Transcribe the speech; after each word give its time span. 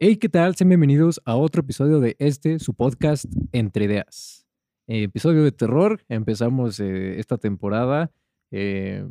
Hey, 0.00 0.16
¿qué 0.16 0.28
tal? 0.28 0.54
Sean 0.54 0.68
bienvenidos 0.68 1.20
a 1.24 1.34
otro 1.34 1.60
episodio 1.62 1.98
de 1.98 2.14
este, 2.20 2.58
su 2.60 2.74
podcast 2.74 3.24
Entre 3.52 3.86
Ideas. 3.86 4.46
Eh, 4.86 5.02
episodio 5.04 5.42
de 5.42 5.50
terror. 5.50 6.04
Empezamos 6.08 6.78
eh, 6.78 7.18
esta 7.18 7.36
temporada. 7.36 8.12
eh, 8.52 9.04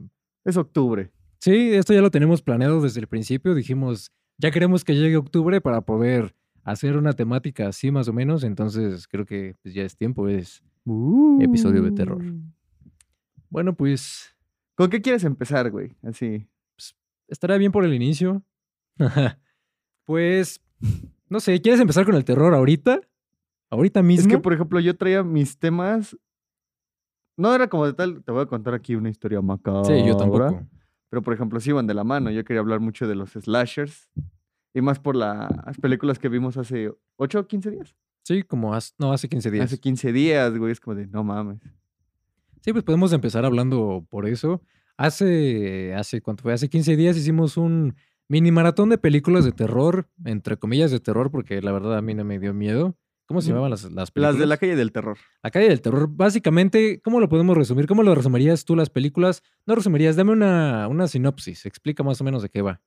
Es 0.46 0.55
octubre. 0.55 1.12
sí, 1.39 1.73
esto 1.73 1.94
ya 1.94 2.02
lo 2.02 2.10
tenemos 2.10 2.42
planeado 2.42 2.81
desde 2.81 3.02
el 3.02 3.08
principio. 3.08 3.54
Dijimos, 3.54 4.12
ya 4.38 4.50
queremos 4.52 4.86
que 4.86 4.96
llegue 4.96 5.18
octubre 5.18 5.60
para 5.60 5.81
poder 5.81 6.34
hacer 6.64 6.96
una 6.96 7.12
temática 7.14 7.68
así 7.68 7.92
más 7.92 8.08
o 8.08 8.14
menos. 8.14 8.44
Entonces 8.46 9.08
creo 9.10 9.26
que 9.26 9.56
pues, 9.62 9.74
ya 9.74 9.84
es 9.84 9.98
tiempo. 9.98 10.30
Es 10.30 10.64
Episodio 11.42 11.82
de 11.84 11.92
terror. 11.92 12.24
bueno, 13.50 13.76
pues 13.76 14.34
¿Con 14.76 14.90
qué 14.90 15.02
quieres 15.02 15.26
empezar, 15.26 15.70
güey? 15.70 15.92
Así. 16.02 16.48
estará 17.28 17.58
bien 17.58 17.74
por 17.74 17.84
el 17.84 17.94
inicio. 17.94 18.42
pues, 20.06 20.62
no 21.30 21.39
sé, 21.39 21.62
¿quieres 21.62 21.80
empezar 21.80 22.05
con 22.05 22.16
el 22.16 22.25
terror 22.25 22.54
ahorita? 22.54 23.02
¿Ahorita 23.70 24.02
mismo? 24.02 24.22
Es 24.22 24.27
que, 24.27 24.40
por 24.40 24.54
ejemplo, 24.54 24.80
yo 24.80 24.95
traía 24.95 25.23
mis 25.23 25.58
temas. 25.58 26.17
No 27.36 27.53
era 27.53 27.67
como 27.67 27.86
de 27.86 27.94
tal. 27.94 28.23
Te 28.23 28.31
voy 28.31 28.44
a 28.44 28.45
contar 28.45 28.73
aquí 28.73 28.95
una 28.95 29.09
historia 29.09 29.41
macabra. 29.41 29.84
sí, 29.84 30.05
yo 30.05 30.16
tampoco. 30.16 30.66
Pero, 31.09 31.22
por 31.22 31.34
ejemplo, 31.34 31.59
sí 31.59 31.70
iban 31.70 31.88
de 31.88 31.94
la 31.94 32.03
mano. 32.03 32.31
Yo 32.31 32.44
quería 32.44 32.62
hablar 32.62 32.80
mucho 32.80 33.08
de 33.08 33.16
los 33.16 33.31
slashers. 33.31 34.09
Y 34.73 34.81
más 34.81 35.00
por 35.00 35.16
las 35.16 35.77
películas 35.81 36.20
que 36.20 36.30
vimos 36.30 36.58
hace 36.58 36.91
8 37.16 37.39
o 37.39 37.48
15 37.48 37.72
días. 37.72 37.95
Sí, 38.23 38.44
como 38.44 38.73
hace, 38.73 38.94
no, 38.98 39.14
hace 39.14 39.30
15 39.30 39.52
días. 39.52 39.66
Hace 39.66 39.80
15 39.80 40.12
días, 40.12 40.58
güey. 40.58 40.72
Es 40.72 40.80
como 40.80 40.95
de, 40.95 41.08
no 41.08 41.23
mames. 41.23 41.62
Sí, 42.62 42.73
pues 42.73 42.84
podemos 42.84 43.14
empezar 43.14 43.45
hablando 43.45 44.05
por 44.09 44.28
eso. 44.28 44.62
Hace, 44.98 45.94
hace, 45.95 46.22
¿cuánto 46.22 46.44
fue? 46.44 46.53
Hace 46.53 46.70
15 46.70 46.95
días 46.98 47.16
hicimos 47.17 47.55
un 47.55 47.95
mini 48.30 48.52
maratón 48.52 48.90
de 48.90 48.98
películas 48.98 49.45
de 49.45 49.52
terror, 49.52 50.09
entre 50.26 50.58
comillas 50.58 50.91
de 50.91 50.99
terror, 50.99 51.31
porque 51.31 51.62
la 51.62 51.72
verdad 51.72 51.98
a 51.98 52.02
mí 52.02 52.13
no 52.13 52.23
me 52.23 52.40
dio 52.40 52.53
miedo. 52.53 52.98
¿Cómo 53.27 53.41
se 53.41 53.50
llamaban 53.50 53.72
las, 53.72 53.84
las 53.91 54.09
películas? 54.09 54.36
Las 54.36 54.39
de 54.39 54.45
la 54.45 54.58
calle 54.58 54.75
del 54.78 54.94
terror. 54.94 55.17
La 55.44 55.52
calle 55.52 55.67
del 55.67 55.81
terror. 55.81 56.08
Básicamente, 56.09 57.02
¿cómo 57.02 57.20
lo 57.20 57.28
podemos 57.28 57.58
resumir? 57.58 57.86
¿Cómo 57.86 58.02
lo 58.03 58.16
resumirías 58.16 58.64
tú 58.64 58.75
las 58.75 58.89
películas? 58.89 59.44
No 59.66 59.75
resumirías, 59.75 60.16
dame 60.16 60.31
una, 60.31 60.88
una 60.88 61.08
sinopsis. 61.08 61.66
Explica 61.66 62.03
más 62.03 62.22
o 62.22 62.23
menos 62.23 62.42
de 62.42 62.50
qué 62.50 62.61
va. 62.61 62.81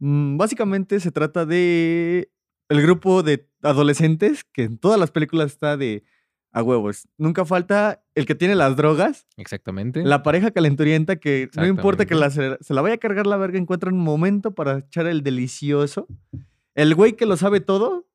Mm, 0.00 0.36
Básicamente 0.36 0.98
se 0.98 1.12
trata 1.12 1.46
de 1.46 2.32
el 2.68 2.82
grupo 2.82 3.22
de 3.22 3.48
adolescentes 3.62 4.44
que 4.44 4.64
en 4.64 4.78
todas 4.78 4.98
las 4.98 5.12
películas 5.12 5.52
está 5.52 5.76
de 5.76 6.02
a 6.52 6.62
huevos. 6.62 7.08
Nunca 7.16 7.44
falta 7.44 8.02
el 8.14 8.26
que 8.26 8.34
tiene 8.34 8.54
las 8.54 8.76
drogas, 8.76 9.26
Exactamente. 9.36 10.02
la 10.02 10.22
pareja 10.22 10.50
calenturienta 10.50 11.16
que 11.16 11.48
no 11.56 11.66
importa 11.66 12.06
que 12.06 12.14
la, 12.14 12.30
se 12.30 12.58
la 12.68 12.82
vaya 12.82 12.96
a 12.96 12.98
cargar 12.98 13.26
la 13.26 13.36
verga, 13.36 13.58
encuentra 13.58 13.90
un 13.90 13.98
momento 13.98 14.54
para 14.54 14.78
echar 14.78 15.06
el 15.06 15.22
delicioso, 15.22 16.08
el 16.74 16.94
güey 16.94 17.14
que 17.14 17.26
lo 17.26 17.36
sabe 17.36 17.60
todo 17.60 18.06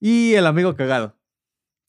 y 0.00 0.34
el 0.34 0.46
amigo 0.46 0.74
cagado. 0.74 1.16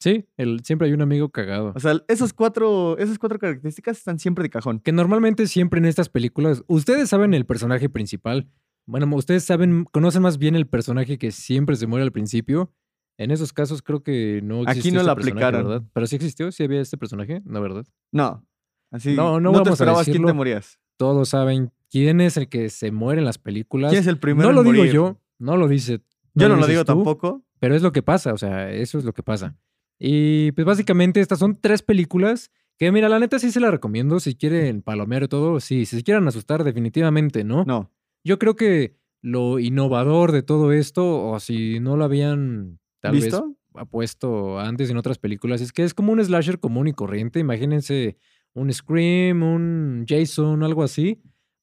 Sí, 0.02 0.26
el, 0.38 0.62
siempre 0.64 0.88
hay 0.88 0.94
un 0.94 1.02
amigo 1.02 1.30
cagado. 1.30 1.74
O 1.76 1.80
sea, 1.80 2.02
esos 2.08 2.32
cuatro, 2.32 2.98
esas 2.98 3.20
cuatro 3.20 3.38
características 3.38 3.98
están 3.98 4.18
siempre 4.18 4.44
de 4.44 4.50
cajón. 4.50 4.80
que 4.80 4.94
normalmente 4.94 5.46
siempre 5.46 5.80
en 5.80 5.86
estas 5.86 6.08
películas, 6.08 6.64
ustedes 6.68 7.10
saben 7.10 7.34
el 7.34 7.46
personaje 7.46 7.90
principal. 7.90 8.50
Bueno, 8.86 9.14
ustedes 9.14 9.44
saben, 9.44 9.84
conocen 9.92 10.22
más 10.22 10.38
bien 10.38 10.56
el 10.56 10.68
personaje 10.68 11.18
que 11.18 11.32
siempre 11.32 11.76
se 11.76 11.86
muere 11.86 12.04
al 12.04 12.14
principio. 12.14 12.72
En 13.20 13.32
esos 13.32 13.52
casos 13.52 13.82
creo 13.82 14.02
que 14.02 14.40
no 14.42 14.62
Aquí 14.62 14.80
existió 14.80 14.94
no 14.94 15.00
este 15.02 15.06
la 15.08 15.12
aplicaron. 15.12 15.68
¿verdad? 15.68 15.84
Pero 15.92 16.08
sí 16.08 16.16
existió, 16.16 16.54
sí 16.54 16.64
había 16.64 16.80
este 16.80 16.98
personaje, 16.98 17.42
¿no, 17.44 17.62
verdad? 17.62 17.86
No, 18.14 18.48
así 18.92 19.14
No, 19.14 19.42
no 19.42 19.52
no, 19.52 19.62
te 19.62 19.72
esperabas 19.72 20.06
quién 20.06 20.26
te 20.26 20.32
morías. 20.32 20.80
Todos 20.96 21.28
saben 21.28 21.74
quién 21.90 22.22
es 22.22 22.38
el 22.38 22.48
que 22.48 22.70
se 22.70 22.92
muere 22.92 23.20
en 23.20 23.26
las 23.26 23.38
películas. 23.38 23.92
¿Quién 23.92 24.00
es 24.02 24.08
el 24.08 24.20
primero 24.20 24.54
no 24.54 24.62
en 24.62 24.66
lo 24.66 24.72
digo 24.72 24.86
yo, 24.86 25.20
no 25.38 25.58
lo 25.58 25.68
dice. 25.68 26.00
Yo 26.34 26.48
no 26.48 26.56
lo 26.56 26.66
digo 26.66 26.86
tú, 26.86 26.94
tampoco. 26.94 27.44
Pero 27.60 27.76
es 27.76 27.82
lo 27.82 27.92
que 27.92 28.02
pasa, 28.02 28.34
o 28.34 28.38
sea, 28.38 28.72
eso 28.72 28.98
es 28.98 29.04
lo 29.04 29.12
que 29.12 29.22
pasa. 29.22 29.58
Y 30.00 30.54
pues 30.54 30.66
básicamente 30.66 31.20
estas 31.20 31.40
son 31.40 31.60
tres 31.60 31.82
películas 31.82 32.52
que, 32.78 32.90
mira, 32.94 33.10
la 33.10 33.20
neta 33.20 33.38
sí 33.38 33.52
se 33.52 33.60
la 33.60 33.70
recomiendo. 33.70 34.22
Si 34.22 34.36
quieren 34.36 34.82
palomear 34.82 35.24
y 35.24 35.28
todo, 35.28 35.60
sí. 35.60 35.86
Si 35.86 35.98
se 35.98 36.04
quieren 36.04 36.26
asustar, 36.26 36.64
definitivamente, 36.64 37.44
¿no? 37.44 37.66
No. 37.66 37.92
Yo 38.24 38.40
creo 38.40 38.56
que 38.56 38.96
lo 39.22 39.60
innovador 39.60 40.32
de 40.32 40.42
todo 40.42 40.72
esto, 40.72 41.28
o 41.28 41.38
si 41.42 41.82
no 41.82 41.98
lo 41.98 42.06
habían 42.06 42.79
tal 43.00 43.14
vez 43.14 43.26
¿Visto? 43.26 43.56
puesto 43.90 44.60
antes 44.60 44.90
en 44.90 44.98
otras 44.98 45.18
películas, 45.18 45.62
es 45.62 45.72
que 45.72 45.84
es 45.84 45.94
como 45.94 46.12
un 46.12 46.24
slasher 46.24 46.60
común 46.60 46.88
y 46.88 46.94
corriente. 46.94 47.40
Imagínense 47.40 48.18
un 48.54 48.72
Scream, 48.74 49.44
un 49.44 50.06
Jason, 50.08 50.64
algo 50.64 50.84
así, 50.84 51.22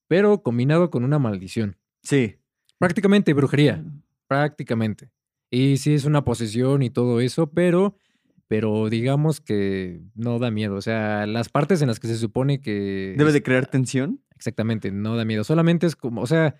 pero 0.09 0.43
combinado 0.43 0.91
con 0.91 1.05
una 1.05 1.19
maldición. 1.19 1.77
Sí. 2.03 2.37
Prácticamente 2.79 3.35
brujería, 3.35 3.85
prácticamente. 4.29 5.11
Y 5.51 5.79
sí 5.79 5.95
es 5.95 6.05
una 6.05 6.25
posesión 6.25 6.83
y 6.83 6.91
todo 6.91 7.21
eso, 7.21 7.51
pero, 7.51 7.97
pero 8.49 8.89
digamos 8.89 9.41
que 9.41 10.03
no 10.15 10.39
da 10.39 10.51
miedo. 10.51 10.77
O 10.77 10.83
sea, 10.83 11.27
las 11.27 11.49
partes 11.49 11.83
en 11.83 11.89
las 11.89 12.01
que 12.01 12.09
se 12.09 12.17
supone 12.17 12.61
que... 12.61 13.15
Debe 13.17 13.33
de 13.33 13.43
crear 13.43 13.67
tensión. 13.67 14.23
Exactamente, 14.35 14.91
no 14.91 15.17
da 15.17 15.25
miedo. 15.25 15.45
Solamente 15.45 15.87
es 15.87 15.97
como, 15.97 16.21
o 16.21 16.27
sea, 16.27 16.57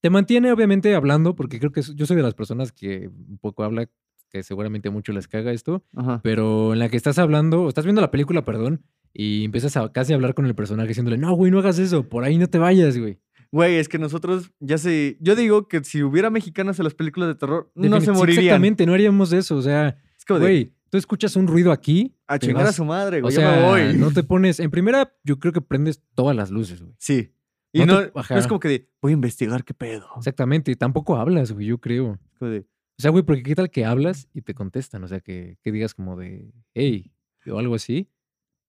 te 0.00 0.10
mantiene 0.10 0.52
obviamente 0.52 0.94
hablando, 0.94 1.34
porque 1.34 1.58
creo 1.58 1.72
que 1.72 1.82
yo 1.82 2.06
soy 2.06 2.16
de 2.16 2.22
las 2.22 2.34
personas 2.34 2.70
que 2.70 3.08
un 3.08 3.38
poco 3.38 3.64
habla, 3.64 3.88
que 4.30 4.42
seguramente 4.42 4.88
a 4.88 4.90
muchos 4.90 5.14
les 5.14 5.28
caga 5.28 5.52
esto, 5.52 5.84
Ajá. 5.96 6.20
pero 6.22 6.72
en 6.72 6.78
la 6.78 6.88
que 6.88 6.96
estás 6.96 7.18
hablando, 7.18 7.62
o 7.62 7.68
estás 7.68 7.84
viendo 7.84 8.00
la 8.00 8.10
película, 8.10 8.44
perdón, 8.44 8.84
y 9.12 9.44
empiezas 9.44 9.76
a 9.76 9.90
casi 9.92 10.12
a 10.12 10.16
hablar 10.16 10.34
con 10.34 10.46
el 10.46 10.54
personaje 10.54 10.88
diciéndole, 10.88 11.18
no, 11.18 11.32
güey, 11.34 11.50
no 11.50 11.58
hagas 11.58 11.78
eso, 11.78 12.08
por 12.08 12.24
ahí 12.24 12.38
no 12.38 12.46
te 12.46 12.58
vayas, 12.58 12.98
güey. 12.98 13.18
Güey, 13.50 13.76
es 13.76 13.88
que 13.88 13.98
nosotros 13.98 14.52
ya 14.60 14.76
sé. 14.76 15.16
Yo 15.20 15.34
digo 15.34 15.68
que 15.68 15.82
si 15.82 16.02
hubiera 16.02 16.28
mexicanos 16.28 16.78
en 16.78 16.84
las 16.84 16.94
películas 16.94 17.28
de 17.30 17.34
terror, 17.34 17.72
no 17.74 18.00
se 18.02 18.12
morirían. 18.12 18.44
Exactamente, 18.44 18.84
no 18.84 18.92
haríamos 18.92 19.32
eso, 19.32 19.56
o 19.56 19.62
sea, 19.62 19.96
Es 20.18 20.26
como 20.26 20.40
de, 20.40 20.44
güey, 20.44 20.74
tú 20.90 20.98
escuchas 20.98 21.34
un 21.34 21.46
ruido 21.46 21.72
aquí, 21.72 22.14
a 22.26 22.38
chingar 22.38 22.66
a 22.66 22.72
su 22.72 22.84
madre, 22.84 23.18
o 23.20 23.22
güey. 23.22 23.34
sea, 23.34 23.54
ya 23.54 23.60
me 23.62 23.66
voy. 23.88 23.96
no 23.98 24.10
te 24.10 24.22
pones, 24.24 24.60
en 24.60 24.70
primera, 24.70 25.14
yo 25.24 25.38
creo 25.38 25.54
que 25.54 25.62
prendes 25.62 26.02
todas 26.14 26.36
las 26.36 26.50
luces, 26.50 26.82
güey. 26.82 26.94
Sí. 26.98 27.32
Y 27.72 27.80
no 27.80 27.86
no, 27.86 28.00
te- 28.06 28.12
no 28.34 28.38
es 28.38 28.46
como 28.46 28.60
que 28.60 28.68
de, 28.68 28.90
voy 29.00 29.12
a 29.12 29.14
investigar 29.14 29.64
qué 29.64 29.72
pedo. 29.72 30.06
Exactamente, 30.18 30.70
y 30.70 30.74
tampoco 30.76 31.16
hablas, 31.16 31.50
güey, 31.52 31.66
yo 31.66 31.78
creo. 31.78 32.18
Es 32.32 32.38
como 32.38 32.50
de, 32.50 32.66
O 32.98 33.02
sea, 33.02 33.10
güey, 33.12 33.22
porque 33.22 33.42
qué 33.44 33.54
tal 33.54 33.70
que 33.70 33.84
hablas 33.84 34.28
y 34.34 34.42
te 34.42 34.54
contestan, 34.54 35.04
o 35.04 35.08
sea, 35.08 35.20
que, 35.20 35.56
que 35.62 35.70
digas 35.70 35.94
como 35.94 36.16
de, 36.16 36.50
hey, 36.74 37.12
o 37.46 37.58
algo 37.58 37.74
así, 37.76 38.08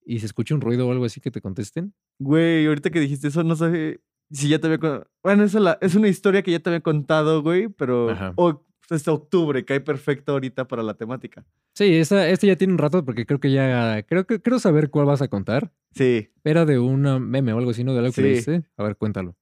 y 0.05 0.19
se 0.19 0.27
escucha 0.27 0.53
un 0.55 0.61
ruido 0.61 0.87
o 0.87 0.91
algo 0.91 1.05
así 1.05 1.19
que 1.19 1.31
te 1.31 1.41
contesten. 1.41 1.93
güey, 2.19 2.65
ahorita 2.67 2.89
que 2.91 2.99
dijiste 2.99 3.27
eso, 3.29 3.43
no 3.43 3.55
sé 3.55 4.01
si 4.31 4.49
ya 4.49 4.59
te 4.59 4.67
había 4.67 4.77
contado. 4.77 5.07
Bueno, 5.23 5.45
la- 5.59 5.77
es 5.81 5.95
una 5.95 6.07
historia 6.09 6.43
que 6.43 6.51
ya 6.51 6.59
te 6.59 6.69
había 6.69 6.81
contado, 6.81 7.41
güey, 7.41 7.69
pero 7.69 8.11
Ajá. 8.11 8.33
o- 8.35 8.65
es 8.91 9.07
octubre, 9.07 9.63
cae 9.65 9.81
perfecto 9.81 10.31
ahorita 10.31 10.67
para 10.67 10.81
la 10.81 10.95
temática. 10.95 11.45
Sí, 11.75 11.95
esta, 11.95 12.27
este 12.27 12.47
ya 12.47 12.55
tiene 12.55 12.73
un 12.73 12.79
rato 12.79 13.05
porque 13.05 13.25
creo 13.25 13.39
que 13.39 13.51
ya, 13.51 14.01
creo 14.03 14.25
que 14.25 14.41
quiero 14.41 14.57
saber 14.59 14.89
cuál 14.89 15.05
vas 15.05 15.21
a 15.21 15.27
contar. 15.27 15.71
Sí, 15.93 16.29
Era 16.43 16.65
de 16.65 16.79
una 16.79 17.19
meme 17.19 17.53
o 17.53 17.59
algo 17.59 17.69
así, 17.71 17.83
¿no? 17.83 17.93
De 17.93 17.99
algo 17.99 18.11
que 18.11 18.41
Sí. 18.41 18.51
A 18.77 18.83
ver, 18.83 18.95
cuéntalo. 18.97 19.35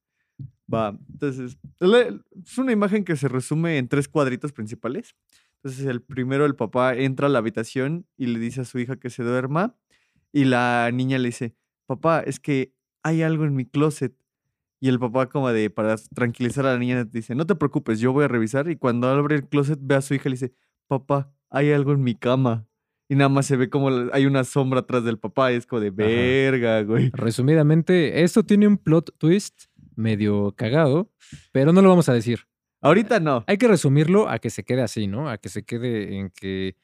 Va. 0.72 0.98
Entonces, 1.12 1.58
es 1.80 2.58
una 2.58 2.72
imagen 2.72 3.04
que 3.04 3.16
se 3.16 3.28
resume 3.28 3.78
en 3.78 3.88
tres 3.88 4.08
cuadritos 4.08 4.52
principales. 4.52 5.14
Entonces, 5.62 5.86
el 5.86 6.02
primero, 6.02 6.44
el 6.44 6.54
papá 6.54 6.94
entra 6.94 7.26
a 7.26 7.30
la 7.30 7.38
habitación 7.38 8.06
y 8.16 8.26
le 8.26 8.38
dice 8.38 8.60
a 8.60 8.64
su 8.64 8.78
hija 8.78 8.96
que 8.96 9.10
se 9.10 9.22
duerma. 9.22 9.76
Y 10.32 10.44
la 10.44 10.90
niña 10.92 11.18
le 11.18 11.28
dice, 11.28 11.54
papá, 11.86 12.20
es 12.20 12.38
que 12.38 12.72
hay 13.02 13.22
algo 13.22 13.44
en 13.44 13.54
mi 13.54 13.64
closet. 13.64 14.14
Y 14.80 14.88
el 14.88 15.00
papá, 15.00 15.28
como 15.28 15.50
de, 15.50 15.70
para 15.70 15.96
tranquilizar 16.14 16.64
a 16.66 16.72
la 16.74 16.78
niña, 16.78 17.04
dice, 17.04 17.34
no 17.34 17.46
te 17.46 17.56
preocupes, 17.56 17.98
yo 17.98 18.12
voy 18.12 18.24
a 18.24 18.28
revisar. 18.28 18.70
Y 18.70 18.76
cuando 18.76 19.08
abre 19.08 19.36
el 19.36 19.48
closet, 19.48 19.78
ve 19.82 19.96
a 19.96 20.02
su 20.02 20.14
hija 20.14 20.28
y 20.28 20.30
le 20.30 20.34
dice, 20.34 20.52
papá, 20.86 21.32
hay 21.50 21.72
algo 21.72 21.92
en 21.92 22.02
mi 22.02 22.14
cama. 22.14 22.66
Y 23.08 23.16
nada 23.16 23.30
más 23.30 23.46
se 23.46 23.56
ve 23.56 23.70
como 23.70 23.88
hay 24.12 24.26
una 24.26 24.44
sombra 24.44 24.80
atrás 24.80 25.02
del 25.02 25.18
papá. 25.18 25.50
Y 25.52 25.56
es 25.56 25.66
como 25.66 25.80
de, 25.80 25.90
verga, 25.90 26.82
güey. 26.82 27.10
Resumidamente, 27.14 28.22
esto 28.22 28.44
tiene 28.44 28.68
un 28.68 28.76
plot 28.76 29.16
twist 29.18 29.67
medio 29.98 30.54
cagado, 30.56 31.10
pero 31.52 31.72
no 31.72 31.82
lo 31.82 31.88
vamos 31.88 32.08
a 32.08 32.14
decir. 32.14 32.40
Ahorita 32.80 33.18
no. 33.20 33.44
Hay 33.46 33.58
que 33.58 33.68
resumirlo 33.68 34.28
a 34.28 34.38
que 34.38 34.50
se 34.50 34.64
quede 34.64 34.82
así, 34.82 35.06
¿no? 35.06 35.28
A 35.28 35.38
que 35.38 35.48
se 35.48 35.64
quede 35.64 36.16
en 36.18 36.30
que 36.30 36.76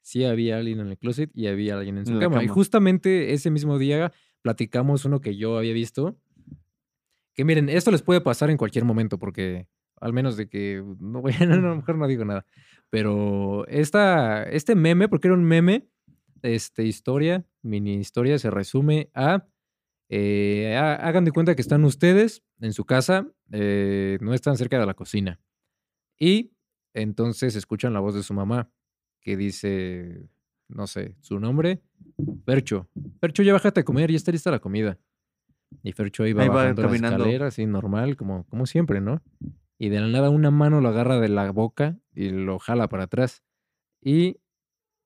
sí 0.00 0.24
había 0.24 0.58
alguien 0.58 0.80
en 0.80 0.86
el 0.88 0.98
closet 0.98 1.30
y 1.34 1.48
había 1.48 1.74
alguien 1.74 1.98
en 1.98 2.06
su 2.06 2.18
cama. 2.18 2.42
Y 2.44 2.48
justamente 2.48 3.32
ese 3.32 3.50
mismo 3.50 3.78
día 3.78 4.12
platicamos 4.42 5.04
uno 5.04 5.20
que 5.20 5.36
yo 5.36 5.58
había 5.58 5.72
visto. 5.72 6.16
Que 7.34 7.44
miren, 7.44 7.68
esto 7.68 7.90
les 7.90 8.02
puede 8.02 8.20
pasar 8.20 8.50
en 8.50 8.56
cualquier 8.56 8.84
momento, 8.84 9.18
porque 9.18 9.66
al 10.00 10.12
menos 10.12 10.36
de 10.36 10.48
que 10.48 10.84
no 11.00 11.20
voy 11.20 11.32
a, 11.32 11.38
no, 11.46 11.54
a 11.54 11.56
lo 11.56 11.76
mejor 11.76 11.96
no 11.96 12.06
digo 12.06 12.24
nada. 12.24 12.46
Pero 12.88 13.66
esta, 13.66 14.44
este 14.44 14.74
meme, 14.74 15.08
porque 15.08 15.28
era 15.28 15.34
un 15.34 15.44
meme, 15.44 15.88
este, 16.42 16.84
historia, 16.84 17.44
mini 17.62 17.96
historia, 17.96 18.38
se 18.38 18.50
resume 18.50 19.10
a 19.14 19.46
eh, 20.12 20.76
ha- 20.76 20.96
hagan 20.96 21.24
de 21.24 21.30
cuenta 21.32 21.54
que 21.54 21.62
están 21.62 21.84
ustedes 21.84 22.42
en 22.60 22.72
su 22.72 22.84
casa, 22.84 23.26
eh, 23.52 24.18
no 24.20 24.34
están 24.34 24.56
cerca 24.56 24.78
de 24.78 24.84
la 24.86 24.94
cocina. 24.94 25.40
Y 26.18 26.52
entonces 26.94 27.54
escuchan 27.56 27.92
la 27.92 28.00
voz 28.00 28.14
de 28.14 28.22
su 28.24 28.34
mamá 28.34 28.68
que 29.20 29.36
dice, 29.36 30.28
no 30.68 30.86
sé, 30.88 31.14
su 31.20 31.38
nombre, 31.38 31.82
Fercho. 32.44 32.88
Fercho, 33.20 33.42
ya 33.44 33.52
bájate 33.52 33.80
a 33.80 33.84
comer, 33.84 34.10
ya 34.10 34.16
está 34.16 34.32
lista 34.32 34.50
la 34.50 34.58
comida. 34.58 34.98
Y 35.84 35.92
Fercho 35.92 36.26
iba 36.26 36.42
Ahí 36.42 36.48
va 36.48 36.54
bajando 36.56 36.82
la 36.82 36.88
caminando. 36.88 37.16
escalera, 37.18 37.46
así 37.46 37.64
normal, 37.66 38.16
como, 38.16 38.44
como 38.48 38.66
siempre, 38.66 39.00
¿no? 39.00 39.22
y 39.82 39.88
de 39.88 39.98
la 39.98 40.08
nada 40.08 40.28
una 40.28 40.50
mano 40.50 40.82
lo 40.82 40.88
agarra 40.90 41.18
de 41.20 41.28
la 41.30 41.50
boca 41.52 41.98
y 42.14 42.28
lo 42.28 42.58
jala 42.58 42.88
para 42.88 43.04
atrás. 43.04 43.42
Y 44.02 44.36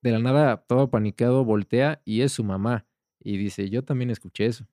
de 0.01 0.11
la 0.11 0.19
nada, 0.19 0.65
todo 0.67 0.89
panicado, 0.89 1.45
voltea 1.45 2.01
y 2.03 2.21
es 2.21 2.33
su 2.33 2.43
mamá. 2.43 2.85
Y 3.21 3.37
dice, 3.37 3.69
yo 3.69 3.85
también 3.85 4.09
escuché 4.09 4.47
eso. 4.47 4.67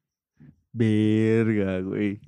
Verga, 0.72 1.80
güey. 1.80 2.20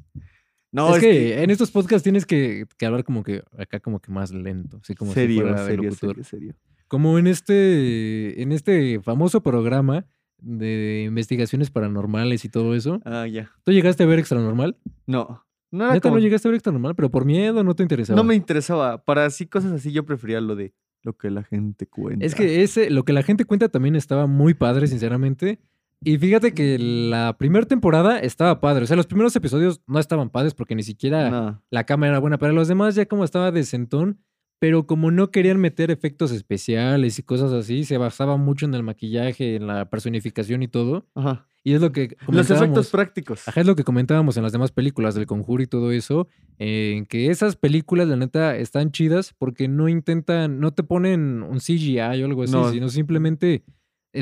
No, 0.73 0.97
es, 0.97 1.01
que, 1.01 1.43
en 1.43 1.51
estos 1.51 1.71
podcasts 1.71 2.03
tienes 2.03 2.27
que, 2.27 2.67
que, 2.77 2.87
hablar 2.87 3.05
como 3.05 3.23
que 3.23 3.45
acá 3.57 3.79
como 3.79 4.01
que 4.01 4.11
más 4.11 4.33
lento, 4.33 4.81
así 4.83 4.95
como 4.97 5.13
serio, 5.13 5.37
si 5.37 5.41
fuera 5.43 5.63
de 5.63 5.71
serio, 5.71 5.93
serio, 5.93 6.25
serio. 6.25 6.55
Como 6.89 7.19
en 7.19 7.29
este, 7.29 8.43
en 8.43 8.51
este 8.51 9.01
famoso 9.01 9.41
programa 9.41 10.05
de 10.39 11.05
investigaciones 11.07 11.71
paranormales 11.71 12.45
y 12.45 12.49
todo 12.49 12.75
eso. 12.75 13.01
Ah, 13.05 13.27
ya. 13.27 13.53
¿Tú 13.63 13.73
llegaste 13.73 14.03
a 14.03 14.07
ver 14.07 14.19
Extra 14.19 14.41
Normal? 14.41 14.77
No. 15.07 15.47
No 15.71 15.89
Neta, 15.89 16.01
como- 16.01 16.17
no 16.17 16.21
llegaste 16.23 16.49
a 16.49 16.51
ver 16.51 16.57
Extra 16.57 16.73
Normal, 16.73 16.95
pero 16.95 17.11
por 17.11 17.25
miedo 17.25 17.65
no 17.65 17.75
te 17.75 17.83
interesaba. 17.83 18.17
No 18.17 18.25
me 18.25 18.35
interesaba. 18.35 19.05
Para 19.05 19.27
así 19.27 19.47
cosas 19.47 19.73
así 19.73 19.93
yo 19.93 20.05
prefería 20.05 20.41
lo 20.41 20.57
de 20.57 20.75
lo 21.03 21.17
que 21.17 21.31
la 21.31 21.43
gente 21.45 21.87
cuenta. 21.87 22.25
Es 22.25 22.35
que 22.35 22.63
ese, 22.63 22.91
lo 22.91 23.05
que 23.05 23.13
la 23.13 23.23
gente 23.23 23.45
cuenta 23.45 23.69
también 23.69 23.95
estaba 23.95 24.27
muy 24.27 24.55
padre, 24.55 24.87
sinceramente. 24.87 25.61
Y 26.05 26.19
fíjate 26.19 26.53
que 26.53 26.79
la 26.79 27.37
primera 27.39 27.67
temporada 27.67 28.19
estaba 28.19 28.61
padre. 28.61 28.85
O 28.85 28.87
sea, 28.87 28.97
los 28.97 29.07
primeros 29.07 29.35
episodios 29.37 29.81
no 29.87 29.99
estaban 29.99 30.29
padres 30.31 30.55
porque 30.55 30.75
ni 30.75 30.83
siquiera 30.83 31.31
No. 31.31 31.63
la 31.71 31.85
cámara 31.85 32.11
era 32.13 32.19
buena. 32.21 32.39
Pero 32.39 32.53
los 32.53 32.69
demás 32.69 32.95
ya 32.95 33.07
como 33.07 33.25
estaba 33.25 33.51
decentón. 33.51 34.21
Pero 34.61 34.87
como 34.87 35.11
no 35.11 35.31
querían 35.31 35.59
meter 35.61 35.91
efectos 35.91 36.31
especiales 36.31 37.19
y 37.19 37.23
cosas 37.23 37.53
así, 37.53 37.85
se 37.85 37.99
basaba 37.99 38.37
mucho 38.37 38.65
en 38.65 38.75
el 38.75 38.83
maquillaje, 38.83 39.57
en 39.57 39.67
la 39.67 39.91
personificación 39.91 40.63
y 40.63 40.69
todo. 40.69 41.07
Ajá. 41.15 41.47
Y 41.65 41.73
es 41.75 41.81
lo 41.81 41.93
que 41.93 42.17
Los 42.29 42.51
efectos 42.51 42.91
prácticos. 42.91 43.47
Ajá, 43.49 43.61
es 43.63 43.67
lo 43.67 43.75
que 43.75 43.85
comentábamos 43.85 44.37
en 44.37 44.43
las 44.43 44.53
demás 44.53 44.71
películas 44.71 45.15
del 45.17 45.27
Conjuro 45.27 45.63
y 45.63 45.67
todo 45.67 45.91
eso, 45.93 46.29
eh, 46.59 46.95
en 46.97 47.05
que 47.05 47.31
esas 47.31 47.57
películas, 47.57 48.07
la 48.09 48.17
neta, 48.17 48.57
están 48.57 48.91
chidas 48.93 49.35
porque 49.39 49.67
no 49.67 49.89
intentan, 49.89 50.61
no 50.61 50.73
te 50.73 50.83
ponen 50.83 51.43
un 51.43 51.59
CGI 51.61 51.99
o 51.99 52.27
algo 52.27 52.43
así, 52.45 52.53
No. 52.53 52.71
sino 52.71 52.89
simplemente 52.89 53.65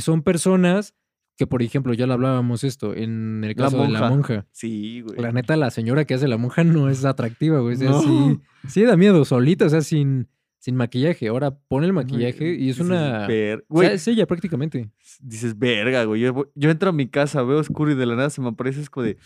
son 0.00 0.22
personas 0.22 0.94
que, 1.36 1.46
por 1.46 1.62
ejemplo, 1.62 1.94
ya 1.94 2.06
lo 2.06 2.12
hablábamos 2.12 2.62
esto, 2.64 2.94
en 2.94 3.42
el 3.42 3.50
La 3.56 3.64
caso 3.64 3.82
de 3.82 3.88
la 3.88 4.00
monja. 4.00 4.08
monja. 4.10 4.46
Sí, 4.52 5.00
güey. 5.00 5.20
La 5.20 5.32
neta, 5.32 5.56
la 5.56 5.70
señora 5.70 6.04
que 6.04 6.14
hace 6.14 6.28
la 6.28 6.36
monja 6.36 6.62
no 6.64 6.88
es 6.90 7.04
atractiva, 7.04 7.60
güey. 7.60 7.74
O 7.74 7.78
sea, 7.78 7.90
No. 7.90 8.02
sí, 8.02 8.40
sí 8.68 8.82
da 8.82 8.96
miedo, 8.96 9.24
solita, 9.24 9.66
o 9.66 9.68
sea, 9.68 9.80
sin, 9.80 10.28
sin 10.64 10.76
maquillaje. 10.76 11.26
Ahora 11.26 11.50
pone 11.66 11.86
el 11.86 11.92
maquillaje 11.92 12.50
y 12.54 12.70
es 12.70 12.76
Dices, 12.76 12.86
una... 12.86 13.26
"Ver- 13.26 13.64
O 13.68 13.80
sea, 13.80 13.88
Güey, 13.88 13.94
es 13.96 14.06
ella 14.06 14.26
prácticamente. 14.28 14.88
dices, 15.20 15.58
verga, 15.58 16.04
güey. 16.04 16.20
Yo, 16.20 16.46
entro 16.70 16.90
a 16.90 16.92
mi 16.92 17.08
casa, 17.08 17.42
veo 17.42 17.58
oscuro 17.58 17.90
y 17.90 17.96
de 17.96 18.06
la 18.06 18.14
nada 18.14 18.30
se 18.30 18.40
me 18.40 18.48
aparece 18.48 18.80
es 18.80 18.88
como 18.88 19.04
de. 19.06 19.16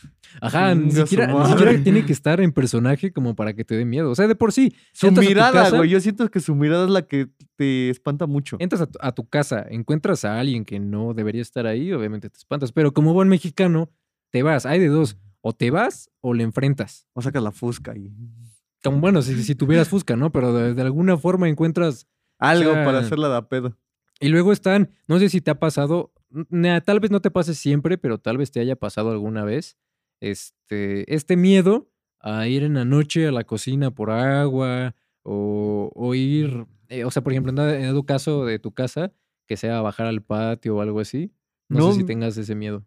Ajá, 0.40 0.74
ni 0.74 0.90
siquiera, 0.92 1.26
ni 1.26 1.34
madre. 1.34 1.50
siquiera 1.52 1.82
tiene 1.84 2.06
que 2.06 2.12
estar 2.14 2.40
en 2.40 2.52
personaje 2.52 3.12
como 3.12 3.36
para 3.36 3.52
que 3.52 3.66
te 3.66 3.76
dé 3.76 3.84
miedo. 3.84 4.10
O 4.10 4.14
sea, 4.14 4.26
de 4.26 4.34
por 4.34 4.50
sí, 4.50 4.74
Su 4.94 5.12
mirada, 5.12 5.64
casa- 5.64 5.76
güey. 5.76 5.90
Yo 5.90 6.00
siento 6.00 6.30
que 6.30 6.40
su 6.40 6.54
mirada 6.54 6.84
es 6.86 6.90
la 6.90 7.02
que 7.02 7.28
te 7.56 7.90
espanta 7.90 8.26
mucho. 8.26 8.56
entras 8.58 8.80
a 8.80 8.86
tu, 8.86 8.98
a 9.02 9.12
tu 9.12 9.28
casa, 9.28 9.66
encuentras 9.68 10.24
a 10.24 10.40
alguien 10.40 10.64
que 10.64 10.80
no 10.80 11.12
debería 11.12 11.42
estar 11.42 11.66
ahí, 11.66 11.92
obviamente 11.92 12.30
te 12.30 12.38
espantas. 12.38 12.72
Pero 12.72 12.94
como 12.94 13.12
buen 13.12 13.28
mexicano, 13.28 13.90
te 14.30 14.42
vas. 14.42 14.64
Hay 14.64 14.80
de 14.80 14.88
dos. 14.88 15.18
O 15.42 15.52
te 15.52 15.70
vas 15.70 16.10
o 16.22 16.32
le 16.32 16.44
enfrentas. 16.44 17.06
O 17.12 17.20
sacas 17.20 17.42
la 17.42 17.52
fusca 17.52 17.94
y. 17.94 18.10
Como 18.82 19.00
bueno, 19.00 19.22
si, 19.22 19.42
si 19.42 19.54
tuvieras 19.56 19.88
Fusca, 19.88 20.16
¿no? 20.16 20.32
Pero 20.32 20.52
de, 20.52 20.74
de 20.74 20.82
alguna 20.82 21.16
forma 21.16 21.48
encuentras. 21.48 22.06
Algo 22.38 22.72
sea, 22.72 22.84
para 22.84 22.98
hacerla 22.98 23.34
de 23.34 23.42
pedo. 23.42 23.76
Y 24.20 24.28
luego 24.28 24.52
están, 24.52 24.90
no 25.08 25.18
sé 25.18 25.28
si 25.28 25.40
te 25.40 25.50
ha 25.50 25.58
pasado, 25.58 26.12
tal 26.84 27.00
vez 27.00 27.10
no 27.10 27.20
te 27.20 27.30
pase 27.30 27.54
siempre, 27.54 27.98
pero 27.98 28.18
tal 28.18 28.38
vez 28.38 28.50
te 28.50 28.60
haya 28.60 28.76
pasado 28.76 29.10
alguna 29.10 29.44
vez. 29.44 29.76
Este, 30.20 31.14
este 31.14 31.36
miedo 31.36 31.90
a 32.20 32.48
ir 32.48 32.62
en 32.62 32.74
la 32.74 32.84
noche 32.84 33.26
a 33.26 33.32
la 33.32 33.44
cocina 33.44 33.90
por 33.90 34.10
agua 34.10 34.94
o, 35.22 35.92
o 35.94 36.14
ir, 36.14 36.66
eh, 36.88 37.04
o 37.04 37.10
sea, 37.10 37.22
por 37.22 37.32
ejemplo, 37.32 37.52
en, 37.52 37.94
tu 37.94 38.06
caso 38.06 38.46
de 38.46 38.58
tu 38.58 38.72
casa, 38.72 39.12
que 39.46 39.56
sea 39.56 39.82
bajar 39.82 40.06
al 40.06 40.22
patio 40.22 40.76
o 40.76 40.80
algo 40.80 41.00
así. 41.00 41.32
No, 41.68 41.78
No, 41.78 41.92
sé 41.92 42.00
si 42.00 42.04
tengas 42.04 42.36
ese 42.36 42.54
miedo. 42.54 42.86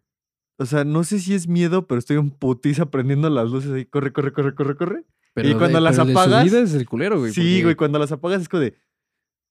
O 0.58 0.66
sea, 0.66 0.84
no 0.84 1.04
sé 1.04 1.20
si 1.20 1.34
es 1.34 1.48
miedo, 1.48 1.86
pero 1.86 1.98
estoy 1.98 2.16
en 2.18 2.30
putiza 2.30 2.90
prendiendo 2.90 3.30
las 3.30 3.50
luces 3.50 3.70
ahí. 3.70 3.86
Corre, 3.86 4.12
corre, 4.12 4.32
corre, 4.32 4.54
corre, 4.54 4.76
corre. 4.76 5.04
Pero 5.34 5.58
cuando 5.58 5.78
de- 5.78 5.84
las 5.84 5.96
pero 5.96 6.06
de 6.06 6.12
apagas- 6.12 6.42
subida 6.48 6.60
es 6.62 6.74
el 6.74 6.86
culero, 6.88 7.18
güey. 7.20 7.32
sí, 7.32 7.40
porque- 7.40 7.62
güey. 7.62 7.74
Cuando 7.76 7.98
las 7.98 8.12
apagas 8.12 8.42
es 8.42 8.48
como 8.48 8.62
de. 8.62 8.74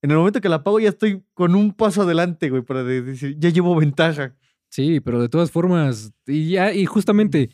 En 0.01 0.11
el 0.11 0.17
momento 0.17 0.39
que 0.41 0.49
la 0.49 0.57
apago 0.57 0.79
ya 0.79 0.89
estoy 0.89 1.23
con 1.33 1.55
un 1.55 1.73
paso 1.73 2.01
adelante, 2.03 2.49
güey, 2.49 2.61
para 2.61 2.83
de- 2.83 3.01
decir, 3.01 3.35
ya 3.37 3.49
llevo 3.49 3.75
ventaja. 3.75 4.35
Sí, 4.69 4.99
pero 4.99 5.21
de 5.21 5.29
todas 5.29 5.51
formas, 5.51 6.13
y 6.27 6.51
ya, 6.51 6.73
y 6.73 6.85
justamente 6.85 7.49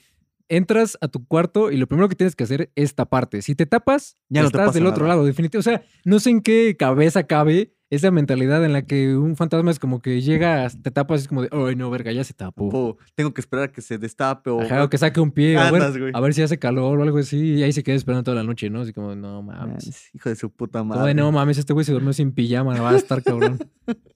entras 0.48 0.98
a 1.02 1.08
tu 1.08 1.26
cuarto 1.26 1.72
y 1.72 1.78
lo 1.78 1.88
primero 1.88 2.08
que 2.10 2.16
tienes 2.16 2.36
que 2.36 2.44
hacer 2.44 2.72
es 2.76 2.94
taparte. 2.94 3.42
Si 3.42 3.56
te 3.56 3.66
tapas, 3.66 4.18
Ya 4.30 4.42
no 4.42 4.48
estás 4.48 4.74
del 4.74 4.86
otro 4.86 5.08
lado, 5.08 5.26
definitivamente. 5.26 5.58
O 5.58 5.64
sea, 5.64 5.84
no 6.04 6.20
sé 6.20 6.30
en 6.32 6.42
qué 6.42 6.76
cabeza 6.78 7.26
cabe 7.26 7.74
esa 7.90 8.12
mentalidad 8.12 8.64
en 8.66 8.74
la 8.74 8.82
que 8.84 9.16
un 9.16 9.36
fantasma 9.36 9.72
es 9.72 9.80
como 9.80 10.02
que 10.02 10.22
llega, 10.22 10.68
te 10.70 10.92
tapas 10.92 11.22
y 11.22 11.24
es 11.24 11.28
como 11.28 11.44
de, 11.44 11.50
ay, 11.52 11.76
no, 11.76 11.90
verga, 11.90 12.12
ya 12.12 12.24
se 12.24 12.34
tapó. 12.34 12.70
O 12.74 12.98
tengo 13.14 13.34
que 13.34 13.42
esperar 13.42 13.66
a 13.66 13.72
que 13.72 13.82
se 13.82 13.98
destape 13.98 14.50
o. 14.50 14.62
Ajá, 14.62 14.84
o 14.84 14.90
que 14.90 14.98
saque 14.98 15.20
un 15.20 15.32
pie, 15.32 15.58
a 15.58 15.72
ver, 15.72 15.82
a 15.82 16.32
si 16.34 16.42
hace 16.42 16.58
calor 16.58 17.00
o 17.00 17.04
algo 17.04 17.18
así, 17.20 17.56
y 17.56 17.64
ahí 17.64 17.72
se 17.72 17.84
queda 17.84 17.96
esperando 17.96 18.24
toda 18.24 18.36
la 18.36 18.44
noche, 18.44 18.70
¿no? 18.70 18.82
Así 18.82 18.94
como, 18.94 19.16
no 19.16 19.42
mames. 19.42 20.10
Hijo 20.14 20.30
de 20.30 20.36
su 20.36 20.50
puta 20.50 20.80
Como 20.80 20.96
madre. 20.96 21.10
de, 21.10 21.14
no 21.14 21.32
mames, 21.32 21.58
este 21.58 21.74
güey 21.74 21.86
se 21.86 21.92
durmió 21.92 22.14
sin 22.14 22.32
pijama, 22.32 22.80
va 22.80 22.92
a 22.92 22.96
estar 22.96 23.22
cabrón. 23.24 23.60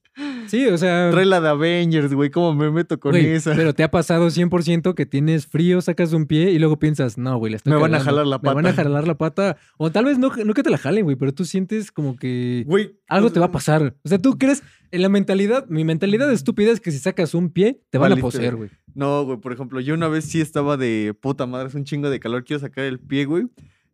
Sí, 0.49 0.65
o 0.67 0.77
sea. 0.77 1.09
Trae 1.11 1.25
la 1.25 1.39
de 1.39 1.49
Avengers, 1.49 2.13
güey. 2.13 2.29
¿Cómo 2.29 2.53
me 2.53 2.69
meto 2.71 2.99
con 2.99 3.11
Güey, 3.11 3.27
esa? 3.27 3.53
Pero 3.55 3.73
te 3.73 3.83
ha 3.83 3.91
pasado 3.91 4.27
100% 4.29 4.93
que 4.95 5.05
tienes 5.05 5.47
frío, 5.47 5.81
sacas 5.81 6.11
un 6.13 6.25
pie 6.25 6.51
y 6.51 6.59
luego 6.59 6.79
piensas, 6.79 7.17
no, 7.17 7.37
güey, 7.37 7.51
la 7.51 7.57
estoy 7.57 7.71
Me 7.73 7.79
van 7.79 7.93
a 7.95 7.99
jalar 7.99 8.25
la 8.27 8.39
Me 8.39 8.53
van 8.53 8.65
a 8.65 8.69
pata". 8.71 8.83
jalar 8.83 9.07
la 9.07 9.17
pata. 9.17 9.57
O 9.77 9.91
tal 9.91 10.05
vez 10.05 10.17
no, 10.17 10.31
no 10.43 10.53
que 10.53 10.63
te 10.63 10.69
la 10.69 10.77
jalen, 10.77 11.03
güey, 11.05 11.15
pero 11.15 11.33
tú 11.33 11.45
sientes 11.45 11.91
como 11.91 12.15
que 12.15 12.63
Güey. 12.67 12.95
algo 13.07 13.31
te 13.31 13.39
va 13.39 13.47
a 13.47 13.51
pasar. 13.51 13.95
O 14.03 14.09
sea, 14.09 14.17
tú 14.17 14.37
crees, 14.37 14.63
en 14.91 15.01
la 15.01 15.09
mentalidad, 15.09 15.67
mi 15.69 15.83
mentalidad 15.83 16.31
estúpida 16.31 16.71
es 16.71 16.79
que 16.79 16.91
si 16.91 16.99
sacas 16.99 17.33
un 17.33 17.49
pie, 17.51 17.81
te 17.89 17.97
van 17.97 18.11
a 18.13 18.15
poseer, 18.17 18.55
güey. 18.55 18.69
No, 18.95 19.23
güey, 19.25 19.37
por 19.39 19.53
ejemplo, 19.53 19.79
yo 19.79 19.93
una 19.93 20.07
vez 20.07 20.25
sí 20.25 20.41
estaba 20.41 20.75
de 20.77 21.13
puta 21.19 21.45
madre, 21.45 21.67
es 21.69 21.75
un 21.75 21.83
chingo 21.85 22.09
de 22.09 22.19
calor, 22.19 22.43
quiero 22.43 22.59
sacar 22.59 22.85
el 22.85 22.99
pie, 22.99 23.25
güey. 23.25 23.45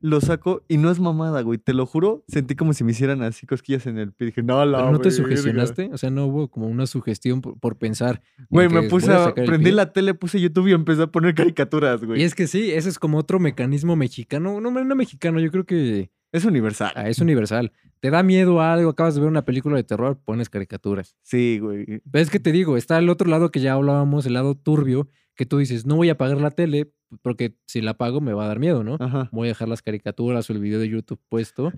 Lo 0.05 0.21
saco 0.21 0.63
y 0.67 0.77
no 0.77 0.91
es 0.91 0.99
mamada, 0.99 1.41
güey, 1.41 1.57
te 1.57 1.73
lo 1.73 1.85
juro. 1.87 2.23
Sentí 2.27 2.55
como 2.55 2.73
si 2.73 2.83
me 2.83 2.91
hicieran 2.91 3.23
así 3.23 3.47
cosquillas 3.47 3.87
en 3.87 3.97
el 3.97 4.13
pie. 4.13 4.27
Dije, 4.27 4.43
no, 4.43 4.63
la 4.65 4.77
Pero 4.77 4.91
no 4.91 4.99
te 4.99 5.09
verga". 5.09 5.23
sugestionaste, 5.23 5.89
o 5.91 5.97
sea, 5.97 6.11
no 6.11 6.25
hubo 6.27 6.49
como 6.49 6.67
una 6.67 6.85
sugestión 6.85 7.41
por, 7.41 7.59
por 7.59 7.77
pensar. 7.77 8.21
en 8.37 8.45
Güey, 8.49 8.69
me 8.69 8.83
puse 8.83 9.11
a, 9.11 9.33
prendí 9.33 9.71
la 9.71 9.91
tele, 9.93 10.13
puse 10.13 10.39
YouTube 10.39 10.67
y 10.67 10.73
empecé 10.73 11.01
a 11.01 11.07
poner 11.07 11.33
caricaturas, 11.33 12.03
güey. 12.03 12.21
Y 12.21 12.23
Es, 12.23 12.31
es 12.31 12.35
que 12.35 12.45
sí, 12.45 12.71
ese 12.71 12.89
es 12.89 12.99
como 12.99 13.17
otro 13.17 13.39
mecanismo 13.39 13.95
mexicano. 13.95 14.61
No, 14.61 14.71
no 14.71 14.95
mexicano, 14.95 15.39
yo 15.39 15.49
creo 15.49 15.65
que 15.65 16.11
universal. 16.43 16.91
ah, 16.95 17.09
es 17.09 17.19
universal. 17.19 17.71
Te 18.01 18.09
da 18.09 18.21
miedo 18.21 18.59
a 18.59 18.73
algo, 18.73 18.89
acabas 18.89 19.15
de 19.15 19.21
ver 19.21 19.29
una 19.29 19.45
película 19.45 19.77
de 19.77 19.83
terror, 19.83 20.19
pones 20.23 20.49
caricaturas. 20.49 21.15
Sí, 21.21 21.59
güey. 21.59 21.85
Pero 22.11 22.21
es 22.21 22.29
que 22.29 22.39
te 22.39 22.51
digo, 22.51 22.77
está 22.77 22.97
el 22.99 23.09
otro 23.09 23.29
lado 23.29 23.51
que 23.51 23.61
ya 23.61 23.73
hablábamos, 23.73 24.25
el 24.25 24.33
lado 24.33 24.55
turbio, 24.55 25.07
que 25.35 25.45
tú 25.45 25.57
dices, 25.57 25.85
no 25.85 25.95
voy 25.95 26.09
a 26.09 26.13
apagar 26.13 26.39
la 26.39 26.51
tele 26.51 26.91
porque 27.21 27.57
si 27.65 27.81
la 27.81 27.91
apago 27.91 28.21
me 28.21 28.33
va 28.33 28.45
a 28.45 28.47
dar 28.47 28.59
miedo, 28.59 28.83
¿no? 28.83 28.97
Ajá. 28.99 29.29
Voy 29.31 29.47
a 29.47 29.51
dejar 29.51 29.69
las 29.69 29.81
caricaturas 29.81 30.49
o 30.49 30.53
el 30.53 30.59
video 30.59 30.79
de 30.79 30.89
YouTube 30.89 31.19
puesto. 31.29 31.71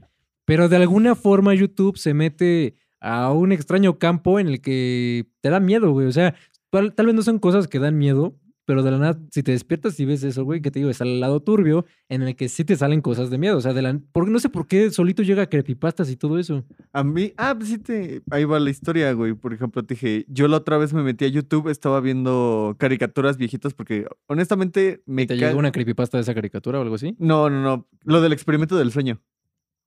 Pero 0.46 0.70
de 0.70 0.78
alguna 0.78 1.16
forma 1.16 1.54
YouTube 1.54 1.98
se 1.98 2.14
mete 2.14 2.76
a 3.00 3.32
un 3.32 3.52
extraño 3.52 4.00
campo 4.00 4.40
en 4.40 4.48
el 4.48 4.62
que 4.62 5.28
te 5.42 5.50
da 5.50 5.60
miedo, 5.60 5.92
güey. 5.92 6.08
O 6.08 6.12
sea, 6.12 6.36
tal, 6.70 6.94
tal 6.94 7.08
vez 7.08 7.16
no 7.16 7.22
son 7.22 7.40
cosas 7.40 7.68
que 7.68 7.80
dan 7.80 7.98
miedo, 7.98 8.40
pero 8.68 8.84
de 8.84 8.92
la 8.92 8.98
nada, 8.98 9.20
si 9.32 9.44
te 9.44 9.54
despiertas 9.54 9.98
y 10.02 10.04
ves 10.06 10.24
eso, 10.24 10.44
güey, 10.44 10.62
que 10.62 10.72
te 10.72 10.80
digo, 10.80 10.92
está 10.92 11.06
el 11.06 11.22
lado 11.22 11.40
turbio 11.42 11.86
en 12.10 12.22
el 12.22 12.36
que 12.36 12.50
sí 12.50 12.66
te 12.66 12.76
salen 12.76 13.00
cosas 13.02 13.30
de 13.30 13.38
miedo. 13.38 13.56
O 13.58 13.62
sea, 13.62 13.72
de 13.74 13.82
la, 13.82 13.98
porque 14.12 14.30
no 14.30 14.40
sé 14.40 14.50
por 14.50 14.68
qué 14.68 14.92
solito 14.92 15.24
llega 15.24 15.48
creepypastas 15.48 16.12
y 16.12 16.18
todo 16.18 16.38
eso. 16.38 16.66
A 16.92 17.02
mí, 17.06 17.32
ah, 17.38 17.56
pues 17.58 17.70
sí 17.70 17.78
te, 17.78 18.22
ahí 18.30 18.44
va 18.44 18.60
la 18.60 18.70
historia, 18.70 19.14
güey. 19.14 19.34
Por 19.34 19.54
ejemplo, 19.54 19.84
te 19.84 19.94
dije, 19.94 20.26
yo 20.28 20.50
la 20.50 20.58
otra 20.58 20.78
vez 20.78 20.94
me 20.94 21.02
metí 21.02 21.24
a 21.24 21.30
YouTube, 21.30 21.70
estaba 21.70 22.02
viendo 22.02 22.76
caricaturas 22.78 23.38
viejitas 23.38 23.74
porque 23.74 24.06
honestamente 24.28 25.02
me 25.06 25.26
¿Te 25.26 25.38
ca- 25.40 25.48
llegó 25.48 25.60
una 25.60 25.72
creepypasta 25.72 26.18
de 26.18 26.24
esa 26.24 26.36
caricatura 26.36 26.78
o 26.80 26.82
algo 26.82 26.96
así? 26.96 27.16
No, 27.20 27.50
no, 27.50 27.62
no. 27.62 27.88
Lo 28.04 28.20
del 28.20 28.34
experimento 28.34 28.76
del 28.78 28.92
sueño. 28.92 29.22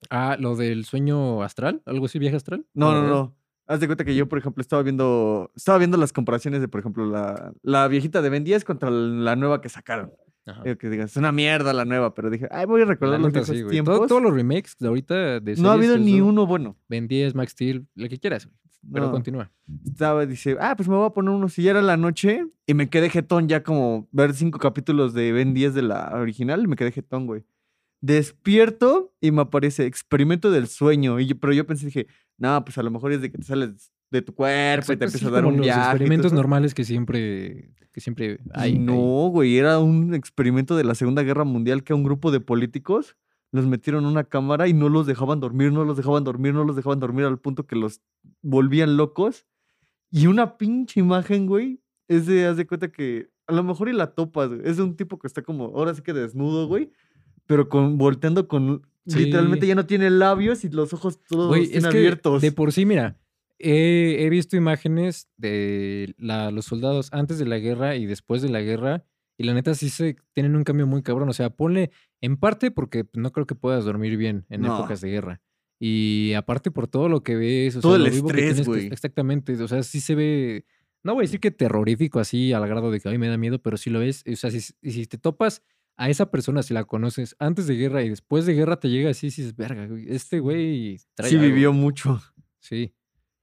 Ah, 0.08 0.36
lo 0.40 0.56
del 0.56 0.86
sueño 0.86 1.42
astral, 1.42 1.82
algo 1.84 2.06
así, 2.06 2.18
viaje 2.18 2.36
astral. 2.36 2.64
No, 2.72 2.92
no, 2.94 3.06
no. 3.06 3.36
Haz 3.70 3.78
de 3.80 3.86
cuenta 3.86 4.04
que 4.04 4.14
yo, 4.16 4.28
por 4.28 4.38
ejemplo, 4.38 4.60
estaba 4.60 4.82
viendo, 4.82 5.50
estaba 5.54 5.78
viendo 5.78 5.96
las 5.96 6.12
comparaciones 6.12 6.60
de, 6.60 6.66
por 6.68 6.80
ejemplo, 6.80 7.06
la, 7.06 7.52
la 7.62 7.86
viejita 7.88 8.20
de 8.20 8.28
Ben 8.28 8.42
10 8.42 8.64
contra 8.64 8.90
la 8.90 9.36
nueva 9.36 9.60
que 9.60 9.68
sacaron. 9.68 10.12
Ajá. 10.46 10.62
Que 10.76 10.88
digas, 10.90 11.12
es 11.12 11.16
una 11.16 11.30
mierda 11.30 11.72
la 11.72 11.84
nueva, 11.84 12.12
pero 12.14 12.30
dije, 12.30 12.48
ay, 12.50 12.66
voy 12.66 12.82
a 12.82 12.84
recordar 12.84 13.20
los 13.20 13.32
sí, 13.46 13.64
tiempos. 13.68 13.96
Todo- 13.96 14.06
todos 14.08 14.22
los 14.22 14.34
remakes 14.34 14.74
de 14.80 14.88
ahorita 14.88 15.38
de 15.40 15.54
no 15.56 15.70
ha 15.70 15.74
habido 15.74 15.96
ni 15.98 16.20
uno 16.20 16.46
bueno. 16.46 16.76
Ben 16.88 17.06
10, 17.06 17.34
Max 17.36 17.52
Steel, 17.52 17.86
lo 17.94 18.08
que 18.08 18.18
quieras, 18.18 18.46
güey. 18.46 18.56
Pero 18.92 19.06
No. 19.06 19.12
continúa. 19.12 19.50
Estaba, 19.84 20.24
dice, 20.26 20.56
ah, 20.58 20.74
pues 20.74 20.88
me 20.88 20.96
voy 20.96 21.06
a 21.06 21.10
poner 21.10 21.30
uno. 21.34 21.48
Si 21.50 21.62
ya 21.62 21.70
era 21.72 21.82
la 21.82 21.96
noche 21.98 22.46
y 22.66 22.72
me 22.74 22.88
quedé 22.88 23.10
jetón 23.10 23.46
ya 23.46 23.62
como 23.62 24.08
ver 24.10 24.32
cinco 24.34 24.58
capítulos 24.58 25.12
de 25.12 25.30
Ben 25.32 25.52
10 25.54 25.74
de 25.74 25.82
la 25.82 26.10
original, 26.14 26.66
me 26.66 26.74
quedé 26.76 26.90
jetón, 26.90 27.26
güey. 27.26 27.44
Despierto 28.00 29.12
y 29.20 29.30
me 29.30 29.42
aparece 29.42 29.86
experimento 29.86 30.50
del 30.50 30.66
sueño. 30.68 31.20
Y 31.20 31.26
yo- 31.26 31.38
pero 31.38 31.52
yo 31.52 31.66
pensé, 31.66 31.86
dije, 31.86 32.06
no, 32.38 32.64
pues 32.64 32.76
a 32.78 32.82
lo 32.82 32.90
mejor 32.90 33.12
es 33.12 33.20
de 33.22 33.30
que 33.30 33.38
te 33.38 33.44
sales 33.44 33.92
de 34.10 34.22
tu 34.22 34.34
cuerpo 34.34 34.92
y 34.92 34.96
te 34.96 35.06
sí, 35.08 35.16
empieza 35.16 35.28
a 35.28 35.30
dar 35.30 35.42
como 35.44 35.54
un 35.54 35.58
los 35.58 35.66
viaje. 35.66 35.90
experimentos 35.90 36.32
normales 36.32 36.74
que 36.74 36.84
siempre, 36.84 37.72
que 37.92 38.00
siempre 38.00 38.38
hay. 38.52 38.78
no, 38.78 39.28
güey, 39.30 39.56
era 39.58 39.78
un 39.78 40.14
experimento 40.14 40.76
de 40.76 40.84
la 40.84 40.94
Segunda 40.94 41.22
Guerra 41.22 41.44
Mundial 41.44 41.84
que 41.84 41.92
a 41.92 41.96
un 41.96 42.02
grupo 42.04 42.30
de 42.32 42.40
políticos 42.40 43.16
los 43.52 43.66
metieron 43.66 44.04
en 44.04 44.10
una 44.10 44.24
cámara 44.24 44.66
y 44.68 44.72
no 44.74 44.88
los 44.88 45.06
dejaban 45.06 45.40
dormir, 45.40 45.72
no 45.72 45.84
los 45.84 45.96
dejaban 45.96 46.24
dormir, 46.24 46.54
no 46.54 46.64
los 46.64 46.76
dejaban 46.76 47.00
dormir 47.00 47.24
al 47.24 47.38
punto 47.38 47.66
que 47.66 47.76
los 47.76 48.00
volvían 48.42 48.96
locos. 48.96 49.46
Y 50.10 50.26
una 50.26 50.56
pinche 50.56 51.00
imagen, 51.00 51.46
güey, 51.46 51.80
es 52.08 52.26
de, 52.26 52.46
haz 52.46 52.56
de 52.56 52.66
cuenta 52.66 52.90
que 52.90 53.28
a 53.46 53.52
lo 53.52 53.62
mejor 53.64 53.88
y 53.88 53.92
la 53.92 54.12
topas, 54.12 54.48
güey. 54.48 54.60
Es 54.64 54.76
de 54.76 54.84
un 54.84 54.96
tipo 54.96 55.18
que 55.18 55.26
está 55.26 55.42
como, 55.42 55.66
ahora 55.66 55.94
sí 55.94 56.02
que 56.02 56.12
desnudo, 56.12 56.66
güey, 56.68 56.90
pero 57.50 57.68
con, 57.68 57.98
volteando 57.98 58.46
con, 58.46 58.86
literalmente 59.04 59.66
Sí. 59.66 59.68
ya 59.68 59.74
no 59.74 59.86
tiene 59.86 60.08
labios 60.08 60.64
y 60.64 60.68
los 60.68 60.92
ojos 60.92 61.18
todos 61.28 61.56
es 61.58 61.70
están 61.74 61.90
que 61.90 61.98
abiertos. 61.98 62.40
de 62.42 62.52
por 62.52 62.72
sí, 62.72 62.86
mira, 62.86 63.18
he, 63.58 64.18
he 64.24 64.30
visto 64.30 64.56
imágenes 64.56 65.28
de 65.36 66.14
la- 66.16 66.50
los 66.52 66.64
soldados 66.66 67.08
antes 67.12 67.38
de 67.40 67.46
la 67.46 67.58
guerra 67.58 67.96
y 67.96 68.06
después 68.06 68.40
de 68.40 68.50
la 68.50 68.60
guerra. 68.60 69.04
Y 69.36 69.44
la 69.44 69.54
neta 69.54 69.74
sí 69.74 69.88
se 69.88 70.16
tienen 70.32 70.54
un 70.54 70.64
cambio 70.64 70.86
muy 70.86 71.02
cabrón. 71.02 71.28
O 71.28 71.32
sea, 71.32 71.50
ponle 71.50 71.90
en 72.20 72.36
parte 72.36 72.70
porque 72.70 73.06
no 73.14 73.32
creo 73.32 73.46
que 73.46 73.54
puedas 73.54 73.84
dormir 73.84 74.16
bien 74.16 74.44
en 74.50 74.60
No. 74.60 74.76
épocas 74.78 75.00
de 75.00 75.10
guerra. 75.10 75.40
Y 75.78 76.34
aparte 76.34 76.70
por 76.70 76.86
todo 76.88 77.08
lo 77.08 77.22
que 77.22 77.36
ves, 77.36 77.74
o 77.76 77.80
Todo 77.80 77.96
sea, 77.96 77.96
el 77.96 78.04
lo 78.04 78.10
que 78.10 78.16
estrés, 78.18 78.56
que- 78.58 78.64
güey. 78.64 78.86
exactamente. 78.86 79.54
O 79.62 79.66
sea, 79.66 79.82
sí 79.82 80.00
se 80.00 80.14
ve. 80.14 80.66
No 81.02 81.14
voy 81.14 81.22
a 81.22 81.26
decir 81.26 81.40
que 81.40 81.50
terrorífico 81.50 82.20
así 82.20 82.52
al 82.52 82.68
grado 82.68 82.90
de 82.90 83.00
que 83.00 83.08
a 83.08 83.12
mí 83.12 83.16
me 83.18 83.28
da 83.28 83.38
miedo, 83.38 83.58
pero 83.62 83.76
sí 83.78 83.88
lo 83.88 83.98
ves. 84.00 84.22
O 84.30 84.36
sea, 84.36 84.50
si, 84.50 84.60
si 84.60 85.06
te 85.06 85.16
topas 85.16 85.62
a 85.96 86.08
esa 86.08 86.30
persona, 86.30 86.62
si 86.62 86.72
la 86.74 86.84
conoces 86.84 87.36
antes 87.38 87.66
de 87.66 87.76
guerra 87.76 88.02
y 88.02 88.08
después 88.08 88.46
de 88.46 88.54
guerra 88.54 88.78
te 88.80 88.88
llega 88.88 89.10
así, 89.10 89.26
y 89.26 89.30
dices, 89.30 89.54
verga, 89.56 89.86
güey, 89.86 90.06
este 90.10 90.40
güey 90.40 90.98
trae 91.14 91.30
Sí 91.30 91.36
algo". 91.36 91.48
vivió 91.48 91.72
mucho. 91.72 92.20
Sí. 92.58 92.94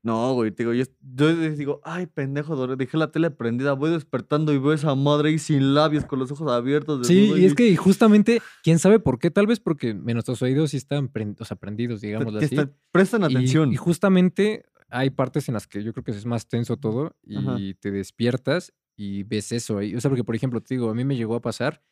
No, 0.03 0.33
güey, 0.35 0.51
te 0.51 0.63
digo, 0.63 0.73
yo, 0.73 0.85
yo 1.01 1.35
digo, 1.51 1.81
ay, 1.83 2.05
pendejo, 2.05 2.55
dor- 2.55 2.77
dejé 2.77 2.97
la 2.97 3.11
tele 3.11 3.29
prendida, 3.29 3.73
voy 3.73 3.89
despertando 3.91 4.53
y 4.53 4.57
veo 4.57 4.71
esa 4.71 4.95
madre 4.95 5.29
ahí 5.29 5.39
sin 5.39 5.73
labios, 5.73 6.05
con 6.05 6.19
los 6.19 6.31
ojos 6.31 6.49
abiertos. 6.51 7.05
Sí, 7.07 7.15
desnudo, 7.21 7.37
y 7.39 7.45
es 7.45 7.53
que 7.55 7.75
justamente, 7.75 8.41
quién 8.63 8.79
sabe 8.79 8.99
por 8.99 9.19
qué, 9.19 9.31
tal 9.31 9.47
vez 9.47 9.59
porque 9.59 9.93
nuestros 9.93 10.41
oídos 10.41 10.71
sí 10.71 10.77
están 10.77 11.11
pren- 11.11 11.35
o 11.39 11.43
sea, 11.45 11.57
prendidos, 11.57 11.99
te 11.99 12.15
así. 12.15 12.25
está- 12.45 12.71
prestan 12.91 13.23
Y- 13.23 13.25
atención. 13.35 13.73
Y, 13.73 13.75
justamente 13.75 14.63
hay 14.89 15.09
partes 15.09 15.49
en 15.49 15.55
las 15.55 15.67
que 15.67 15.83
yo 15.83 15.91
creo 15.91 16.03
que 16.05 16.11
es 16.11 16.25
más 16.25 16.47
tenso 16.47 16.77
todo 16.77 17.13
Ajá. 17.35 17.59
y 17.59 17.73
te 17.73 17.91
despiertas 17.91 18.71
y 18.95 19.23
ves 19.23 19.51
eso 19.51 19.79
ahí. 19.79 19.93
O 19.95 19.99
sea, 19.99 20.09
porque 20.09 20.23
por 20.23 20.35
ejemplo, 20.35 20.61
te 20.61 20.75
digo, 20.75 20.89
a 20.89 20.93
mí 20.95 21.03
me 21.03 21.17
llegó 21.17 21.35
a 21.35 21.41
pasar, 21.41 21.83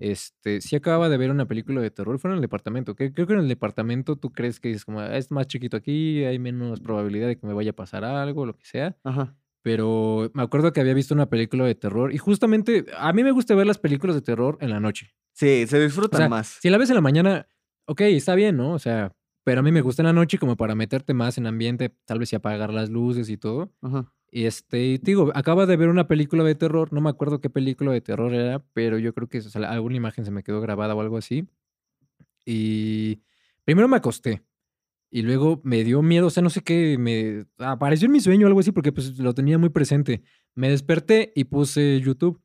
este, 0.00 0.60
sí 0.60 0.76
acababa 0.76 1.08
de 1.08 1.16
ver 1.16 1.30
una 1.30 1.46
película 1.46 1.80
de 1.80 1.90
terror, 1.90 2.18
fue 2.18 2.30
en 2.30 2.36
el 2.36 2.42
departamento, 2.42 2.94
que 2.96 3.12
creo 3.12 3.26
que 3.26 3.32
en 3.34 3.40
el 3.40 3.48
departamento 3.48 4.16
tú 4.16 4.30
crees 4.32 4.60
que 4.60 4.70
es 4.70 4.84
como, 4.84 5.00
"Ah, 5.00 5.16
es 5.16 5.30
más 5.30 5.46
chiquito 5.46 5.76
aquí, 5.76 6.24
hay 6.24 6.38
menos 6.38 6.80
probabilidad 6.80 7.26
de 7.28 7.38
que 7.38 7.46
me 7.46 7.54
vaya 7.54 7.70
a 7.70 7.74
pasar 7.74 8.04
algo, 8.04 8.46
lo 8.46 8.54
que 8.56 8.64
sea. 8.64 8.96
Ajá. 9.04 9.36
Pero 9.62 10.30
me 10.34 10.42
acuerdo 10.44 10.72
que 10.72 10.80
había 10.80 10.94
visto 10.94 11.14
una 11.14 11.28
película 11.28 11.64
de 11.64 11.74
terror 11.74 12.12
y 12.14 12.18
justamente 12.18 12.86
a 12.96 13.12
mí 13.12 13.24
me 13.24 13.32
gusta 13.32 13.54
ver 13.56 13.66
las 13.66 13.78
películas 13.78 14.14
de 14.16 14.22
terror 14.22 14.58
en 14.60 14.70
la 14.70 14.80
noche. 14.80 15.10
Sí, 15.34 15.66
se 15.66 15.78
O 15.78 15.80
disfrutan 15.80 16.18
sea, 16.18 16.28
más. 16.28 16.58
si 16.60 16.70
la 16.70 16.78
ves 16.78 16.88
en 16.90 16.94
la 16.96 17.00
mañana, 17.02 17.48
ok, 17.86 18.02
está 18.02 18.34
bien, 18.36 18.56
¿no? 18.56 18.72
O 18.74 18.78
sea, 18.78 19.12
pero 19.44 19.60
a 19.60 19.62
mí 19.62 19.72
me 19.72 19.80
gusta 19.82 20.02
en 20.02 20.06
la 20.06 20.12
noche 20.12 20.38
como 20.38 20.56
para 20.56 20.74
meterte 20.74 21.14
más 21.14 21.36
en 21.38 21.46
ambiente, 21.46 21.90
tal 22.06 22.18
vez 22.20 22.32
y 22.32 22.36
apagar 22.36 22.72
las 22.72 22.90
luces 22.90 23.28
y 23.28 23.36
todo. 23.36 23.72
Ajá. 23.82 24.12
Y 24.30 24.44
este, 24.44 24.98
te 24.98 25.10
digo, 25.12 25.30
acaba 25.34 25.66
de 25.66 25.76
ver 25.76 25.88
una 25.88 26.08
película 26.08 26.42
de 26.44 26.54
terror, 26.54 26.92
no 26.92 27.00
me 27.00 27.08
acuerdo 27.10 27.40
qué 27.40 27.48
película 27.48 27.92
de 27.92 28.00
terror 28.00 28.34
era, 28.34 28.58
pero 28.72 28.98
yo 28.98 29.14
creo 29.14 29.28
que 29.28 29.38
o 29.38 29.42
sea, 29.42 29.70
alguna 29.70 29.96
imagen 29.96 30.24
se 30.24 30.30
me 30.30 30.42
quedó 30.42 30.60
grabada 30.60 30.94
o 30.94 31.00
algo 31.00 31.16
así. 31.16 31.48
Y 32.44 33.20
primero 33.64 33.88
me 33.88 33.96
acosté 33.96 34.42
y 35.10 35.22
luego 35.22 35.60
me 35.64 35.84
dio 35.84 36.02
miedo, 36.02 36.26
o 36.26 36.30
sea, 36.30 36.42
no 36.42 36.50
sé 36.50 36.62
qué, 36.62 36.96
me 36.98 37.46
apareció 37.58 38.06
en 38.06 38.12
mi 38.12 38.20
sueño 38.20 38.46
o 38.46 38.48
algo 38.48 38.60
así 38.60 38.72
porque 38.72 38.92
pues 38.92 39.18
lo 39.18 39.34
tenía 39.34 39.58
muy 39.58 39.68
presente. 39.70 40.22
Me 40.54 40.68
desperté 40.68 41.32
y 41.34 41.44
puse 41.44 42.00
YouTube 42.00 42.40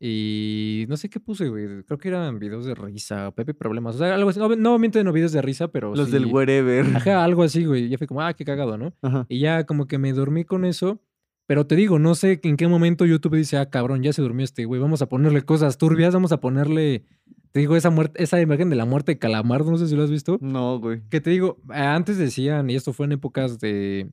y 0.00 0.86
no 0.88 0.96
sé 0.96 1.08
qué 1.10 1.18
puse, 1.20 1.48
güey. 1.48 1.82
Creo 1.84 1.98
que 1.98 2.08
eran 2.08 2.38
videos 2.38 2.64
de 2.64 2.74
risa, 2.74 3.32
Pepe 3.32 3.52
Problemas, 3.52 3.96
o 3.96 3.98
sea, 3.98 4.14
algo 4.14 4.30
así. 4.30 4.38
No, 4.38 4.48
no 4.48 4.78
no 4.78 5.12
videos 5.12 5.32
de 5.32 5.42
risa, 5.42 5.68
pero 5.68 5.94
Los 5.94 6.10
del 6.10 6.24
sí- 6.24 6.30
wherever. 6.30 6.86
Ajá, 6.96 7.24
algo 7.24 7.42
así, 7.42 7.64
güey. 7.64 7.84
Y 7.84 7.88
Ya 7.90 7.98
fue 7.98 8.06
como, 8.06 8.22
ah, 8.22 8.32
qué 8.34 8.44
cagado, 8.44 8.78
¿no? 8.78 8.94
Ajá. 9.02 9.26
Y 9.28 9.40
ya 9.40 9.64
como 9.64 9.86
que 9.88 9.98
me 9.98 10.12
dormí 10.12 10.44
con 10.44 10.64
eso. 10.64 11.00
Pero 11.48 11.66
te 11.66 11.76
digo, 11.76 11.98
no 11.98 12.14
sé 12.14 12.40
en 12.42 12.58
qué 12.58 12.68
momento 12.68 13.06
YouTube 13.06 13.36
dice, 13.36 13.56
ah, 13.56 13.70
cabrón, 13.70 14.02
ya 14.02 14.12
se 14.12 14.20
durmió 14.20 14.44
este 14.44 14.66
güey, 14.66 14.82
vamos 14.82 15.00
a 15.00 15.08
ponerle 15.08 15.40
cosas 15.40 15.78
turbias, 15.78 16.12
vamos 16.12 16.30
a 16.30 16.40
ponerle, 16.40 17.06
te 17.52 17.60
digo, 17.60 17.74
esa 17.74 17.88
muerte, 17.88 18.22
esa 18.22 18.38
imagen 18.38 18.68
de 18.68 18.76
la 18.76 18.84
muerte 18.84 19.12
de 19.12 19.18
Calamar, 19.18 19.64
no 19.64 19.78
sé 19.78 19.88
si 19.88 19.96
lo 19.96 20.02
has 20.02 20.10
visto. 20.10 20.36
No, 20.42 20.78
güey. 20.78 21.00
Que 21.08 21.22
te 21.22 21.30
digo, 21.30 21.58
antes 21.70 22.18
decían, 22.18 22.68
y 22.68 22.74
esto 22.74 22.92
fue 22.92 23.06
en 23.06 23.12
épocas 23.12 23.58
de, 23.60 24.10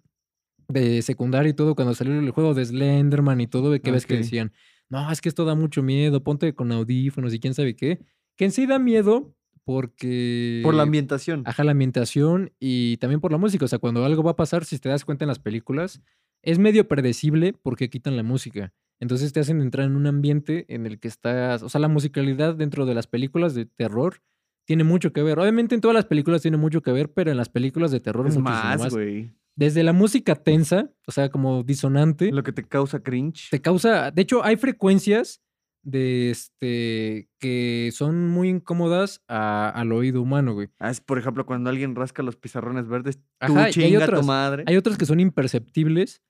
de 0.70 1.02
secundaria 1.02 1.50
y 1.50 1.54
todo, 1.54 1.76
cuando 1.76 1.94
salió 1.94 2.18
el 2.18 2.32
juego 2.32 2.54
de 2.54 2.64
Slenderman 2.64 3.42
y 3.42 3.48
todo, 3.48 3.78
que 3.82 3.92
ves 3.92 4.06
que 4.06 4.16
decían, 4.16 4.54
no, 4.88 5.12
es 5.12 5.20
que 5.20 5.28
esto 5.28 5.44
da 5.44 5.56
mucho 5.56 5.84
miedo, 5.84 6.24
ponte 6.24 6.56
con 6.56 6.72
audífonos 6.72 7.34
y 7.34 7.42
quién 7.42 7.54
sabe 7.54 7.76
qué. 7.76 8.00
Que 8.38 8.46
en 8.46 8.52
sí 8.52 8.66
da 8.66 8.80
miedo 8.80 9.36
porque... 9.66 10.62
Por 10.64 10.74
la 10.76 10.84
ambientación. 10.84 11.44
Ajá, 11.46 11.64
la 11.64 11.72
ambientación 11.72 12.54
y 12.60 12.98
también 12.98 13.20
por 13.20 13.32
la 13.32 13.38
música. 13.38 13.66
O 13.66 13.68
sea, 13.68 13.80
cuando 13.80 14.06
algo 14.06 14.24
va 14.24 14.32
a 14.32 14.36
pasar, 14.36 14.64
si 14.64 14.80
te 14.80 14.90
das 14.90 15.04
cuenta 15.04 15.26
en 15.26 15.30
las 15.30 15.40
películas, 15.40 16.02
es 16.44 16.60
medio 16.60 16.88
predecible 16.88 17.54
porque 17.62 17.90
quitan 17.90 18.16
la 18.16 18.24
música. 18.24 18.74
Entonces 19.00 19.34
te 19.34 19.42
hacen 19.42 19.60
entrar 19.62 19.88
en 19.88 19.96
un 19.96 20.08
ambiente 20.08 20.66
en 20.74 20.86
el 20.86 21.00
que 21.00 21.08
estás. 21.10 21.64
O 21.64 21.70
sea, 21.70 21.82
la 21.82 21.90
musicalidad 21.90 22.56
dentro 22.56 22.86
de 22.86 22.94
las 22.96 23.08
películas 23.08 23.54
de 23.54 23.66
terror 23.66 24.22
tiene 24.66 24.84
mucho 24.84 25.12
que 25.12 25.22
ver. 25.24 25.40
Obviamente 25.40 25.76
en 25.76 25.82
todas 25.82 25.96
las 25.96 26.06
películas 26.06 26.42
tiene 26.42 26.58
mucho 26.58 26.82
que 26.82 26.92
ver, 26.92 27.12
pero 27.12 27.32
en 27.32 27.38
las 27.38 27.50
películas 27.50 27.92
de 27.92 28.00
terror 28.00 28.28
Es 28.28 28.38
más. 28.38 28.94
güey. 28.94 29.34
Desde 29.58 29.84
la 29.84 29.94
música 29.94 30.36
tensa, 30.36 30.92
o 31.08 31.12
sea, 31.12 31.30
como 31.30 31.64
disonante, 31.64 32.32
Lo 32.32 32.44
que 32.44 32.52
te 32.52 32.64
causa 32.64 33.02
cringe. 33.02 33.50
te 33.50 33.62
causa. 33.62 34.12
De 34.12 34.22
hecho, 34.22 34.44
hay 34.44 34.58
frecuencias 34.58 35.42
de 35.86 36.32
este 36.32 37.30
que 37.40 37.92
son 37.94 38.28
muy 38.30 38.50
incómodas 38.50 39.22
a- 39.28 39.70
al 39.70 39.92
oído 39.92 40.22
humano, 40.22 40.54
güey. 40.54 40.68
Ah, 40.80 40.90
es, 40.90 41.00
por 41.00 41.18
ejemplo, 41.20 41.46
cuando 41.46 41.70
alguien 41.70 41.96
rasca 41.96 42.24
los 42.24 42.36
pizarrones 42.36 42.88
verdes, 42.88 43.20
Ajá, 43.40 43.54
tú 43.54 43.60
y 43.60 43.64
hay 43.64 43.72
chinga 43.72 44.00
tu 44.00 44.04
otras- 44.06 44.26
madre. 44.26 44.64
Hay 44.68 44.76
otras 44.78 44.98
que 44.98 45.06
son 45.06 45.20
imperceptibles, 45.20 46.22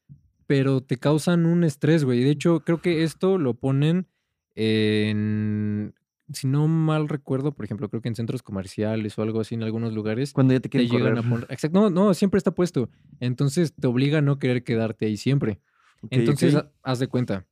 pero 0.45 0.81
te 0.81 0.97
causan 0.97 1.45
un 1.45 1.63
estrés, 1.63 2.03
güey. 2.03 2.21
De 2.23 2.29
hecho, 2.31 2.59
creo 2.65 2.81
que 2.81 3.03
esto 3.03 3.37
lo 3.37 3.53
ponen 3.55 4.07
en, 4.55 5.93
si 6.33 6.47
no 6.47 6.67
mal 6.67 7.07
recuerdo, 7.07 7.51
por 7.53 7.65
ejemplo, 7.65 7.89
creo 7.89 8.01
que 8.01 8.09
en 8.09 8.15
centros 8.15 8.41
comerciales 8.43 9.17
o 9.17 9.21
algo 9.21 9.39
así 9.39 9.55
en 9.55 9.63
algunos 9.63 9.93
lugares. 9.93 10.33
Cuando 10.33 10.53
ya 10.53 10.59
te 10.59 10.63
Te 10.63 10.69
quieren 10.69 10.89
llegan 10.89 11.13
correr. 11.15 11.25
a 11.25 11.29
poner. 11.29 11.47
Exacto, 11.51 11.79
no, 11.79 11.89
no, 11.89 12.13
siempre 12.13 12.37
está 12.37 12.51
puesto. 12.51 12.89
Entonces 13.19 13.73
te 13.73 13.87
obliga 13.87 14.17
a 14.19 14.21
no 14.21 14.37
querer 14.39 14.63
quedarte 14.63 15.05
ahí 15.05 15.17
siempre. 15.17 15.59
Entonces, 16.09 16.55
haz 16.83 16.99
de 16.99 17.07
cuenta. 17.07 17.45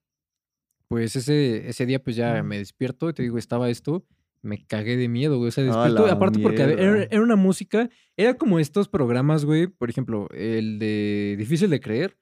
Pues 0.93 1.15
ese, 1.15 1.67
ese 1.67 1.87
día, 1.87 1.97
pues 2.03 2.15
ya 2.15 2.43
me 2.43 2.59
despierto 2.59 3.09
y 3.09 3.13
te 3.13 3.23
digo, 3.23 3.39
estaba 3.39 3.67
esto. 3.71 4.05
Me 4.43 4.63
cagué 4.63 4.95
de 4.95 5.07
miedo, 5.07 5.37
güey. 5.39 5.47
O 5.47 5.51
sea, 5.51 5.63
despierto. 5.63 6.05
aparte, 6.05 6.37
porque 6.37 6.61
era, 6.61 7.03
era 7.09 7.21
una 7.21 7.35
música. 7.35 7.89
Era 8.15 8.35
como 8.35 8.59
estos 8.59 8.87
programas, 8.89 9.43
güey. 9.43 9.65
Por 9.65 9.89
ejemplo, 9.89 10.27
el 10.35 10.77
de 10.77 11.33
Difícil 11.39 11.71
de 11.71 11.79
creer. 11.79 12.15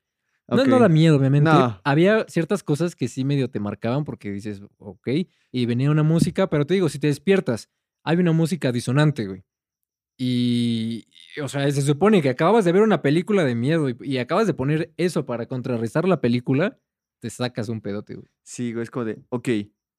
No, 0.47 0.55
no 0.63 0.75
Ok. 0.77 0.81
da 0.83 0.87
miedo, 0.87 1.17
obviamente. 1.17 1.49
No. 1.49 1.81
Había 1.83 2.25
ciertas 2.29 2.63
cosas 2.63 2.95
que 2.95 3.09
sí 3.09 3.25
medio 3.25 3.49
te 3.49 3.59
marcaban 3.59 4.05
porque 4.05 4.31
dices, 4.31 4.61
ok. 4.77 5.09
Y 5.51 5.65
venía 5.65 5.91
una 5.91 6.03
música, 6.03 6.47
pero 6.49 6.65
te 6.65 6.73
digo, 6.75 6.87
si 6.87 6.97
te 6.97 7.07
despiertas, 7.07 7.69
hay 8.05 8.15
una 8.19 8.31
música 8.31 8.71
disonante, 8.71 9.27
güey. 9.27 9.43
Y, 10.17 11.07
y, 11.35 11.41
o 11.41 11.47
sea, 11.49 11.69
se 11.71 11.81
supone 11.81 12.21
que 12.21 12.29
acabas 12.29 12.63
de 12.63 12.71
ver 12.71 12.83
una 12.83 13.01
película 13.01 13.43
de 13.43 13.55
miedo 13.55 13.89
y, 13.89 13.97
y 14.01 14.17
acabas 14.19 14.47
de 14.47 14.53
poner 14.53 14.93
eso 14.95 15.25
para 15.25 15.47
contrarrestar 15.47 16.07
la 16.07 16.21
película, 16.21 16.77
te 17.21 17.29
sacas 17.29 17.69
un 17.69 17.79
pedote, 17.81 18.15
güey. 18.15 18.27
Sí, 18.43 18.73
güey, 18.73 18.83
es 18.83 18.91
como 18.91 19.05
de, 19.05 19.21
ok, 19.29 19.47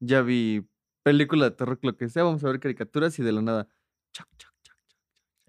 ya 0.00 0.20
vi 0.22 0.68
película 1.02 1.46
de 1.48 1.56
terror, 1.56 1.78
lo 1.82 1.96
que 1.96 2.08
sea, 2.08 2.24
vamos 2.24 2.44
a 2.44 2.48
ver 2.48 2.60
caricaturas 2.60 3.18
y 3.18 3.22
de 3.22 3.32
la 3.32 3.40
nada. 3.42 3.68
chac, 4.12 4.28
chac, 4.36 4.52
chac, 4.62 4.76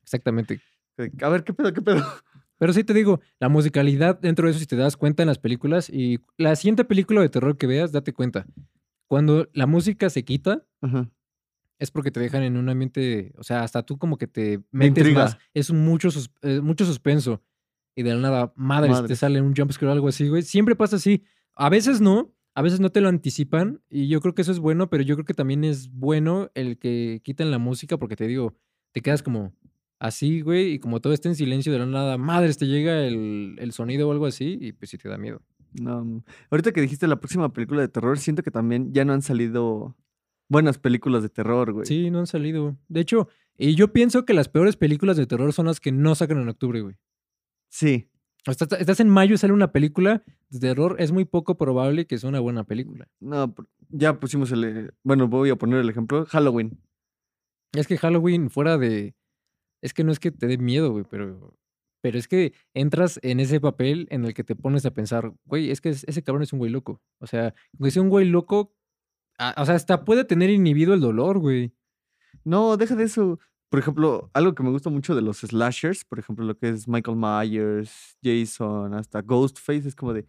Exactamente. 0.01 0.61
chac. 0.97 1.23
A 1.23 1.29
ver, 1.29 1.43
¿qué 1.43 1.53
pedo, 1.53 1.73
qué 1.73 1.81
pedo? 1.81 1.95
Pero 2.59 2.71
sí 2.71 2.83
te 2.83 2.93
digo, 2.93 3.19
la 3.39 3.49
musicalidad 3.49 4.19
dentro 4.19 4.45
de 4.45 4.51
eso, 4.51 4.59
si 4.59 4.67
te 4.67 4.75
das 4.75 4.95
cuenta 4.95 5.23
en 5.23 5.27
las 5.27 5.39
películas, 5.39 5.89
y 5.89 6.19
la 6.37 6.55
siguiente 6.55 6.85
película 6.85 7.19
de 7.21 7.29
terror 7.29 7.57
que 7.57 7.67
veas, 7.67 7.91
date 7.91 8.13
cuenta. 8.13 8.45
Cuando 9.07 9.49
la 9.53 9.65
música 9.67 10.09
se 10.09 10.23
quita, 10.23 10.65
Ajá. 10.81 11.09
es 11.79 11.91
porque 11.91 12.11
te 12.11 12.19
dejan 12.19 12.43
en 12.43 12.55
un 12.55 12.69
ambiente, 12.69 13.33
o 13.37 13.43
sea, 13.43 13.63
hasta 13.63 13.83
tú 13.83 13.97
como 13.97 14.17
que 14.17 14.27
te 14.27 14.61
metes 14.71 15.11
más. 15.13 15.37
Es 15.53 15.71
mucho, 15.71 16.09
eh, 16.41 16.61
mucho 16.61 16.85
suspenso. 16.85 17.41
Y 17.95 18.03
de 18.03 18.13
la 18.15 18.21
nada, 18.21 18.53
madre, 18.55 18.87
te 18.89 18.93
Madres. 18.93 19.19
sale 19.19 19.41
un 19.41 19.53
jumpscare 19.55 19.89
o 19.89 19.91
algo 19.91 20.07
así, 20.07 20.27
güey. 20.29 20.41
Siempre 20.41 20.75
pasa 20.75 20.95
así. 20.95 21.23
A 21.55 21.69
veces 21.69 22.01
no, 22.01 22.33
a 22.55 22.61
veces 22.61 22.79
no 22.79 22.91
te 22.91 23.01
lo 23.01 23.09
anticipan. 23.09 23.81
Y 23.89 24.07
yo 24.07 24.21
creo 24.21 24.35
que 24.35 24.41
eso 24.41 24.51
es 24.51 24.59
bueno, 24.59 24.89
pero 24.89 25.03
yo 25.03 25.15
creo 25.15 25.25
que 25.25 25.33
también 25.33 25.63
es 25.63 25.91
bueno 25.91 26.49
el 26.55 26.77
que 26.77 27.21
quiten 27.23 27.51
la 27.51 27.57
música, 27.57 27.97
porque 27.97 28.15
te 28.15 28.27
digo, 28.27 28.55
te 28.91 29.01
quedas 29.01 29.23
como 29.23 29.53
así, 29.99 30.41
güey, 30.41 30.73
y 30.73 30.79
como 30.79 30.99
todo 30.99 31.13
está 31.13 31.29
en 31.29 31.35
silencio 31.35 31.71
de 31.71 31.79
la 31.79 31.85
nada, 31.85 32.17
madres, 32.17 32.57
te 32.57 32.67
llega 32.67 33.05
el, 33.05 33.55
el 33.57 33.71
sonido 33.71 34.09
o 34.09 34.11
algo 34.11 34.25
así, 34.25 34.57
y 34.59 34.73
pues 34.73 34.91
sí 34.91 34.97
te 34.97 35.07
da 35.07 35.17
miedo. 35.17 35.41
No, 35.79 36.23
ahorita 36.51 36.71
que 36.71 36.81
dijiste 36.81 37.07
la 37.07 37.19
próxima 37.19 37.51
película 37.51 37.81
de 37.81 37.87
terror, 37.87 38.19
siento 38.19 38.43
que 38.43 38.51
también 38.51 38.93
ya 38.93 39.05
no 39.05 39.13
han 39.13 39.21
salido 39.21 39.95
buenas 40.49 40.77
películas 40.77 41.23
de 41.23 41.29
terror, 41.29 41.71
güey. 41.71 41.85
Sí, 41.85 42.11
no 42.11 42.19
han 42.19 42.27
salido. 42.27 42.77
De 42.89 42.99
hecho, 42.99 43.27
y 43.57 43.75
yo 43.75 43.93
pienso 43.93 44.25
que 44.25 44.33
las 44.33 44.49
peores 44.49 44.75
películas 44.75 45.17
de 45.17 45.25
terror 45.25 45.51
son 45.53 45.67
las 45.67 45.79
que 45.79 45.91
no 45.91 46.15
sacan 46.15 46.39
en 46.39 46.49
octubre, 46.49 46.81
güey. 46.81 46.95
Sí. 47.69 48.09
Estás, 48.45 48.67
estás 48.79 48.99
en 48.99 49.09
mayo 49.09 49.35
y 49.35 49.37
sale 49.37 49.53
una 49.53 49.71
película 49.71 50.21
de 50.49 50.59
terror, 50.59 50.97
es 50.99 51.11
muy 51.13 51.23
poco 51.25 51.55
probable 51.57 52.05
que 52.07 52.17
sea 52.17 52.29
una 52.29 52.41
buena 52.41 52.65
película. 52.65 53.07
No, 53.21 53.53
ya 53.89 54.19
pusimos 54.19 54.51
el. 54.51 54.93
Bueno, 55.03 55.27
voy 55.29 55.49
a 55.49 55.55
poner 55.55 55.79
el 55.79 55.89
ejemplo. 55.89 56.25
Halloween. 56.25 56.77
Es 57.73 57.87
que 57.87 57.97
Halloween, 57.97 58.49
fuera 58.49 58.77
de. 58.77 59.15
Es 59.81 59.93
que 59.93 60.03
no 60.03 60.11
es 60.11 60.19
que 60.19 60.31
te 60.31 60.47
dé 60.47 60.57
miedo, 60.57 60.91
güey, 60.91 61.05
pero. 61.09 61.57
Pero 62.01 62.17
es 62.17 62.27
que 62.27 62.53
entras 62.73 63.17
en 63.23 63.39
ese 63.39 63.61
papel 63.61 64.07
en 64.11 64.25
el 64.25 64.33
que 64.33 64.43
te 64.43 64.55
pones 64.57 64.85
a 64.85 64.91
pensar, 64.91 65.33
güey, 65.45 65.71
es 65.71 65.79
que 65.79 65.87
es- 65.89 66.03
ese 66.05 66.21
cabrón 66.21 66.43
es 66.43 66.51
un 66.51 66.59
güey 66.59 66.69
loco. 66.69 67.01
O 67.19 67.27
sea, 67.27 67.53
aunque 67.79 67.91
sea 67.91 68.01
un 68.01 68.09
güey 68.09 68.27
loco, 68.27 68.75
a- 69.39 69.55
o 69.61 69.65
sea, 69.65 69.75
hasta 69.75 70.03
puede 70.03 70.25
tener 70.25 70.49
inhibido 70.49 70.93
el 70.93 70.99
dolor, 70.99 71.39
güey. 71.39 71.73
No, 72.43 72.75
deja 72.75 72.95
de 72.97 73.05
eso. 73.05 73.39
Por 73.73 73.79
ejemplo, 73.79 74.29
algo 74.35 74.53
que 74.53 74.61
me 74.61 74.69
gusta 74.69 74.91
mucho 74.91 75.15
de 75.15 75.23
los 75.23 75.39
slashers, 75.39 76.05
por 76.05 76.19
ejemplo, 76.19 76.45
lo 76.45 76.55
que 76.55 76.69
es 76.69 76.87
Michael 76.87 77.17
Myers, 77.17 78.15
Jason, 78.23 78.93
hasta 78.93 79.23
Ghostface, 79.23 79.87
es 79.87 79.95
como 79.95 80.13
de. 80.13 80.27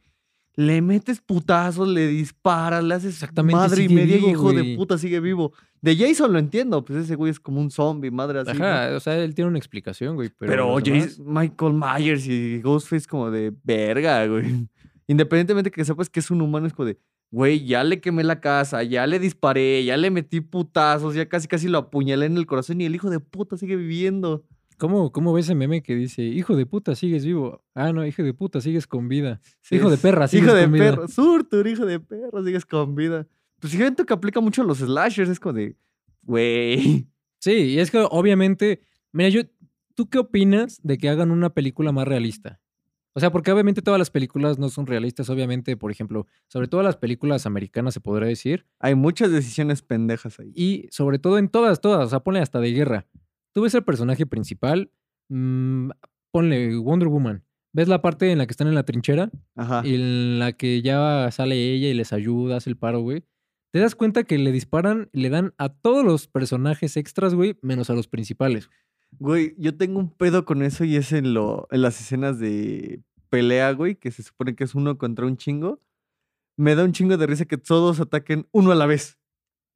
Le 0.54 0.80
metes 0.80 1.20
putazos, 1.20 1.86
le 1.86 2.06
disparas, 2.06 2.82
le 2.82 2.94
haces 2.94 3.12
Exactamente, 3.12 3.54
madre 3.54 3.82
y 3.82 3.90
media 3.90 4.16
y 4.16 4.30
hijo 4.30 4.50
de 4.50 4.74
puta 4.74 4.96
sigue 4.96 5.20
vivo. 5.20 5.52
De 5.82 5.94
Jason 5.94 6.32
lo 6.32 6.38
entiendo, 6.38 6.82
pues 6.86 7.00
ese 7.00 7.16
güey 7.16 7.32
es 7.32 7.38
como 7.38 7.60
un 7.60 7.70
zombie, 7.70 8.10
madre 8.10 8.38
así. 8.38 8.56
¿no? 8.56 8.64
Ajá, 8.64 8.96
o 8.96 9.00
sea, 9.00 9.22
él 9.22 9.34
tiene 9.34 9.50
una 9.50 9.58
explicación, 9.58 10.14
güey. 10.14 10.30
Pero, 10.38 10.76
Pero, 10.76 10.96
Michael 11.18 11.74
Myers 11.74 12.26
y 12.26 12.62
Ghostface 12.62 13.06
como 13.06 13.30
de 13.30 13.52
verga, 13.62 14.26
güey. 14.26 14.66
Independientemente 15.06 15.70
que 15.70 15.84
sepas 15.84 16.08
que 16.08 16.20
es 16.20 16.30
un 16.30 16.40
humano, 16.40 16.66
es 16.66 16.72
como 16.72 16.86
de, 16.86 16.98
güey, 17.34 17.64
ya 17.66 17.82
le 17.82 18.00
quemé 18.00 18.22
la 18.22 18.40
casa, 18.40 18.84
ya 18.84 19.08
le 19.08 19.18
disparé, 19.18 19.84
ya 19.84 19.96
le 19.96 20.10
metí 20.12 20.40
putazos, 20.40 21.16
ya 21.16 21.28
casi 21.28 21.48
casi 21.48 21.66
lo 21.66 21.78
apuñalé 21.78 22.26
en 22.26 22.36
el 22.36 22.46
corazón 22.46 22.80
y 22.80 22.84
el 22.84 22.94
hijo 22.94 23.10
de 23.10 23.18
puta 23.18 23.56
sigue 23.56 23.74
viviendo. 23.74 24.44
¿Cómo, 24.78 25.10
¿Cómo 25.10 25.32
ves 25.32 25.46
ese 25.46 25.56
meme 25.56 25.82
que 25.82 25.96
dice, 25.96 26.22
hijo 26.22 26.54
de 26.54 26.64
puta, 26.64 26.94
sigues 26.94 27.24
vivo? 27.24 27.64
Ah, 27.74 27.92
no, 27.92 28.06
hijo 28.06 28.22
de 28.22 28.34
puta, 28.34 28.60
sigues 28.60 28.86
con 28.86 29.08
vida. 29.08 29.40
Sí, 29.62 29.76
hijo 29.76 29.90
de 29.90 29.96
perra, 29.98 30.28
sigues 30.28 30.46
Hijo 30.46 30.54
de 30.54 30.62
con 30.62 30.72
vida. 30.72 30.84
perro, 30.90 31.08
Surtur, 31.08 31.66
hijo 31.66 31.86
de 31.86 31.98
perro, 31.98 32.44
sigues 32.44 32.64
con 32.66 32.94
vida. 32.94 33.26
Pues 33.60 33.72
siento 33.72 34.06
que 34.06 34.12
aplica 34.14 34.40
mucho 34.40 34.62
a 34.62 34.64
los 34.64 34.78
slashers, 34.78 35.28
es 35.30 35.40
como 35.40 35.54
de, 35.54 35.76
güey. 36.22 37.08
Sí, 37.40 37.52
y 37.52 37.78
es 37.78 37.90
que 37.90 37.98
obviamente, 38.10 38.80
mira, 39.12 39.28
yo, 39.28 39.42
¿tú 39.94 40.08
qué 40.08 40.18
opinas 40.18 40.80
de 40.82 40.98
que 40.98 41.08
hagan 41.08 41.30
una 41.30 41.50
película 41.50 41.92
más 41.92 42.06
realista? 42.06 42.60
O 43.16 43.20
sea, 43.20 43.30
porque 43.30 43.52
obviamente 43.52 43.80
todas 43.80 43.98
las 43.98 44.10
películas 44.10 44.58
no 44.58 44.68
son 44.68 44.86
realistas, 44.86 45.30
obviamente, 45.30 45.76
por 45.76 45.90
ejemplo, 45.92 46.26
sobre 46.48 46.66
todo 46.66 46.82
las 46.82 46.96
películas 46.96 47.46
americanas 47.46 47.94
se 47.94 48.00
podría 48.00 48.28
decir, 48.28 48.66
Hay 48.80 48.94
muchas 48.96 49.30
decisiones 49.30 49.82
pendejas 49.82 50.40
ahí. 50.40 50.52
y 50.56 50.88
sobre 50.90 51.18
todo 51.20 51.38
en 51.38 51.48
todas, 51.48 51.80
todas, 51.80 52.06
o 52.06 52.10
sea, 52.10 52.20
ponle 52.20 52.40
hasta 52.40 52.58
de 52.60 52.72
guerra. 52.72 53.06
Tú 53.52 53.62
ves 53.62 53.74
el 53.74 53.84
personaje 53.84 54.26
principal, 54.26 54.90
mm, 55.28 55.90
ponle 56.32 56.76
Wonder 56.76 57.08
Woman, 57.08 57.44
ves 57.72 57.86
la 57.86 58.02
parte 58.02 58.32
en 58.32 58.38
la 58.38 58.46
que 58.46 58.50
están 58.50 58.66
en 58.66 58.74
la 58.74 58.84
trinchera, 58.84 59.30
Ajá. 59.54 59.82
en 59.84 60.40
la 60.40 60.52
que 60.52 60.82
ya 60.82 61.30
sale 61.30 61.54
ella 61.72 61.88
y 61.88 61.94
les 61.94 62.12
ayuda, 62.12 62.56
hace 62.56 62.70
el 62.70 62.76
paro, 62.76 63.00
güey. 63.00 63.22
Te 63.72 63.78
das 63.80 63.94
cuenta 63.96 64.22
que 64.24 64.38
le 64.38 64.50
disparan, 64.52 65.08
le 65.12 65.30
dan 65.30 65.52
a 65.58 65.68
todos 65.68 66.04
los 66.04 66.26
personajes 66.28 66.96
extras, 66.96 67.34
güey, 67.34 67.58
menos 67.62 67.90
a 67.90 67.94
los 67.94 68.06
principales. 68.08 68.66
Güey, 68.66 68.83
yo 69.58 69.76
tengo 69.76 69.98
un 69.98 70.10
pedo 70.10 70.44
con 70.44 70.62
eso 70.62 70.84
y 70.84 70.96
es 70.96 71.12
en, 71.12 71.34
lo, 71.34 71.66
en 71.70 71.82
las 71.82 72.00
escenas 72.00 72.38
de 72.38 73.02
pelea, 73.30 73.72
güey, 73.72 73.96
que 73.96 74.10
se 74.10 74.22
supone 74.22 74.54
que 74.54 74.64
es 74.64 74.74
uno 74.74 74.98
contra 74.98 75.26
un 75.26 75.36
chingo. 75.36 75.80
Me 76.56 76.74
da 76.74 76.84
un 76.84 76.92
chingo 76.92 77.16
de 77.16 77.26
risa 77.26 77.44
que 77.46 77.58
todos 77.58 78.00
ataquen 78.00 78.46
uno 78.52 78.70
a 78.70 78.74
la 78.74 78.86
vez. 78.86 79.18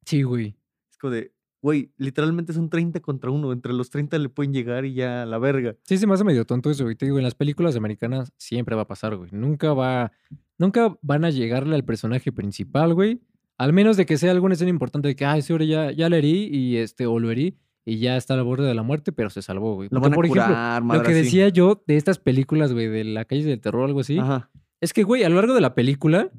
Sí, 0.05 0.23
güey. 0.23 0.55
Es 0.89 0.97
como 0.97 1.11
de, 1.11 1.33
güey, 1.61 1.91
literalmente 1.97 2.53
son 2.53 2.69
30 2.69 3.01
contra 3.01 3.31
uno. 3.31 3.51
Entre 3.51 3.73
los 3.73 3.89
30 3.89 4.17
le 4.17 4.29
pueden 4.29 4.53
llegar 4.53 4.85
y 4.85 4.93
ya 4.93 5.23
a 5.23 5.25
la 5.25 5.39
verga. 5.39 5.75
Sí, 5.83 5.97
se 5.97 6.07
me 6.07 6.13
hace 6.13 6.23
medio 6.23 6.45
tonto 6.45 6.71
eso, 6.71 6.85
güey. 6.85 6.95
Te 6.95 7.05
digo, 7.05 7.17
en 7.17 7.23
las 7.23 7.35
películas 7.35 7.75
americanas 7.75 8.31
siempre 8.37 8.75
va 8.75 8.83
a 8.83 8.87
pasar, 8.87 9.15
güey. 9.15 9.29
Nunca 9.33 9.73
va. 9.73 10.11
Nunca 10.57 10.97
van 11.01 11.25
a 11.25 11.29
llegarle 11.29 11.75
al 11.75 11.83
personaje 11.83 12.31
principal, 12.31 12.93
güey. 12.93 13.19
Al 13.57 13.73
menos 13.73 13.97
de 13.97 14.05
que 14.05 14.17
sea 14.17 14.31
alguna 14.31 14.53
escena 14.53 14.69
importante 14.69 15.09
de 15.09 15.15
que, 15.17 15.25
ay, 15.25 15.41
sí, 15.41 15.51
ahora 15.51 15.65
ya, 15.65 15.91
ya 15.91 16.09
la 16.09 16.17
herí 16.17 16.47
y 16.49 16.77
este, 16.77 17.07
o 17.07 17.19
lo 17.19 17.29
herí 17.29 17.57
y 17.89 17.99
ya 17.99 18.15
está 18.17 18.33
al 18.35 18.43
borde 18.43 18.67
de 18.67 18.73
la 18.73 18.83
muerte, 18.83 19.11
pero 19.11 19.29
se 19.29 19.41
salvó, 19.41 19.75
güey. 19.75 19.89
Lo 19.91 19.99
Porque, 19.99 20.09
van 20.09 20.13
a 20.13 20.15
por 20.15 20.25
ejemplo, 20.25 20.45
curar, 20.45 20.83
lo 20.83 21.03
que 21.03 21.13
decía 21.13 21.49
yo 21.49 21.83
de 21.87 21.97
estas 21.97 22.19
películas, 22.19 22.73
güey, 22.73 22.87
de 22.87 23.03
la 23.03 23.25
calle 23.25 23.43
del 23.43 23.59
terror 23.59 23.81
o 23.81 23.85
algo 23.85 23.99
así, 24.01 24.17
Ajá. 24.19 24.49
es 24.81 24.93
que, 24.93 25.03
güey, 25.03 25.23
a 25.23 25.29
lo 25.29 25.35
largo 25.35 25.53
de 25.53 25.61
la 25.61 25.75
película, 25.75 26.29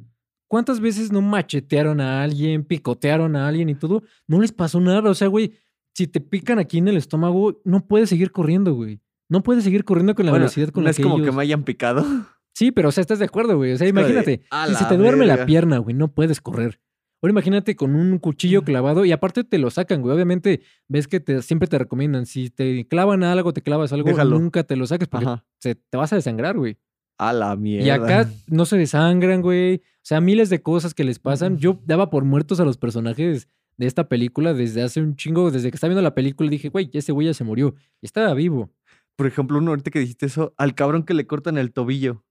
¿cuántas 0.48 0.80
veces 0.80 1.12
no 1.12 1.20
machetearon 1.22 2.00
a 2.00 2.22
alguien, 2.22 2.64
picotearon 2.64 3.36
a 3.36 3.48
alguien 3.48 3.68
y 3.68 3.74
todo? 3.74 4.02
No 4.26 4.40
les 4.40 4.52
pasó 4.52 4.80
nada. 4.80 5.10
O 5.10 5.14
sea, 5.14 5.28
güey, 5.28 5.52
si 5.94 6.06
te 6.06 6.20
pican 6.20 6.58
aquí 6.58 6.78
en 6.78 6.88
el 6.88 6.96
estómago, 6.96 7.60
no 7.64 7.86
puedes 7.86 8.08
seguir 8.08 8.32
corriendo, 8.32 8.74
güey. 8.74 9.00
No 9.28 9.42
puedes 9.42 9.62
seguir 9.64 9.84
corriendo 9.84 10.14
con 10.14 10.26
la 10.26 10.32
Bueno, 10.32 10.44
velocidad 10.44 10.70
con 10.70 10.82
no 10.82 10.86
la 10.86 10.90
es 10.90 10.96
que 10.96 11.02
como 11.04 11.22
que 11.22 11.30
me 11.30 11.42
hayan 11.42 11.62
picado. 11.64 12.04
Sí, 12.52 12.72
pero 12.72 12.88
o 12.88 12.92
sea, 12.92 13.00
estás 13.02 13.20
de 13.20 13.24
acuerdo, 13.26 13.56
güey. 13.56 13.72
O 13.72 13.76
sea, 13.76 13.86
Es 13.86 13.90
imagínate, 13.92 14.42
"A 14.50 14.66
si 14.66 14.74
se 14.74 14.84
te 14.86 14.96
duerme 14.96 15.24
la 15.24 15.34
verga". 15.34 15.46
pierna, 15.46 15.78
güey, 15.78 15.94
no 15.94 16.08
puedes 16.08 16.40
correr. 16.40 16.80
Ahora 17.22 17.32
imagínate 17.32 17.76
con 17.76 17.94
un 17.94 18.18
cuchillo 18.18 18.62
clavado 18.62 19.04
y 19.04 19.12
aparte 19.12 19.44
te 19.44 19.58
lo 19.58 19.70
sacan, 19.70 20.00
güey. 20.00 20.14
Obviamente 20.14 20.62
ves 20.88 21.06
que 21.06 21.20
te, 21.20 21.42
siempre 21.42 21.68
te 21.68 21.78
recomiendan, 21.78 22.24
si 22.24 22.48
te 22.48 22.86
clavan 22.86 23.22
algo, 23.24 23.52
te 23.52 23.62
clavas 23.62 23.92
algo, 23.92 24.08
Déjalo. 24.08 24.38
nunca 24.38 24.64
te 24.64 24.76
lo 24.76 24.86
saques 24.86 25.06
porque 25.08 25.26
Ajá. 25.26 25.44
se, 25.58 25.74
te 25.74 25.96
vas 25.96 26.12
a 26.12 26.16
desangrar, 26.16 26.56
güey. 26.56 26.78
A 27.18 27.34
la 27.34 27.54
mierda. 27.56 27.86
Y 27.86 27.90
acá 27.90 28.30
no 28.46 28.64
se 28.64 28.78
desangran, 28.78 29.42
güey. 29.42 29.76
O 29.76 30.02
sea, 30.02 30.22
miles 30.22 30.48
de 30.48 30.62
cosas 30.62 30.94
que 30.94 31.04
les 31.04 31.18
pasan. 31.18 31.58
Yo 31.58 31.78
daba 31.84 32.08
por 32.08 32.24
muertos 32.24 32.60
a 32.60 32.64
los 32.64 32.78
personajes 32.78 33.48
de 33.76 33.86
esta 33.86 34.08
película 34.08 34.54
desde 34.54 34.82
hace 34.82 35.02
un 35.02 35.16
chingo, 35.16 35.50
desde 35.50 35.70
que 35.70 35.74
estaba 35.74 35.90
viendo 35.90 36.02
la 36.02 36.14
película, 36.14 36.48
dije, 36.48 36.70
güey, 36.70 36.88
ese 36.94 37.12
güey 37.12 37.26
ya 37.26 37.34
se 37.34 37.44
murió. 37.44 37.74
Y 38.00 38.06
estaba 38.06 38.32
vivo. 38.32 38.70
Por 39.16 39.26
ejemplo, 39.26 39.58
uno 39.58 39.72
ahorita 39.72 39.90
que 39.90 39.98
dijiste 39.98 40.24
eso, 40.26 40.54
al 40.56 40.74
cabrón 40.74 41.02
que 41.02 41.12
le 41.12 41.26
cortan 41.26 41.58
el 41.58 41.72
tobillo. 41.72 42.24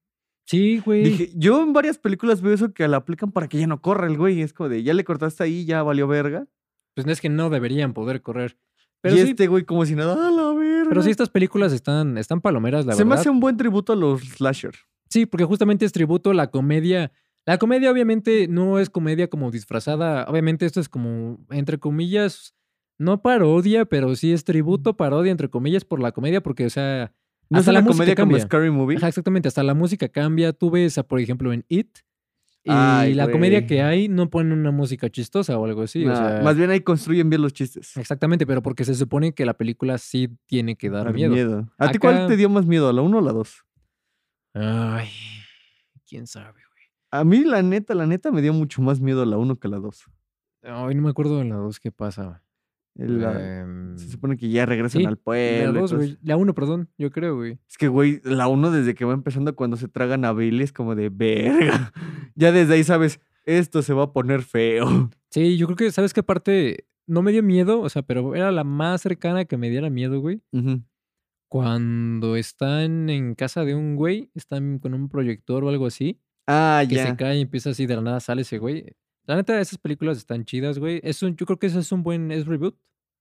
Sí, 0.50 0.80
güey. 0.84 1.04
Dije, 1.04 1.30
yo 1.36 1.62
en 1.62 1.74
varias 1.74 2.00
películas 2.00 2.42
veo 2.42 2.52
eso 2.52 2.74
que 2.74 2.88
la 2.88 2.98
aplican 2.98 3.32
para 3.32 3.48
que 3.48 3.60
ya 3.60 3.68
no 3.68 3.84
corra 3.84 4.08
el 4.08 4.18
güey. 4.18 4.42
Es 4.42 4.52
como 4.52 4.68
de, 4.68 4.82
ya 4.82 4.96
le 4.96 5.04
cortaste 5.04 5.44
ahí, 5.44 5.64
ya 5.64 5.84
valió 5.84 6.08
verga. 6.08 6.48
Pues 6.96 7.06
no 7.06 7.14
es 7.14 7.22
que 7.22 7.30
no 7.30 7.52
deberían 7.52 7.94
poder 7.94 8.24
correr. 8.24 8.58
Pero 9.02 9.16
y 9.16 9.20
sí, 9.20 9.30
este 9.30 9.46
güey 9.46 9.64
como 9.64 9.86
si 9.86 9.94
nada, 9.94 10.28
a 10.28 10.32
la 10.32 10.52
verga. 10.54 10.90
pero 10.90 11.04
sí, 11.04 11.12
estas 11.12 11.30
películas 11.30 11.72
están, 11.72 12.18
están 12.18 12.42
palomeras, 12.42 12.84
la 12.88 12.94
Se 12.94 13.06
me 13.06 13.10
verdad. 13.10 13.22
hace 13.22 13.30
un 13.30 13.40
buen 13.40 13.58
tributo 13.58 13.94
a 13.94 13.96
los 13.96 14.22
slasher. 14.24 14.74
Sí, 15.08 15.28
porque 15.28 15.46
justamente 15.46 15.86
es 15.86 15.92
tributo 15.92 16.32
a 16.32 16.34
la 16.34 16.50
comedia. 16.50 17.12
La 17.46 17.60
comedia 17.60 17.92
obviamente 17.92 18.48
no 18.48 18.80
es 18.80 18.90
comedia 18.90 19.30
como 19.30 19.52
disfrazada. 19.52 20.26
Obviamente 20.28 20.66
esto 20.66 20.80
es 20.80 20.90
como, 20.90 21.46
entre 21.52 21.78
comillas, 21.78 22.56
no 22.98 23.22
parodia, 23.22 23.86
pero 23.86 24.16
sí 24.16 24.34
es 24.34 24.46
tributo, 24.46 24.98
parodia, 24.98 25.32
entre 25.32 25.50
comillas, 25.50 25.86
por 25.86 26.00
la 26.02 26.12
comedia, 26.12 26.42
porque, 26.42 26.66
o 26.66 26.70
sea, 26.72 27.14
No 27.50 27.60
hasta 27.60 27.72
es 27.72 27.74
la 27.74 27.80
una 27.82 27.88
comedia 27.90 28.16
como 28.16 28.32
cambia. 28.32 28.46
Scary 28.46 28.70
Movie. 28.72 28.98
Ajá, 28.98 29.08
exactamente, 29.08 29.48
hasta 29.48 29.64
la 29.64 29.74
música 29.74 30.08
cambia. 30.10 30.54
Tú 30.54 30.70
ves, 30.72 30.98
a, 30.98 31.04
por 31.04 31.20
ejemplo, 31.20 31.52
en 31.52 31.66
It, 31.68 32.00
y 32.64 32.72
Ay, 32.72 33.14
la 33.16 33.32
comedia 33.32 33.60
güey. 33.60 33.68
que 33.68 33.82
hay 33.82 34.08
no 34.10 34.30
ponen 34.30 34.52
una 34.52 34.72
música 34.72 35.10
chistosa 35.10 35.58
o 35.58 35.66
algo 35.66 35.82
así. 35.84 36.06
o 36.06 36.10
Nah, 36.10 36.16
sea, 36.16 36.42
Más 36.44 36.58
bien 36.58 36.70
ahí 36.70 36.82
construyen 36.82 37.30
bien 37.30 37.42
los 37.42 37.54
chistes. 37.54 37.96
Exactamente, 37.98 38.46
pero 38.46 38.62
porque 38.62 38.84
se 38.86 38.94
supone 38.96 39.34
que 39.34 39.46
la 39.46 39.54
película 39.56 39.98
sí 39.98 40.30
tiene 40.46 40.76
que 40.76 40.90
dar 40.90 41.06
Dar 41.06 41.14
miedo. 41.14 41.68
¿A 41.78 41.90
ti 41.92 41.98
cuál 41.98 42.28
te 42.28 42.36
dio 42.36 42.50
más 42.50 42.66
miedo, 42.66 42.92
la 42.94 43.02
1 43.02 43.18
o 43.18 43.22
la 43.22 43.32
2? 43.32 43.64
Ay, 44.56 45.08
quién 46.08 46.28
sabe, 46.28 46.52
güey. 46.72 46.84
A 47.12 47.24
mí, 47.24 47.44
la 47.44 47.62
neta, 47.64 47.96
la 47.96 48.06
neta, 48.06 48.32
me 48.32 48.42
dio 48.42 48.54
mucho 48.54 48.82
más 48.82 49.00
miedo 49.00 49.26
la 49.26 49.38
1 49.38 49.58
que 49.60 49.68
la 49.68 49.78
2. 49.78 50.06
Ay, 50.64 50.96
no 50.96 51.02
me 51.04 51.10
acuerdo 51.10 51.42
en 51.42 51.50
la 51.50 51.56
2 51.56 51.80
qué 51.80 51.92
pasa. 51.92 52.44
La- 53.08 53.60
Em, 53.62 53.98
se 53.98 54.10
supone 54.10 54.36
que 54.38 54.50
ya 54.50 54.66
regresan 54.66 55.02
sí, 55.02 55.06
al 55.06 55.14
la 55.14 55.16
pueblo. 55.18 55.80
2, 55.82 55.94
güey. 55.94 56.18
La 56.22 56.36
1, 56.38 56.54
perdón, 56.54 56.90
yo 56.98 57.12
creo, 57.12 57.36
güey. 57.38 57.60
Es 57.70 57.78
que, 57.78 57.88
güey, 57.88 58.20
la 58.24 58.48
1 58.48 58.72
desde 58.72 58.96
que 58.96 59.06
va 59.06 59.14
empezando 59.14 59.56
cuando 59.56 59.78
se 59.78 59.88
tragan 59.88 60.26
a 60.26 60.34
Billy 60.34 60.64
es 60.64 60.74
como 60.74 60.96
de 60.96 61.10
verga. 61.10 61.92
Ya 62.36 62.52
desde 62.54 62.76
ahí 62.76 62.84
sabes, 62.84 63.20
esto 63.46 63.82
se 63.82 63.94
va 63.94 64.04
a 64.04 64.14
poner 64.14 64.42
feo. 64.44 65.10
Sí, 65.32 65.58
yo 65.58 65.66
creo 65.68 65.76
que, 65.76 65.92
¿sabes 65.92 66.14
qué 66.14 66.24
parte? 66.24 66.86
No 67.08 67.22
me 67.22 67.32
dio 67.32 67.44
miedo, 67.44 67.82
o 67.82 67.90
sea, 67.90 68.02
pero 68.04 68.36
era 68.36 68.52
la 68.52 68.64
más 68.64 69.02
cercana 69.02 69.46
que 69.46 69.58
me 69.58 69.70
diera 69.70 69.90
miedo, 69.90 70.20
güey. 70.22 70.42
Cuando 71.50 72.36
están 72.36 73.10
en 73.10 73.34
casa 73.36 73.66
de 73.66 73.74
un 73.76 73.96
güey, 73.96 74.30
están 74.36 74.80
con 74.80 74.94
un 74.94 75.10
proyector 75.10 75.64
o 75.64 75.70
algo 75.70 75.88
así, 75.88 76.20
Ah, 76.48 76.84
que 76.88 76.96
se 76.96 77.04
ya. 77.04 77.18
cae 77.18 77.38
y 77.38 77.42
empieza 77.42 77.72
así 77.72 77.86
de 77.86 77.96
la 77.96 78.02
nada, 78.02 78.20
sale 78.20 78.44
ese 78.44 78.58
güey. 78.60 78.86
La 79.26 79.36
neta, 79.36 79.60
esas 79.60 79.78
películas 79.80 80.18
están 80.18 80.46
chidas, 80.46 80.80
güey. 80.80 81.00
Es 81.04 81.22
un, 81.24 81.36
yo 81.36 81.46
creo 81.46 81.60
que 81.60 81.68
ese 81.68 81.80
es 81.80 81.92
un 81.92 82.04
buen, 82.04 82.32
es 82.32 82.46
reboot. 82.48 82.76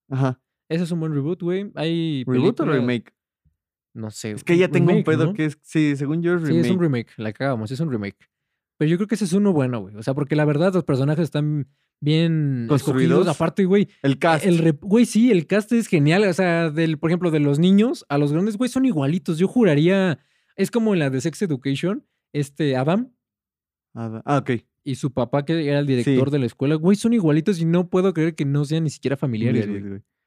Ajá. 0.08 0.40
Ese 0.68 0.84
es 0.84 0.90
un 0.90 1.00
buen 1.00 1.12
reboot, 1.14 1.42
güey. 1.42 1.70
Hay 1.74 2.24
¿Reboot 2.26 2.60
o 2.60 2.64
remake? 2.66 3.12
No 3.94 4.10
sé. 4.10 4.32
Es 4.32 4.44
que 4.44 4.56
ya 4.58 4.68
tengo 4.68 4.92
un 4.92 5.02
pedo 5.02 5.26
¿no? 5.26 5.34
que 5.34 5.46
es, 5.46 5.58
sí, 5.62 5.96
según 5.96 6.22
yo 6.22 6.34
es 6.34 6.42
Sí, 6.42 6.48
remake. 6.48 6.66
es 6.66 6.70
un 6.72 6.80
remake, 6.80 7.10
la 7.16 7.32
cagamos, 7.32 7.70
es 7.70 7.80
un 7.80 7.90
remake. 7.90 8.16
Pero 8.78 8.90
yo 8.90 8.96
creo 8.96 9.08
que 9.08 9.14
ese 9.16 9.24
es 9.24 9.32
uno 9.32 9.52
bueno, 9.52 9.80
güey. 9.80 9.96
O 9.96 10.02
sea, 10.02 10.14
porque 10.14 10.36
la 10.36 10.44
verdad 10.44 10.72
los 10.74 10.84
personajes 10.84 11.24
están 11.24 11.68
bien 12.00 12.66
¿Construidos? 12.68 13.12
escogidos. 13.20 13.36
Aparte, 13.36 13.64
güey, 13.64 13.88
El 14.02 14.18
cast. 14.20 14.44
el 14.46 14.58
rep- 14.60 14.78
güey, 14.82 15.04
sí, 15.04 15.32
el 15.32 15.46
cast 15.48 15.72
es 15.72 15.88
genial. 15.88 16.22
O 16.24 16.32
sea, 16.32 16.70
del, 16.70 16.98
por 16.98 17.10
ejemplo, 17.10 17.30
de 17.32 17.40
los 17.40 17.58
niños 17.58 18.04
a 18.08 18.18
los 18.18 18.30
grandes, 18.32 18.56
güey, 18.56 18.70
son 18.70 18.84
igualitos. 18.86 19.38
Yo 19.38 19.48
juraría, 19.48 20.20
es 20.54 20.70
como 20.70 20.92
en 20.92 21.00
la 21.00 21.10
de 21.10 21.20
Sex 21.20 21.42
Education, 21.42 22.06
este 22.32 22.76
Adam 22.76 23.10
ah, 23.94 24.38
ok. 24.38 24.50
Y 24.90 24.94
su 24.96 25.12
papá, 25.12 25.44
que 25.44 25.68
era 25.68 25.78
el 25.80 25.86
director 25.86 26.28
Sí. 26.28 26.32
de 26.32 26.38
la 26.38 26.46
escuela, 26.46 26.74
güey, 26.76 26.96
son 26.96 27.12
igualitos 27.12 27.60
y 27.60 27.64
no 27.64 27.88
puedo 27.88 28.12
creer 28.14 28.34
que 28.34 28.44
no 28.44 28.64
sean 28.64 28.84
ni 28.84 28.90
siquiera 28.90 29.16
familiares, 29.16 29.66
güey. 29.66 29.78
Familiares, 29.80 30.02
güey. 30.04 30.18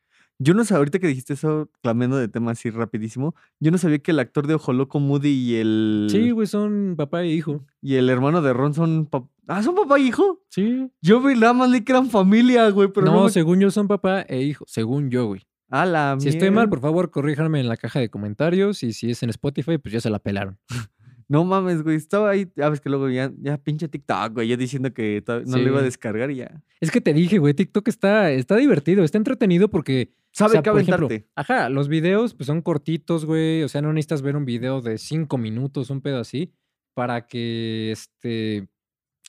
Yo 0.44 0.56
no 0.56 0.66
sabía, 0.66 0.80
ahorita 0.80 0.98
que 0.98 1.06
dijiste 1.08 1.34
eso, 1.34 1.70
cambiando 1.84 2.18
de 2.18 2.28
tema 2.28 2.52
así 2.52 2.72
rapidísimo, 2.72 3.36
yo 3.60 3.70
no 3.70 3.78
sabía 3.78 4.00
que 4.00 4.10
el 4.10 4.18
actor 4.20 4.48
de 4.48 4.56
Ojo 4.56 4.74
Loco 4.74 5.00
Moody 5.00 5.30
y 5.30 5.56
el. 5.58 6.08
Sí, 6.10 6.32
güey, 6.32 6.48
son 6.48 6.96
papá 6.98 7.22
e 7.22 7.28
hijo. 7.28 7.64
Y 7.80 7.96
el 7.96 8.10
hermano 8.10 8.42
de 8.42 8.52
Ron 8.54 8.74
son. 8.74 9.08
pap- 9.08 9.30
Ah, 9.48 9.62
son 9.62 9.76
papá 9.76 10.00
y 10.00 10.08
hijo. 10.08 10.42
Sí. 10.50 10.88
Yo 11.02 11.22
vi 11.22 11.36
nada 11.36 11.54
más 11.54 11.70
leí 11.70 11.82
que 11.82 11.92
eran 11.92 12.10
familia, 12.10 12.70
güey, 12.70 12.88
pero 12.92 13.06
no. 13.08 13.14
no, 13.14 13.24
me- 13.26 13.30
según 13.30 13.60
yo 13.60 13.70
son 13.70 13.88
papá 13.88 14.22
e 14.22 14.42
hijo. 14.42 14.66
Según 14.68 15.12
yo, 15.12 15.28
güey. 15.28 15.42
A 15.70 15.86
la 15.86 16.16
Si 16.20 16.30
estoy 16.30 16.50
mal, 16.52 16.70
por 16.70 16.80
favor, 16.82 17.12
corríjanme 17.12 17.60
en 17.60 17.68
la 17.68 17.78
caja 17.78 18.00
de 18.00 18.10
comentarios. 18.10 18.82
Y 18.84 18.94
si 18.94 19.12
es 19.12 19.22
en 19.24 19.30
Spotify, 19.30 19.78
pues 19.78 19.94
ya 19.94 20.02
se 20.02 20.10
la 20.10 20.20
pelaron. 20.20 20.58
No 21.32 21.46
mames, 21.46 21.82
güey. 21.82 21.96
Estaba 21.96 22.32
ahí. 22.32 22.52
Ya 22.58 22.68
ves 22.70 22.82
que 22.82 22.90
luego 22.90 23.10
ya, 23.10 23.32
ya 23.40 23.58
pinche 23.58 23.88
TikTok, 23.88 24.34
güey. 24.34 24.50
Ya 24.50 24.58
diciendo 24.58 24.94
que 24.94 25.24
no 25.46 25.58
lo 25.58 25.68
iba 25.70 25.80
a 25.80 25.84
descargar 25.84 26.30
y 26.30 26.36
ya. 26.36 26.62
Es 26.82 26.92
que 26.92 27.00
te 27.00 27.14
dije, 27.14 27.38
güey, 27.38 27.54
TikTok 27.54 27.88
está, 27.88 28.32
está 28.32 28.58
divertido, 28.58 29.04
está 29.04 29.18
entretenido 29.18 29.70
porque. 29.70 30.12
o 30.14 30.30
Sabe 30.34 30.52
sea, 30.52 30.62
qué 30.62 30.72
por 30.72 30.82
ejemplo, 30.82 31.06
aventarte. 31.08 31.32
ajá, 31.36 31.70
los 31.70 31.88
videos 31.88 32.34
pues 32.34 32.48
son 32.48 32.62
cortitos, 32.62 33.24
güey. 33.26 33.64
O 33.64 33.70
sea, 33.70 33.82
no 33.82 33.94
necesitas 33.94 34.22
ver 34.22 34.36
un 34.36 34.44
video 34.44 34.82
de 34.82 34.98
cinco 34.98 35.38
minutos, 35.38 35.90
un 35.90 36.02
pedo 36.02 36.20
así, 36.20 36.52
para 36.94 37.26
que 37.28 37.92
este. 37.94 38.68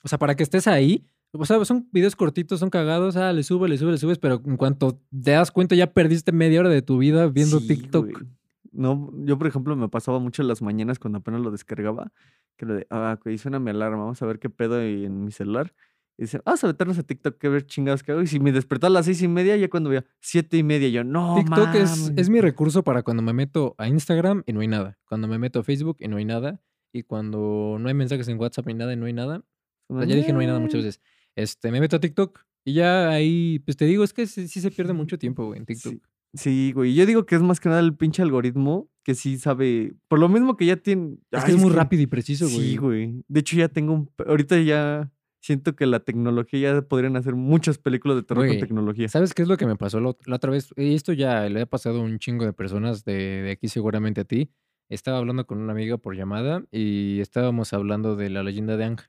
O 0.03 0.09
sea, 0.09 0.17
para 0.19 0.35
que 0.35 0.43
estés 0.43 0.67
ahí. 0.67 1.05
O 1.31 1.45
sea, 1.45 1.63
son 1.65 1.87
videos 1.93 2.15
cortitos, 2.17 2.59
son 2.59 2.69
cagados, 2.69 3.15
ah, 3.15 3.31
le 3.33 3.43
subes, 3.43 3.69
le 3.69 3.77
subes, 3.77 3.93
le 3.93 3.97
subes, 3.97 4.19
pero 4.19 4.41
en 4.45 4.55
cuanto 4.57 4.99
te 5.09 5.31
das 5.31 5.51
cuenta 5.51 5.73
ya 5.73 5.91
perdiste 5.91 6.31
media 6.31 6.59
hora 6.59 6.69
de 6.69 6.81
tu 6.83 6.97
vida 6.99 7.25
viendo 7.27 7.59
Sí, 7.59 7.67
TikTok. 7.69 8.11
güey. 8.11 8.25
No, 8.73 9.11
yo 9.25 9.37
por 9.37 9.47
ejemplo 9.47 9.75
me 9.75 9.87
pasaba 9.87 10.19
mucho 10.19 10.41
en 10.41 10.47
las 10.47 10.61
mañanas 10.61 10.99
cuando 10.99 11.19
apenas 11.19 11.41
lo 11.41 11.51
descargaba, 11.51 12.11
que 12.57 12.65
lo 12.65 12.73
de, 12.73 12.87
ah, 12.89 13.17
güey, 13.23 13.37
suena 13.37 13.59
mi 13.59 13.69
alarma, 13.69 13.99
vamos 13.99 14.21
a 14.21 14.25
ver 14.25 14.39
qué 14.39 14.49
pedo 14.49 14.79
hay 14.79 15.05
en 15.05 15.23
mi 15.23 15.31
celular. 15.31 15.73
Y 16.17 16.23
dice, 16.23 16.41
vamos 16.45 16.63
a 16.63 16.67
meternos 16.67 16.99
a 16.99 17.03
TikTok, 17.03 17.37
que 17.37 17.49
ver 17.49 17.65
chingados 17.65 18.03
que 18.03 18.11
hago. 18.11 18.21
Y 18.21 18.27
si 18.27 18.39
me 18.39 18.51
despertaba 18.51 18.89
a 18.89 18.93
las 18.93 19.05
seis 19.05 19.21
y 19.21 19.27
media, 19.27 19.55
ya 19.57 19.69
cuando 19.69 19.89
veía 19.89 20.05
siete 20.19 20.57
y 20.57 20.63
media, 20.63 20.89
yo, 20.89 21.03
no, 21.03 21.35
TikTok 21.35 21.73
es, 21.75 21.99
mames". 22.01 22.13
es 22.17 22.29
mi 22.29 22.39
recurso 22.39 22.83
para 22.83 23.01
cuando 23.01 23.23
me 23.23 23.33
meto 23.33 23.73
a 23.77 23.87
Instagram 23.87 24.43
y 24.45 24.53
no 24.53 24.61
hay 24.61 24.67
nada. 24.67 24.99
Cuando 25.05 25.27
me 25.27 25.39
meto 25.39 25.59
a 25.59 25.63
Facebook 25.63 25.97
y 25.99 26.07
no 26.07 26.17
hay 26.17 26.25
nada. 26.25 26.61
Y 26.91 27.03
cuando 27.03 27.77
no 27.79 27.87
hay 27.87 27.95
mensajes 27.95 28.27
en 28.27 28.39
WhatsApp 28.39 28.67
ni 28.67 28.75
nada 28.75 28.93
y 28.93 28.95
no 28.95 29.07
hay 29.07 29.13
nada. 29.13 29.43
O 29.87 29.97
sea, 29.97 30.07
ya 30.07 30.15
dije 30.15 30.33
no 30.33 30.39
hay 30.39 30.47
nada 30.47 30.59
muchas 30.59 30.83
veces. 30.83 31.01
Este, 31.35 31.71
me 31.71 31.79
meto 31.79 31.95
a 31.95 31.99
TikTok 31.99 32.39
y 32.63 32.73
ya 32.73 33.09
ahí, 33.09 33.59
pues 33.59 33.75
te 33.75 33.85
digo, 33.85 34.03
es 34.03 34.13
que 34.13 34.27
sí, 34.27 34.47
sí 34.47 34.61
se 34.61 34.71
pierde 34.71 34.93
mucho 34.93 35.17
tiempo, 35.17 35.45
güey, 35.45 35.59
en 35.59 35.65
TikTok. 35.65 35.93
Sí, 35.93 36.01
sí, 36.33 36.71
güey. 36.73 36.93
Yo 36.95 37.05
digo 37.05 37.25
que 37.25 37.35
es 37.35 37.41
más 37.41 37.59
que 37.59 37.69
nada 37.69 37.81
el 37.81 37.95
pinche 37.95 38.21
algoritmo 38.21 38.89
que 39.03 39.15
sí 39.15 39.37
sabe. 39.37 39.95
Por 40.07 40.19
lo 40.19 40.29
mismo 40.29 40.55
que 40.57 40.65
ya 40.65 40.77
tiene. 40.77 41.17
Es 41.31 41.41
Ay, 41.41 41.45
que 41.47 41.51
es 41.53 41.61
muy 41.61 41.71
rápido 41.71 42.01
y 42.03 42.07
preciso, 42.07 42.45
güey. 42.45 42.57
Sí, 42.71 42.77
güey. 42.77 43.23
De 43.27 43.39
hecho, 43.41 43.57
ya 43.57 43.69
tengo 43.69 43.93
un. 43.93 44.09
Ahorita 44.25 44.59
ya 44.61 45.11
siento 45.41 45.75
que 45.75 45.85
la 45.85 45.99
tecnología 45.99 46.73
ya 46.73 46.81
podrían 46.83 47.17
hacer 47.17 47.35
muchas 47.35 47.77
películas 47.77 48.15
de 48.17 48.23
terror 48.23 48.47
con 48.47 48.59
tecnología. 48.59 49.09
¿Sabes 49.09 49.33
qué 49.33 49.41
es 49.41 49.47
lo 49.49 49.57
que 49.57 49.65
me 49.65 49.75
pasó 49.75 49.99
la, 49.99 50.09
ot- 50.11 50.25
la 50.25 50.37
otra 50.37 50.51
vez? 50.51 50.73
Y 50.77 50.93
esto 50.95 51.11
ya 51.11 51.49
le 51.49 51.61
ha 51.61 51.65
pasado 51.65 51.99
a 51.99 52.03
un 52.03 52.17
chingo 52.19 52.45
de 52.45 52.53
personas 52.53 53.03
de, 53.03 53.41
de 53.41 53.51
aquí, 53.51 53.67
seguramente 53.67 54.21
a 54.21 54.23
ti. 54.23 54.49
Estaba 54.89 55.17
hablando 55.17 55.45
con 55.45 55.57
una 55.57 55.73
amiga 55.73 55.97
por 55.97 56.15
llamada 56.15 56.63
y 56.71 57.19
estábamos 57.19 57.73
hablando 57.73 58.15
de 58.15 58.29
la 58.29 58.43
leyenda 58.43 58.77
de 58.77 58.85
Ang. 58.85 58.99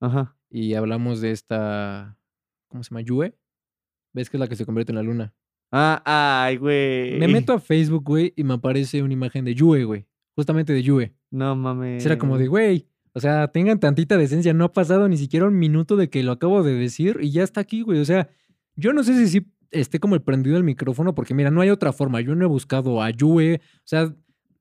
Ajá. 0.00 0.36
Y 0.48 0.74
hablamos 0.74 1.20
de 1.20 1.32
esta. 1.32 2.16
¿Cómo 2.68 2.84
se 2.84 2.90
llama? 2.90 3.00
Yue. 3.00 3.36
¿Ves 4.12 4.30
que 4.30 4.36
es 4.36 4.40
la 4.40 4.48
que 4.48 4.56
se 4.56 4.64
convierte 4.66 4.92
en 4.92 4.96
la 4.96 5.02
luna? 5.02 5.34
Ah, 5.72 6.02
ay, 6.04 6.56
güey. 6.56 7.18
Me 7.18 7.28
meto 7.28 7.52
a 7.52 7.60
Facebook, 7.60 8.04
güey, 8.04 8.32
y 8.36 8.44
me 8.44 8.54
aparece 8.54 9.02
una 9.02 9.12
imagen 9.12 9.44
de 9.44 9.54
Yue, 9.54 9.84
güey. 9.84 10.06
Justamente 10.34 10.72
de 10.72 10.82
Yue. 10.82 11.14
No 11.30 11.54
mames. 11.54 12.04
Era 12.04 12.18
como 12.18 12.38
de, 12.38 12.48
güey, 12.48 12.88
o 13.12 13.20
sea, 13.20 13.48
tengan 13.48 13.80
tantita 13.80 14.16
decencia. 14.16 14.52
No 14.52 14.64
ha 14.64 14.72
pasado 14.72 15.08
ni 15.08 15.16
siquiera 15.16 15.46
un 15.46 15.58
minuto 15.58 15.96
de 15.96 16.08
que 16.08 16.22
lo 16.22 16.32
acabo 16.32 16.62
de 16.62 16.74
decir 16.74 17.18
y 17.20 17.30
ya 17.30 17.42
está 17.42 17.60
aquí, 17.60 17.82
güey. 17.82 18.00
O 18.00 18.04
sea, 18.04 18.28
yo 18.76 18.92
no 18.92 19.02
sé 19.02 19.14
si 19.14 19.28
sí 19.28 19.46
esté 19.70 20.00
como 20.00 20.14
el 20.14 20.22
prendido 20.22 20.56
el 20.56 20.64
micrófono, 20.64 21.14
porque 21.14 21.34
mira, 21.34 21.50
no 21.50 21.60
hay 21.60 21.70
otra 21.70 21.92
forma. 21.92 22.20
Yo 22.20 22.34
no 22.34 22.44
he 22.44 22.48
buscado 22.48 23.02
a 23.02 23.10
Yue. 23.10 23.56
O 23.56 23.82
sea, 23.84 24.14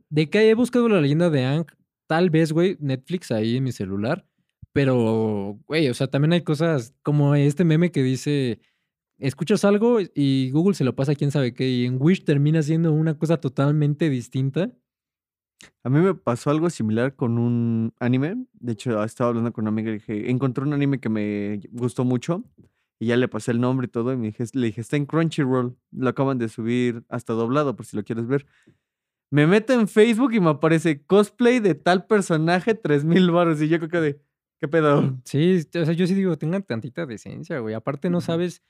de 0.10 0.30
que 0.30 0.50
he 0.50 0.54
buscado 0.54 0.90
la 0.90 1.02
leyenda 1.02 1.30
de 1.30 1.46
Ang, 1.46 1.66
tal 2.08 2.30
vez, 2.30 2.52
güey, 2.52 2.78
Netflix 2.80 3.32
ahí 3.32 3.58
en 3.58 3.64
mi 3.64 3.72
celular. 3.72 4.26
Pero, 4.74 5.60
güey, 5.68 5.90
o 5.90 5.94
sea, 5.94 6.08
también 6.08 6.34
hay 6.34 6.42
cosas 6.42 6.94
como 7.02 7.36
este 7.36 7.66
meme 7.66 7.92
que 7.92 8.04
dice, 8.04 8.60
escuchas 9.20 9.64
algo 9.66 10.00
y 10.14 10.50
Google 10.52 10.74
se 10.74 10.84
lo 10.84 10.96
pasa 10.96 11.12
a 11.12 11.16
quién 11.16 11.32
sabe 11.32 11.54
qué, 11.54 11.70
y 11.70 11.86
en 11.86 11.98
Wish 12.00 12.24
termina 12.24 12.62
siendo 12.62 12.92
una 12.94 13.18
cosa 13.18 13.38
totalmente 13.38 14.10
distinta. 14.10 14.72
A 15.84 15.90
mí 15.90 16.00
me 16.00 16.16
pasó 16.16 16.50
algo 16.50 16.70
similar 16.70 17.16
con 17.16 17.38
un 17.38 17.94
anime. 18.00 18.46
De 18.54 18.74
hecho, 18.74 19.04
estaba 19.04 19.30
hablando 19.30 19.52
con 19.52 19.64
una 19.64 19.70
amiga 19.70 19.90
y 19.90 19.96
dije, 19.96 20.32
encontré 20.32 20.64
un 20.64 20.74
anime 20.74 21.00
que 21.00 21.10
me 21.10 21.62
gustó 21.72 22.06
mucho. 22.06 22.44
Y 22.98 23.08
ya 23.08 23.18
le 23.18 23.28
pasé 23.28 23.52
el 23.52 23.62
nombre 23.62 23.86
y 23.86 23.90
todo. 23.90 24.14
Y 24.14 24.18
me 24.18 24.28
dije, 24.28 24.46
le 24.54 24.68
dije, 24.68 24.82
está 24.82 24.98
en 24.98 25.06
Crunchyroll. 25.06 25.76
Lo 25.92 26.10
acaban 26.10 26.38
de 26.38 26.50
subir 26.50 27.04
hasta 27.10 27.34
doblado, 27.34 27.76
por 27.76 27.86
si 27.86 27.98
lo 27.98 28.04
quieres 28.04 28.28
ver. 28.28 28.46
Me 29.32 29.48
meto 29.48 29.74
en 29.74 29.88
Facebook 29.88 30.34
y 30.34 30.40
me 30.40 30.50
aparece 30.50 31.04
cosplay 31.06 31.60
de 31.60 31.76
tal 31.76 32.08
personaje, 32.08 32.74
3000 32.74 33.32
baros. 33.32 33.62
Y 33.62 33.68
yo 33.68 33.78
creo 33.80 33.90
que 33.90 34.02
de, 34.02 34.22
¿qué 34.60 34.68
pedo? 34.68 35.18
Sí, 35.24 35.62
o 35.76 35.86
sea, 35.86 35.94
yo 35.94 36.08
sí 36.08 36.14
digo, 36.14 36.38
tengan 36.38 36.64
tantita 36.64 37.06
decencia, 37.06 37.60
güey. 37.60 37.74
Aparte 37.74 38.10
no 38.10 38.22
sabes 38.22 38.64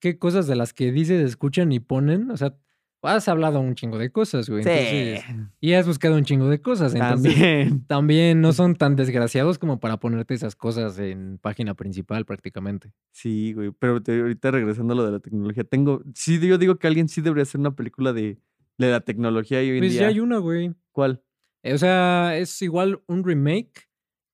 qué 0.00 0.18
cosas 0.18 0.46
de 0.46 0.56
las 0.56 0.72
que 0.72 0.92
dices, 0.92 1.22
escuchan 1.22 1.72
y 1.72 1.80
ponen. 1.80 2.30
O 2.30 2.36
sea, 2.36 2.56
has 3.02 3.28
hablado 3.28 3.60
un 3.60 3.74
chingo 3.76 3.98
de 3.98 4.10
cosas, 4.10 4.48
güey. 4.48 4.62
Entonces, 4.62 5.24
y 5.60 5.72
has 5.74 5.86
buscado 5.86 6.16
un 6.16 6.24
chingo 6.24 6.48
de 6.48 6.60
cosas. 6.60 6.94
Entonces, 6.94 7.32
también. 7.34 7.84
también 7.86 8.40
no 8.40 8.52
son 8.52 8.74
tan 8.74 8.96
desgraciados 8.96 9.58
como 9.58 9.78
para 9.78 9.98
ponerte 10.00 10.34
esas 10.34 10.56
cosas 10.56 10.98
en 10.98 11.38
página 11.38 11.74
principal 11.74 12.24
prácticamente. 12.24 12.92
Sí, 13.12 13.52
güey. 13.52 13.70
Pero 13.78 14.02
te- 14.02 14.20
ahorita 14.20 14.50
regresando 14.50 14.92
a 14.94 14.96
lo 14.96 15.04
de 15.06 15.12
la 15.12 15.20
tecnología, 15.20 15.64
tengo. 15.64 16.02
Sí, 16.14 16.40
yo 16.40 16.58
digo 16.58 16.76
que 16.78 16.86
alguien 16.88 17.08
sí 17.08 17.20
debería 17.20 17.42
hacer 17.44 17.60
una 17.60 17.76
película 17.76 18.12
de, 18.12 18.38
de 18.78 18.90
la 18.90 19.00
tecnología 19.00 19.62
y 19.62 19.70
hoy 19.70 19.76
en 19.78 19.82
Pues 19.82 19.92
día. 19.92 20.00
ya 20.02 20.08
hay 20.08 20.20
una, 20.20 20.38
güey. 20.38 20.74
¿Cuál? 20.90 21.22
Eh, 21.62 21.74
O 21.74 21.78
sea, 21.78 22.36
es 22.36 22.60
igual 22.62 23.00
un 23.06 23.22
remake 23.24 23.88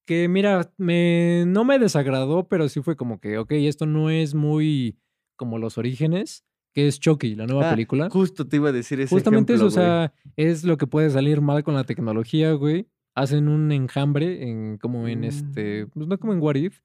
que, 0.05 0.27
mira, 0.27 0.71
me, 0.77 1.43
no 1.47 1.63
me 1.63 1.77
desagradó, 1.79 2.47
pero 2.47 2.67
sí 2.69 2.81
fue 2.81 2.95
como 2.97 3.19
que, 3.19 3.37
ok, 3.37 3.51
esto 3.53 3.85
no 3.85 4.09
es 4.09 4.33
muy 4.33 4.97
como 5.35 5.57
los 5.57 5.77
orígenes, 5.77 6.43
que 6.73 6.87
es 6.87 6.99
Chucky, 6.99 7.35
la 7.35 7.45
nueva 7.45 7.67
Ah, 7.67 7.71
película. 7.71 8.09
Justo 8.09 8.47
te 8.47 8.55
iba 8.57 8.69
a 8.69 8.71
decir 8.71 8.99
ese 8.99 9.13
Justamente 9.13 9.53
ejemplo, 9.53 9.67
eso, 9.69 9.79
o 9.79 9.83
sea, 9.83 10.13
es 10.37 10.63
lo 10.63 10.77
que 10.77 10.87
puede 10.87 11.09
salir 11.09 11.41
mal 11.41 11.63
con 11.63 11.73
la 11.75 11.83
tecnología, 11.83 12.51
güey. 12.53 12.87
Hacen 13.15 13.47
un 13.47 13.71
enjambre 13.71 14.49
en 14.49 14.77
como 14.79 15.07
en 15.07 15.23
este, 15.23 15.85
Mm. 15.85 15.89
pues 15.89 16.07
no 16.07 16.17
como 16.17 16.33
en 16.33 16.41
What 16.41 16.55
If, 16.55 16.79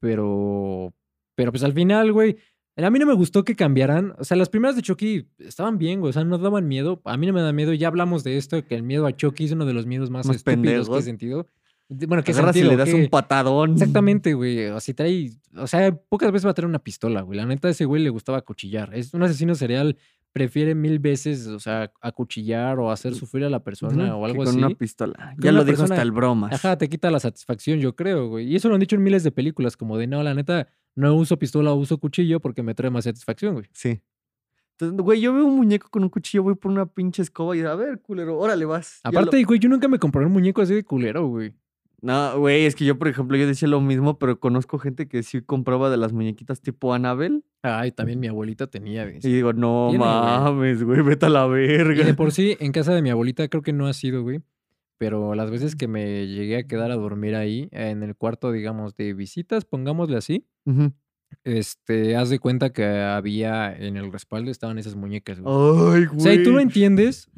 pero 0.00 0.92
pero 1.34 1.50
pues 1.52 1.62
al 1.64 1.72
final, 1.74 2.12
güey, 2.12 2.36
a 2.78 2.90
mí 2.90 2.98
no 2.98 3.06
me 3.06 3.12
gustó 3.14 3.44
que 3.44 3.56
cambiaran, 3.56 4.14
o 4.18 4.24
sea, 4.24 4.36
las 4.38 4.48
primeras 4.48 4.74
de 4.76 4.82
Chucky 4.82 5.28
estaban 5.38 5.76
bien, 5.78 6.00
güey, 6.00 6.10
o 6.10 6.12
sea, 6.14 6.24
no 6.24 6.38
daban 6.38 6.66
miedo, 6.66 7.00
a 7.04 7.16
mí 7.18 7.26
no 7.26 7.32
me 7.34 7.42
da 7.42 7.52
miedo, 7.52 7.72
ya 7.74 7.88
hablamos 7.88 8.24
de 8.24 8.36
esto, 8.38 8.64
que 8.66 8.74
el 8.74 8.82
miedo 8.82 9.06
a 9.06 9.14
Chucky 9.14 9.44
es 9.44 9.52
uno 9.52 9.66
de 9.66 9.74
los 9.74 9.84
miedos 9.86 10.08
más, 10.10 10.26
Más 10.26 10.36
estúpidos 10.36 10.62
que 10.62 10.70
he 10.70 10.74
pendejos. 10.76 11.04
sentido. 11.04 11.46
Bueno, 11.88 12.24
que 12.24 12.32
Agarras 12.32 12.56
y 12.56 12.60
sentido, 12.60 12.70
le 12.72 12.84
das 12.84 12.92
un 12.94 13.08
patadón. 13.08 13.72
Exactamente, 13.74 14.34
güey. 14.34 14.66
O 14.66 14.80
si 14.80 14.92
trae, 14.92 15.30
o 15.56 15.66
sea, 15.68 15.94
pocas 15.94 16.32
veces 16.32 16.46
va 16.46 16.50
a 16.50 16.54
traer 16.54 16.68
una 16.68 16.80
pistola, 16.80 17.20
güey. 17.20 17.36
La 17.38 17.46
neta, 17.46 17.68
a 17.68 17.70
ese 17.70 17.84
güey 17.84 18.02
le 18.02 18.10
gustaba 18.10 18.38
acuchillar. 18.38 18.92
Es 18.94 19.14
un 19.14 19.22
asesino 19.22 19.54
serial, 19.54 19.96
prefiere 20.32 20.74
mil 20.74 20.98
veces, 20.98 21.46
o 21.46 21.60
sea, 21.60 21.92
acuchillar 22.00 22.78
o 22.80 22.90
hacer 22.90 23.14
sufrir 23.14 23.44
a 23.44 23.50
la 23.50 23.62
persona 23.62 24.16
o 24.16 24.24
algo 24.24 24.38
con 24.38 24.48
así. 24.48 24.58
una 24.58 24.70
pistola. 24.70 25.14
Con 25.36 25.44
Ya 25.44 25.52
lo 25.52 25.64
dijo 25.64 25.84
hasta 25.84 26.02
el 26.02 26.10
bromas. 26.10 26.52
Ajá, 26.52 26.76
te 26.76 26.88
quita 26.88 27.10
la 27.10 27.20
satisfacción, 27.20 27.78
yo 27.78 27.94
creo, 27.94 28.28
güey. 28.28 28.46
Y 28.48 28.56
eso 28.56 28.68
lo 28.68 28.74
han 28.74 28.80
dicho 28.80 28.96
en 28.96 29.02
miles 29.04 29.22
de 29.22 29.30
películas, 29.30 29.76
como 29.76 29.96
de, 29.96 30.08
no, 30.08 30.22
la 30.24 30.34
neta, 30.34 30.66
no 30.96 31.14
uso 31.14 31.38
pistola, 31.38 31.72
uso 31.72 31.98
cuchillo 31.98 32.40
porque 32.40 32.62
me 32.64 32.74
trae 32.74 32.90
más 32.90 33.04
satisfacción, 33.04 33.54
güey. 33.54 33.66
Sí. 33.72 34.00
Entonces, 34.72 34.98
güey, 35.04 35.20
yo 35.20 35.32
veo 35.32 35.46
un 35.46 35.56
muñeco 35.56 35.88
con 35.88 36.02
un 36.02 36.10
cuchillo, 36.10 36.42
voy 36.42 36.54
por 36.56 36.70
una 36.70 36.84
pinche 36.84 37.22
escoba 37.22 37.56
y 37.56 37.60
a 37.60 37.74
ver, 37.76 38.02
culero, 38.02 38.36
órale 38.38 38.64
vas. 38.66 39.00
Lo- 39.04 39.10
Aparte, 39.10 39.42
güey, 39.44 39.58
yo 39.60 39.68
nunca 39.70 39.86
me 39.88 39.98
compré 40.00 40.26
un 40.26 40.32
muñeco 40.32 40.60
así 40.60 40.74
de 40.74 40.84
culero, 40.84 41.26
güey. 41.28 41.54
No, 42.02 42.38
güey, 42.38 42.66
es 42.66 42.74
que 42.76 42.84
yo, 42.84 42.98
por 42.98 43.08
ejemplo, 43.08 43.36
yo 43.36 43.46
decía 43.46 43.66
lo 43.68 43.80
mismo, 43.80 44.18
pero 44.18 44.38
conozco 44.38 44.78
gente 44.78 45.08
que 45.08 45.22
sí 45.22 45.40
compraba 45.40 45.88
de 45.90 45.96
las 45.96 46.12
muñequitas 46.12 46.60
tipo 46.60 46.92
Annabelle. 46.92 47.42
Ay, 47.62 47.90
también 47.90 48.20
mi 48.20 48.26
abuelita 48.28 48.66
tenía, 48.66 49.04
güey. 49.04 49.18
Y 49.22 49.32
digo, 49.32 49.52
no 49.54 49.90
mames, 49.96 50.82
güey, 50.84 51.00
vete 51.02 51.26
a 51.26 51.28
la 51.30 51.46
Y 51.46 51.50
verga. 51.50 52.04
de 52.04 52.14
por 52.14 52.30
sí, 52.32 52.56
en 52.60 52.72
casa 52.72 52.94
de 52.94 53.02
mi 53.02 53.10
abuelita 53.10 53.48
creo 53.48 53.62
que 53.62 53.72
no 53.72 53.86
ha 53.86 53.92
sido, 53.92 54.22
güey. 54.22 54.40
Pero 54.98 55.34
las 55.34 55.50
veces 55.50 55.74
que 55.76 55.88
me 55.88 56.26
llegué 56.26 56.56
a 56.58 56.66
quedar 56.66 56.90
a 56.90 56.96
dormir 56.96 57.34
ahí, 57.34 57.68
en 57.72 58.02
el 58.02 58.14
cuarto, 58.14 58.52
digamos, 58.52 58.94
de 58.96 59.12
visitas, 59.14 59.64
pongámosle 59.64 60.16
así, 60.16 60.46
Ujú. 60.64 60.92
este, 61.44 62.16
haz 62.16 62.30
de 62.30 62.38
cuenta 62.38 62.72
que 62.72 62.84
había 62.84 63.74
en 63.76 63.96
el 63.96 64.10
respaldo 64.12 64.50
estaban 64.50 64.78
esas 64.78 64.96
muñecas, 64.96 65.40
güey. 65.40 65.54
Ay, 65.54 66.06
güey. 66.06 66.18
O 66.18 66.20
sea, 66.20 66.34
y 66.34 66.42
tú 66.42 66.52
lo 66.52 66.60
entiendes 66.60 67.28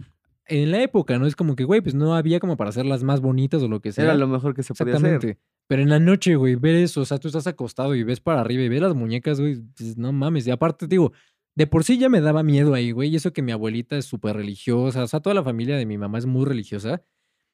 en 0.48 0.70
la 0.70 0.82
época, 0.82 1.18
¿no? 1.18 1.26
Es 1.26 1.36
como 1.36 1.54
que, 1.54 1.64
güey, 1.64 1.80
pues 1.80 1.94
no 1.94 2.14
había 2.14 2.40
como 2.40 2.56
para 2.56 2.70
hacerlas 2.70 3.04
más 3.04 3.20
bonitas 3.20 3.62
o 3.62 3.68
lo 3.68 3.80
que 3.80 3.92
sea. 3.92 4.04
Era 4.04 4.14
lo 4.14 4.26
mejor 4.26 4.54
que 4.54 4.62
se 4.62 4.74
podía 4.74 4.94
hacer. 4.96 5.06
Exactamente. 5.06 5.40
Pero 5.66 5.82
en 5.82 5.90
la 5.90 6.00
noche, 6.00 6.34
güey, 6.36 6.56
ver 6.56 6.76
eso, 6.76 7.02
o 7.02 7.04
sea, 7.04 7.18
tú 7.18 7.28
estás 7.28 7.46
acostado 7.46 7.94
y 7.94 8.02
ves 8.02 8.20
para 8.20 8.40
arriba 8.40 8.62
y 8.62 8.68
ves 8.68 8.80
las 8.80 8.94
muñecas, 8.94 9.38
güey, 9.40 9.56
dices, 9.78 9.98
no 9.98 10.12
mames. 10.12 10.46
Y 10.46 10.50
aparte, 10.50 10.86
digo, 10.86 11.12
de 11.54 11.66
por 11.66 11.84
sí 11.84 11.98
ya 11.98 12.08
me 12.08 12.20
daba 12.20 12.42
miedo 12.42 12.72
ahí, 12.72 12.92
güey. 12.92 13.10
Y 13.10 13.16
eso 13.16 13.32
que 13.32 13.42
mi 13.42 13.52
abuelita 13.52 13.98
es 13.98 14.06
súper 14.06 14.36
religiosa, 14.36 15.02
o 15.02 15.06
sea, 15.06 15.20
toda 15.20 15.34
la 15.34 15.42
familia 15.42 15.76
de 15.76 15.84
mi 15.86 15.98
mamá 15.98 16.18
es 16.18 16.26
muy 16.26 16.46
religiosa. 16.46 17.02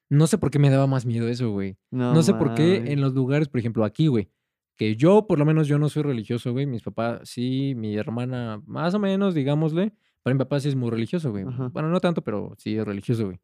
No 0.09 0.27
sé 0.27 0.37
por 0.37 0.51
qué 0.51 0.59
me 0.59 0.69
daba 0.69 0.87
más 0.87 1.05
miedo 1.05 1.27
eso, 1.27 1.51
güey. 1.51 1.77
No, 1.91 2.21
sé 2.21 2.33
por 2.35 2.53
qué 2.53 2.91
en 2.91 3.01
los 3.01 3.13
lugares, 3.13 3.49
por 3.49 3.59
ejemplo, 3.59 3.83
aquí, 3.83 4.07
güey. 4.07 4.29
Que 4.77 4.95
yo, 4.95 5.25
por 5.25 5.39
lo 5.39 5.45
menos, 5.45 5.67
yo 5.67 5.79
no 5.79 5.89
soy 5.89 6.03
religioso, 6.03 6.51
güey. 6.51 6.65
Mis 6.65 6.83
papás 6.83 7.21
sí, 7.23 7.73
mi 7.75 7.95
hermana, 7.95 8.61
más 8.65 8.93
o 8.93 8.99
menos, 8.99 9.33
digámosle. 9.33 9.93
Pero 10.25 10.33
mi 10.33 10.39
papá 10.39 10.59
sí 10.59 10.69
es 10.69 10.75
muy 10.75 10.89
religioso, 10.89 11.29
güey. 11.29 11.45
Ajá. 11.47 11.69
Bueno, 11.71 11.87
no 11.89 11.99
tanto, 11.99 12.23
pero 12.23 12.55
sí 12.57 12.75
es 12.75 12.83
religioso, 12.83 13.25
güey. 13.25 13.39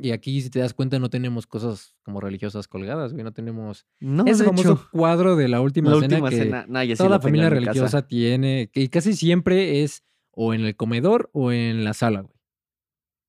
Y 0.00 0.10
aquí, 0.10 0.40
si 0.40 0.50
te 0.50 0.58
das 0.58 0.74
cuenta, 0.74 0.98
no 0.98 1.08
tenemos 1.10 1.46
cosas 1.46 1.94
como 2.02 2.20
religiosas 2.20 2.66
colgadas, 2.66 3.12
güey. 3.12 3.22
No 3.22 3.32
tenemos 3.32 3.86
No, 4.00 4.24
ese 4.26 4.42
famoso 4.42 4.72
hecho, 4.72 4.88
cuadro 4.90 5.36
de 5.36 5.46
la 5.46 5.60
última 5.60 5.90
la 5.90 6.00
cena 6.00 6.06
última 6.16 6.30
que 6.30 6.36
cena, 6.36 6.66
nah, 6.68 6.82
sí 6.82 6.96
toda 6.96 7.10
la 7.10 7.20
familia 7.20 7.50
mi 7.50 7.56
casa. 7.56 7.66
religiosa 7.72 8.08
tiene, 8.08 8.68
que 8.72 8.90
casi 8.90 9.14
siempre 9.14 9.84
es 9.84 10.02
o 10.32 10.54
en 10.54 10.62
el 10.62 10.74
comedor 10.74 11.30
o 11.34 11.52
en 11.52 11.84
la 11.84 11.92
sala, 11.94 12.22
güey. 12.22 12.34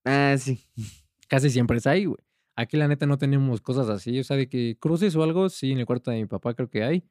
Ah, 0.06 0.36
sí. 0.40 0.60
Casi 1.30 1.50
siempre 1.52 1.78
es 1.78 1.86
ahí, 1.88 2.06
güey. 2.06 2.18
Aquí 2.56 2.78
la 2.78 2.88
neta 2.88 3.06
no 3.06 3.18
tenemos 3.18 3.62
cosas 3.62 3.88
así, 3.90 4.20
o 4.20 4.24
sea, 4.24 4.36
de 4.38 4.48
que 4.50 4.78
cruces 4.80 5.16
o 5.16 5.24
algo, 5.24 5.50
sí, 5.50 5.72
en 5.72 5.80
el 5.80 5.86
cuarto 5.86 6.12
de 6.12 6.18
mi 6.18 6.26
papá 6.26 6.54
creo 6.54 6.70
que 6.70 6.84
hay. 6.84 7.04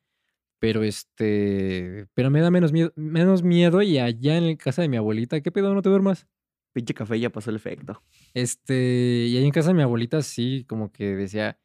Pero 0.63 0.85
este, 0.85 2.07
pero 2.15 2.31
me 2.31 2.41
da 2.41 2.49
menos 2.53 2.71
miedo, 2.71 2.93
menos 2.95 3.43
miedo 3.43 3.83
y 3.83 3.99
allá 3.99 4.37
en 4.37 4.47
la 4.47 4.57
casa 4.57 4.81
de 4.81 4.89
mi 4.89 4.97
abuelita, 4.97 5.41
¿qué 5.41 5.51
pedo? 5.51 5.75
¿No 5.75 5.83
te 5.83 5.89
duermas? 5.89 6.29
Pinche 6.73 6.95
café 6.95 7.19
ya 7.19 7.31
pasó 7.31 7.51
el 7.51 7.57
efecto. 7.57 8.01
Este, 8.33 9.27
y 9.29 9.37
ahí 9.37 9.45
en 9.45 9.51
casa 9.51 9.71
de 9.71 9.75
mi 9.75 9.83
abuelita 9.83 10.23
sí, 10.23 10.65
como 10.69 10.93
que 10.93 11.17
decía, 11.17 11.59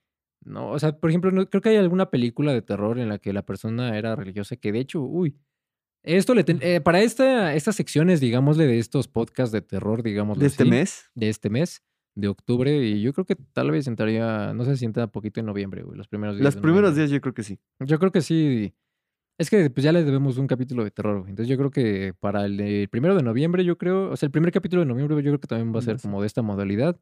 no, 0.43 0.71
o 0.71 0.79
sea, 0.79 0.97
por 0.97 1.11
ejemplo, 1.11 1.29
no, 1.29 1.47
creo 1.47 1.61
que 1.61 1.69
hay 1.69 1.75
alguna 1.75 2.09
película 2.09 2.53
de 2.53 2.63
terror 2.63 2.97
en 2.97 3.09
la 3.09 3.19
que 3.19 3.33
la 3.33 3.45
persona 3.45 3.95
era 3.99 4.15
religiosa, 4.15 4.55
que 4.55 4.71
de 4.71 4.79
hecho, 4.79 5.01
uy, 5.01 5.37
esto 6.01 6.33
le, 6.33 6.43
ten- 6.43 6.59
eh, 6.63 6.81
para 6.81 6.99
esta, 7.01 7.53
estas 7.53 7.75
secciones, 7.75 8.19
digámosle, 8.19 8.65
de 8.65 8.79
estos 8.79 9.07
podcasts 9.07 9.51
de 9.51 9.61
terror, 9.61 10.01
digámoslo 10.01 10.41
¿De 10.41 10.47
este 10.47 10.63
así, 10.63 10.71
mes? 10.71 11.05
de 11.13 11.29
este 11.29 11.51
mes, 11.51 11.83
de 12.15 12.29
octubre, 12.29 12.75
y 12.83 12.99
yo 13.03 13.13
creo 13.13 13.25
que 13.25 13.35
tal 13.53 13.69
vez 13.69 13.85
entraría, 13.85 14.53
no 14.55 14.65
sé 14.65 14.75
si 14.75 14.85
entra 14.85 15.05
poquito 15.05 15.39
en 15.39 15.45
noviembre, 15.45 15.83
güey, 15.83 15.95
los 15.95 16.07
primeros 16.07 16.35
días. 16.35 16.45
Los 16.45 16.55
primeros 16.55 16.89
noviembre. 16.89 17.01
días 17.03 17.11
yo 17.11 17.21
creo 17.21 17.35
que 17.35 17.43
sí. 17.43 17.59
Yo 17.79 17.99
creo 17.99 18.11
que 18.11 18.21
sí. 18.21 18.73
Es 19.39 19.51
que 19.51 19.69
pues 19.69 19.83
ya 19.83 19.91
les 19.91 20.03
debemos 20.05 20.37
un 20.37 20.47
capítulo 20.47 20.83
de 20.83 20.89
terror, 20.89 21.19
güey. 21.19 21.29
Entonces 21.29 21.49
yo 21.49 21.57
creo 21.57 21.69
que 21.69 22.13
para 22.19 22.45
el, 22.45 22.87
primero 22.89 23.15
de 23.15 23.21
noviembre, 23.21 23.63
yo 23.63 23.77
creo, 23.77 24.09
o 24.09 24.17
sea, 24.17 24.25
el 24.25 24.31
primer 24.31 24.51
capítulo 24.51 24.81
de 24.81 24.87
noviembre 24.87 25.15
yo 25.17 25.29
creo 25.31 25.39
que 25.39 25.47
también 25.47 25.73
va 25.73 25.79
a 25.79 25.83
ser 25.83 25.99
como 26.01 26.21
de 26.21 26.27
esta 26.27 26.41
modalidad. 26.41 26.99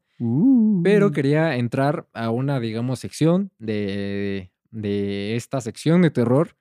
Pero 0.82 1.06
Uh. 1.08 1.12
quería 1.12 1.56
entrar 1.56 2.08
a 2.12 2.30
una, 2.30 2.60
digamos, 2.60 2.98
sección 3.00 3.52
de, 3.58 4.52
de 4.70 5.36
esta 5.36 5.60
sección 5.62 6.02
de 6.02 6.10
terror 6.10 6.56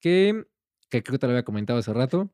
que, 0.00 0.44
que 0.90 1.02
creo 1.02 1.14
que 1.14 1.18
te 1.18 1.26
lo 1.26 1.32
había 1.32 1.44
comentado 1.44 1.78
hace 1.78 1.92
rato. 1.94 2.30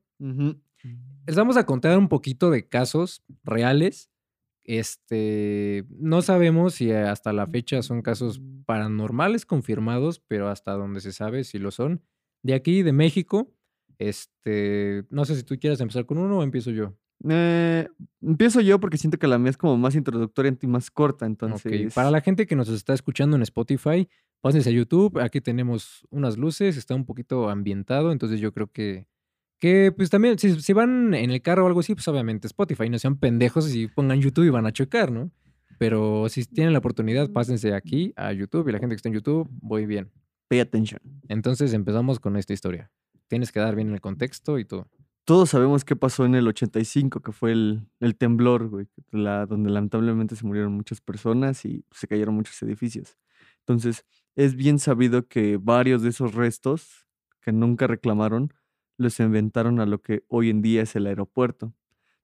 Les 1.26 1.36
vamos 1.36 1.56
a 1.56 1.64
contar 1.66 1.96
un 1.96 2.08
poquito 2.08 2.50
de 2.50 2.68
casos 2.68 3.22
reales. 3.44 4.10
Este, 4.64 5.84
no 5.90 6.22
sabemos 6.22 6.74
si 6.74 6.90
hasta 6.92 7.32
la 7.32 7.46
fecha 7.46 7.82
son 7.82 8.02
casos 8.02 8.42
paranormales 8.66 9.46
confirmados, 9.46 10.20
pero 10.26 10.48
hasta 10.48 10.72
donde 10.72 11.00
se 11.00 11.12
sabe 11.12 11.44
si 11.44 11.58
lo 11.58 11.70
son. 11.70 12.02
De 12.42 12.54
aquí, 12.54 12.82
de 12.82 12.92
México, 12.92 13.52
este, 13.98 15.04
no 15.10 15.24
sé 15.24 15.36
si 15.36 15.42
tú 15.42 15.58
quieres 15.58 15.80
empezar 15.80 16.06
con 16.06 16.18
uno 16.18 16.38
o 16.38 16.42
empiezo 16.42 16.70
yo. 16.70 16.94
Eh, 17.28 17.86
empiezo 18.22 18.60
yo 18.62 18.80
porque 18.80 18.96
siento 18.96 19.18
que 19.18 19.26
la 19.26 19.38
mía 19.38 19.50
es 19.50 19.58
como 19.58 19.76
más 19.76 19.94
introductoria 19.94 20.56
y 20.60 20.66
más 20.66 20.90
corta, 20.90 21.26
entonces. 21.26 21.92
Para 21.94 22.10
la 22.10 22.20
gente 22.20 22.46
que 22.46 22.56
nos 22.56 22.68
está 22.68 22.94
escuchando 22.94 23.36
en 23.36 23.42
Spotify, 23.42 24.08
pásense 24.40 24.70
a 24.70 24.72
YouTube. 24.72 25.18
Aquí 25.20 25.40
tenemos 25.40 26.06
unas 26.10 26.38
luces, 26.38 26.76
está 26.76 26.94
un 26.94 27.04
poquito 27.04 27.50
ambientado, 27.50 28.12
entonces 28.12 28.40
yo 28.40 28.52
creo 28.52 28.68
que, 28.68 29.06
que 29.58 29.92
pues 29.94 30.08
también, 30.08 30.38
si, 30.38 30.60
si 30.60 30.72
van 30.72 31.12
en 31.12 31.30
el 31.30 31.42
carro 31.42 31.64
o 31.64 31.66
algo 31.66 31.80
así, 31.80 31.94
pues 31.94 32.08
obviamente 32.08 32.46
Spotify, 32.46 32.88
no 32.88 32.98
sean 32.98 33.18
pendejos 33.18 33.74
y 33.74 33.86
pongan 33.86 34.20
YouTube 34.20 34.46
y 34.46 34.50
van 34.50 34.66
a 34.66 34.72
chocar, 34.72 35.12
¿no? 35.12 35.30
Pero 35.78 36.28
si 36.28 36.44
tienen 36.44 36.72
la 36.72 36.78
oportunidad, 36.78 37.30
pásense 37.30 37.74
aquí 37.74 38.12
a 38.16 38.32
YouTube 38.32 38.68
y 38.68 38.72
la 38.72 38.78
gente 38.78 38.94
que 38.94 38.96
está 38.96 39.08
en 39.08 39.14
YouTube, 39.14 39.48
voy 39.62 39.86
bien. 39.86 40.10
Pay 40.50 40.58
attention. 40.58 41.00
Entonces 41.28 41.72
empezamos 41.74 42.18
con 42.18 42.36
esta 42.36 42.52
historia. 42.52 42.90
Tienes 43.28 43.52
que 43.52 43.60
dar 43.60 43.76
bien 43.76 43.92
el 43.92 44.00
contexto 44.00 44.58
y 44.58 44.64
todo. 44.64 44.88
Todos 45.24 45.50
sabemos 45.50 45.84
qué 45.84 45.94
pasó 45.94 46.24
en 46.24 46.34
el 46.34 46.48
85, 46.48 47.20
que 47.20 47.30
fue 47.30 47.52
el, 47.52 47.86
el 48.00 48.16
temblor, 48.16 48.68
güey, 48.68 48.88
la, 49.12 49.46
donde 49.46 49.70
lamentablemente 49.70 50.34
se 50.34 50.44
murieron 50.44 50.72
muchas 50.72 51.00
personas 51.00 51.64
y 51.64 51.84
se 51.92 52.08
cayeron 52.08 52.34
muchos 52.34 52.60
edificios. 52.62 53.16
Entonces, 53.60 54.04
es 54.34 54.56
bien 54.56 54.80
sabido 54.80 55.28
que 55.28 55.56
varios 55.56 56.02
de 56.02 56.08
esos 56.08 56.34
restos 56.34 57.06
que 57.42 57.52
nunca 57.52 57.86
reclamaron 57.86 58.52
los 58.96 59.20
inventaron 59.20 59.78
a 59.78 59.86
lo 59.86 60.02
que 60.02 60.24
hoy 60.26 60.50
en 60.50 60.62
día 60.62 60.82
es 60.82 60.96
el 60.96 61.06
aeropuerto. 61.06 61.74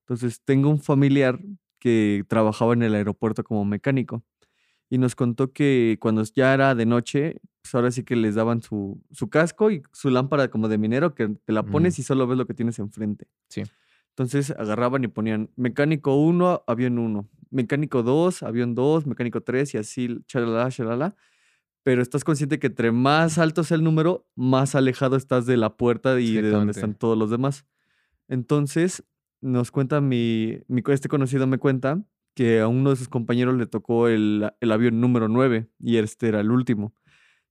Entonces, 0.01 0.41
tengo 0.43 0.69
un 0.69 0.79
familiar 0.79 1.39
que 1.79 2.25
trabajaba 2.27 2.73
en 2.73 2.83
el 2.83 2.93
aeropuerto 2.93 3.45
como 3.45 3.63
mecánico 3.63 4.25
y 4.89 4.97
nos 4.97 5.15
contó 5.15 5.51
que 5.51 5.97
cuando 5.99 6.23
ya 6.23 6.53
era 6.53 6.73
de 6.75 6.85
noche, 6.85 7.41
pues 7.61 7.75
ahora 7.75 7.91
sí 7.91 8.03
que 8.03 8.15
les 8.15 8.35
daban 8.35 8.61
su, 8.61 9.01
su 9.11 9.29
casco 9.29 9.69
y 9.71 9.83
su 9.91 10.09
lámpara 10.09 10.49
como 10.49 10.67
de 10.69 10.77
minero 10.77 11.13
que 11.13 11.27
te 11.43 11.51
la 11.51 11.63
Mm. 11.63 11.71
pones 11.71 11.99
y 11.99 12.03
solo 12.03 12.25
ves 12.27 12.37
lo 12.37 12.45
que 12.47 12.53
tienes 12.53 12.79
enfrente. 12.79 13.27
Sí. 13.49 13.63
Entonces 14.09 14.51
agarraban 14.51 15.03
y 15.03 15.07
ponían 15.09 15.49
mecánico 15.57 16.15
1, 16.15 16.63
avión 16.65 16.97
1, 16.97 17.27
mecánico 17.51 18.01
2, 18.03 18.43
avión 18.43 18.73
2, 18.75 19.05
mecánico 19.05 19.41
3 19.41 19.73
y 19.75 19.77
así, 19.77 20.19
chalala, 20.27 20.69
chalala. 20.71 21.15
Pero 21.83 22.01
estás 22.01 22.23
consciente 22.23 22.59
que 22.59 22.67
entre 22.67 22.91
más 22.91 23.37
alto 23.37 23.63
sea 23.63 23.75
el 23.75 23.83
número, 23.83 24.25
más 24.35 24.73
alejado 24.75 25.15
estás 25.15 25.45
de 25.45 25.55
la 25.57 25.77
puerta 25.77 26.19
y 26.19 26.33
de 26.33 26.49
donde 26.49 26.71
están 26.71 26.95
todos 26.95 27.17
los 27.17 27.29
demás. 27.29 27.65
Entonces, 28.27 29.03
nos 29.41 29.71
cuenta 29.71 30.01
mi, 30.01 30.59
mi 30.67 30.81
este 30.87 31.07
conocido 31.09 31.47
me 31.47 31.57
cuenta 31.59 32.01
que 32.37 32.59
a 32.59 32.67
uno 32.67 32.91
de 32.91 32.95
sus 32.95 33.09
compañeros 33.09 33.57
le 33.57 33.65
tocó 33.65 34.07
el, 34.07 34.51
el 34.61 34.71
avión 34.71 35.01
número 35.01 35.27
9 35.27 35.67
y 35.79 35.97
este 35.97 36.27
era 36.27 36.39
el 36.39 36.51
último. 36.51 36.93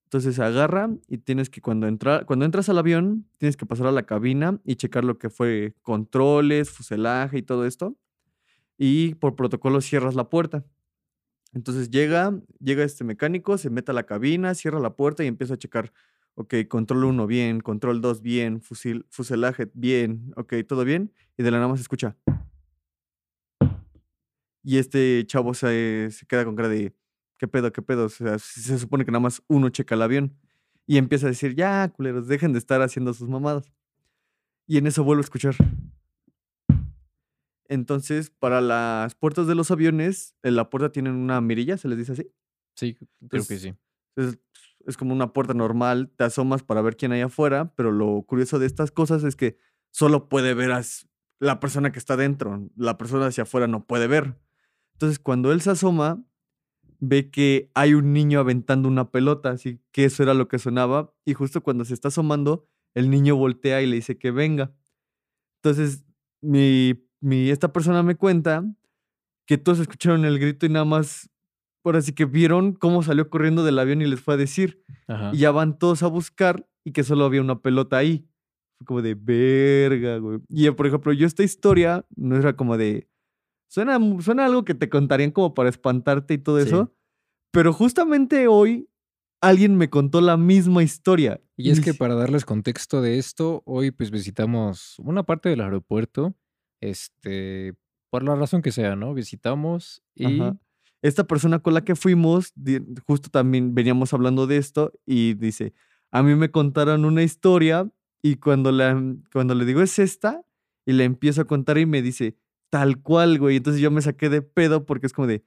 Entonces 0.04 0.38
agarra 0.38 0.90
y 1.08 1.18
tienes 1.18 1.50
que 1.50 1.60
cuando, 1.60 1.88
entra, 1.88 2.24
cuando 2.24 2.44
entras 2.44 2.68
al 2.68 2.78
avión, 2.78 3.26
tienes 3.38 3.56
que 3.56 3.66
pasar 3.66 3.88
a 3.88 3.90
la 3.90 4.04
cabina 4.04 4.60
y 4.64 4.76
checar 4.76 5.04
lo 5.04 5.18
que 5.18 5.28
fue 5.28 5.74
controles, 5.82 6.70
fuselaje 6.70 7.38
y 7.38 7.42
todo 7.42 7.66
esto. 7.66 7.96
Y 8.78 9.16
por 9.16 9.34
protocolo 9.34 9.80
cierras 9.80 10.14
la 10.14 10.30
puerta. 10.30 10.64
Entonces 11.52 11.90
llega, 11.90 12.40
llega 12.60 12.84
este 12.84 13.02
mecánico, 13.02 13.58
se 13.58 13.70
mete 13.70 13.90
a 13.90 13.94
la 13.94 14.04
cabina, 14.04 14.54
cierra 14.54 14.78
la 14.78 14.94
puerta 14.94 15.24
y 15.24 15.26
empieza 15.26 15.54
a 15.54 15.58
checar, 15.58 15.92
ok, 16.36 16.54
control 16.68 17.06
1 17.06 17.26
bien, 17.26 17.58
control 17.58 18.00
2 18.00 18.22
bien, 18.22 18.60
fusil, 18.60 19.04
fuselaje 19.10 19.68
bien, 19.74 20.32
ok, 20.36 20.54
todo 20.68 20.84
bien. 20.84 21.12
Y 21.36 21.42
de 21.42 21.50
la 21.50 21.56
nada 21.56 21.66
más 21.66 21.80
escucha. 21.80 22.16
Y 24.66 24.78
este 24.78 25.24
chavo 25.28 25.54
se, 25.54 26.08
se 26.10 26.26
queda 26.26 26.44
con 26.44 26.56
cara 26.56 26.68
de, 26.68 26.92
¿qué 27.38 27.46
pedo, 27.46 27.72
qué 27.72 27.82
pedo? 27.82 28.06
O 28.06 28.08
sea, 28.08 28.36
se 28.40 28.76
supone 28.80 29.04
que 29.04 29.12
nada 29.12 29.20
más 29.20 29.40
uno 29.46 29.68
checa 29.68 29.94
el 29.94 30.02
avión. 30.02 30.36
Y 30.88 30.98
empieza 30.98 31.26
a 31.26 31.30
decir, 31.30 31.54
ya, 31.54 31.88
culeros, 31.90 32.26
dejen 32.26 32.52
de 32.52 32.58
estar 32.58 32.82
haciendo 32.82 33.14
sus 33.14 33.28
mamadas. 33.28 33.72
Y 34.66 34.78
en 34.78 34.88
eso 34.88 35.04
vuelvo 35.04 35.20
a 35.20 35.22
escuchar. 35.22 35.54
Entonces, 37.68 38.30
para 38.30 38.60
las 38.60 39.14
puertas 39.14 39.46
de 39.46 39.54
los 39.54 39.70
aviones, 39.70 40.34
en 40.42 40.56
la 40.56 40.68
puerta 40.68 40.90
tienen 40.90 41.14
una 41.14 41.40
mirilla, 41.40 41.78
se 41.78 41.86
les 41.86 41.98
dice 41.98 42.12
así. 42.12 42.28
Sí, 42.74 42.98
creo 43.28 43.46
que 43.46 43.58
sí. 43.58 43.72
Es, 44.16 44.36
es 44.84 44.96
como 44.96 45.14
una 45.14 45.32
puerta 45.32 45.54
normal, 45.54 46.12
te 46.16 46.24
asomas 46.24 46.64
para 46.64 46.82
ver 46.82 46.96
quién 46.96 47.12
hay 47.12 47.20
afuera, 47.20 47.72
pero 47.76 47.92
lo 47.92 48.20
curioso 48.22 48.58
de 48.58 48.66
estas 48.66 48.90
cosas 48.90 49.22
es 49.22 49.36
que 49.36 49.58
solo 49.92 50.28
puede 50.28 50.54
ver 50.54 50.72
a 50.72 50.82
la 51.38 51.60
persona 51.60 51.92
que 51.92 52.00
está 52.00 52.16
dentro, 52.16 52.68
la 52.74 52.98
persona 52.98 53.28
hacia 53.28 53.44
afuera 53.44 53.68
no 53.68 53.86
puede 53.86 54.08
ver. 54.08 54.34
Entonces, 54.96 55.18
cuando 55.18 55.52
él 55.52 55.60
se 55.60 55.70
asoma, 55.70 56.24
ve 57.00 57.30
que 57.30 57.70
hay 57.74 57.92
un 57.92 58.14
niño 58.14 58.40
aventando 58.40 58.88
una 58.88 59.10
pelota, 59.10 59.50
así 59.50 59.78
que 59.92 60.06
eso 60.06 60.22
era 60.22 60.32
lo 60.32 60.48
que 60.48 60.58
sonaba, 60.58 61.12
y 61.26 61.34
justo 61.34 61.62
cuando 61.62 61.84
se 61.84 61.92
está 61.92 62.08
asomando, 62.08 62.66
el 62.94 63.10
niño 63.10 63.36
voltea 63.36 63.82
y 63.82 63.86
le 63.86 63.96
dice 63.96 64.16
que 64.16 64.30
venga. 64.30 64.72
Entonces, 65.62 66.04
mi, 66.40 66.94
mi, 67.20 67.50
esta 67.50 67.72
persona 67.72 68.02
me 68.02 68.14
cuenta 68.14 68.64
que 69.46 69.58
todos 69.58 69.80
escucharon 69.80 70.24
el 70.24 70.38
grito 70.38 70.64
y 70.64 70.70
nada 70.70 70.86
más, 70.86 71.28
por 71.82 71.96
así 71.96 72.12
que 72.12 72.24
vieron 72.24 72.72
cómo 72.72 73.02
salió 73.02 73.28
corriendo 73.28 73.64
del 73.64 73.78
avión 73.78 74.00
y 74.00 74.06
les 74.06 74.20
fue 74.20 74.34
a 74.34 74.36
decir. 74.38 74.82
Ajá. 75.08 75.30
Y 75.34 75.38
ya 75.38 75.50
van 75.50 75.78
todos 75.78 76.02
a 76.02 76.06
buscar 76.06 76.66
y 76.84 76.92
que 76.92 77.04
solo 77.04 77.24
había 77.24 77.42
una 77.42 77.60
pelota 77.60 77.98
ahí. 77.98 78.26
Fue 78.78 78.86
como 78.86 79.02
de 79.02 79.14
verga, 79.14 80.18
güey. 80.18 80.40
Y 80.48 80.70
por 80.70 80.86
ejemplo, 80.86 81.12
yo 81.12 81.26
esta 81.26 81.42
historia 81.42 82.06
no 82.16 82.36
era 82.36 82.56
como 82.56 82.76
de. 82.76 83.08
Suena, 83.68 83.98
suena 84.20 84.46
algo 84.46 84.64
que 84.64 84.74
te 84.74 84.88
contarían 84.88 85.30
como 85.30 85.54
para 85.54 85.68
espantarte 85.68 86.34
y 86.34 86.38
todo 86.38 86.60
Sí. 86.60 86.66
eso. 86.68 86.92
Pero 87.52 87.72
justamente 87.72 88.48
hoy 88.48 88.88
alguien 89.40 89.76
me 89.76 89.90
contó 89.90 90.20
la 90.20 90.36
misma 90.36 90.82
historia. 90.82 91.40
Y 91.56 91.70
es 91.70 91.80
que 91.80 91.94
para 91.94 92.14
darles 92.14 92.44
contexto 92.44 93.00
de 93.00 93.18
esto, 93.18 93.62
hoy 93.66 93.90
pues 93.90 94.10
visitamos 94.10 94.98
una 94.98 95.22
parte 95.22 95.48
del 95.48 95.60
aeropuerto, 95.60 96.34
este, 96.80 97.74
por 98.10 98.22
la 98.22 98.34
razón 98.34 98.62
que 98.62 98.72
sea, 98.72 98.96
¿no? 98.96 99.14
Visitamos 99.14 100.02
y 100.14 100.40
Ajá. 100.40 100.56
Esta 101.02 101.24
persona 101.26 101.60
con 101.60 101.74
la 101.74 101.84
que 101.84 101.94
fuimos, 101.94 102.52
justo 103.06 103.28
también 103.30 103.74
veníamos 103.74 104.12
hablando 104.12 104.46
de 104.46 104.56
esto 104.56 104.92
y 105.04 105.34
dice, 105.34 105.72
a 106.10 106.22
mí 106.22 106.34
me 106.34 106.50
contaron 106.50 107.04
una 107.04 107.22
historia 107.22 107.88
y 108.22 108.36
cuando, 108.36 108.72
la, 108.72 109.00
cuando 109.32 109.54
le 109.54 109.66
digo 109.66 109.82
es 109.82 109.98
esta 110.00 110.42
y 110.84 110.94
le 110.94 111.04
empiezo 111.04 111.42
a 111.42 111.44
contar 111.44 111.78
y 111.78 111.86
me 111.86 112.02
dice, 112.02 112.34
tal 112.70 113.00
cual, 113.02 113.38
güey. 113.38 113.56
Entonces 113.56 113.80
yo 113.82 113.90
me 113.90 114.02
saqué 114.02 114.28
de 114.28 114.42
pedo 114.42 114.84
porque 114.86 115.06
es 115.06 115.12
como 115.12 115.26
de, 115.26 115.44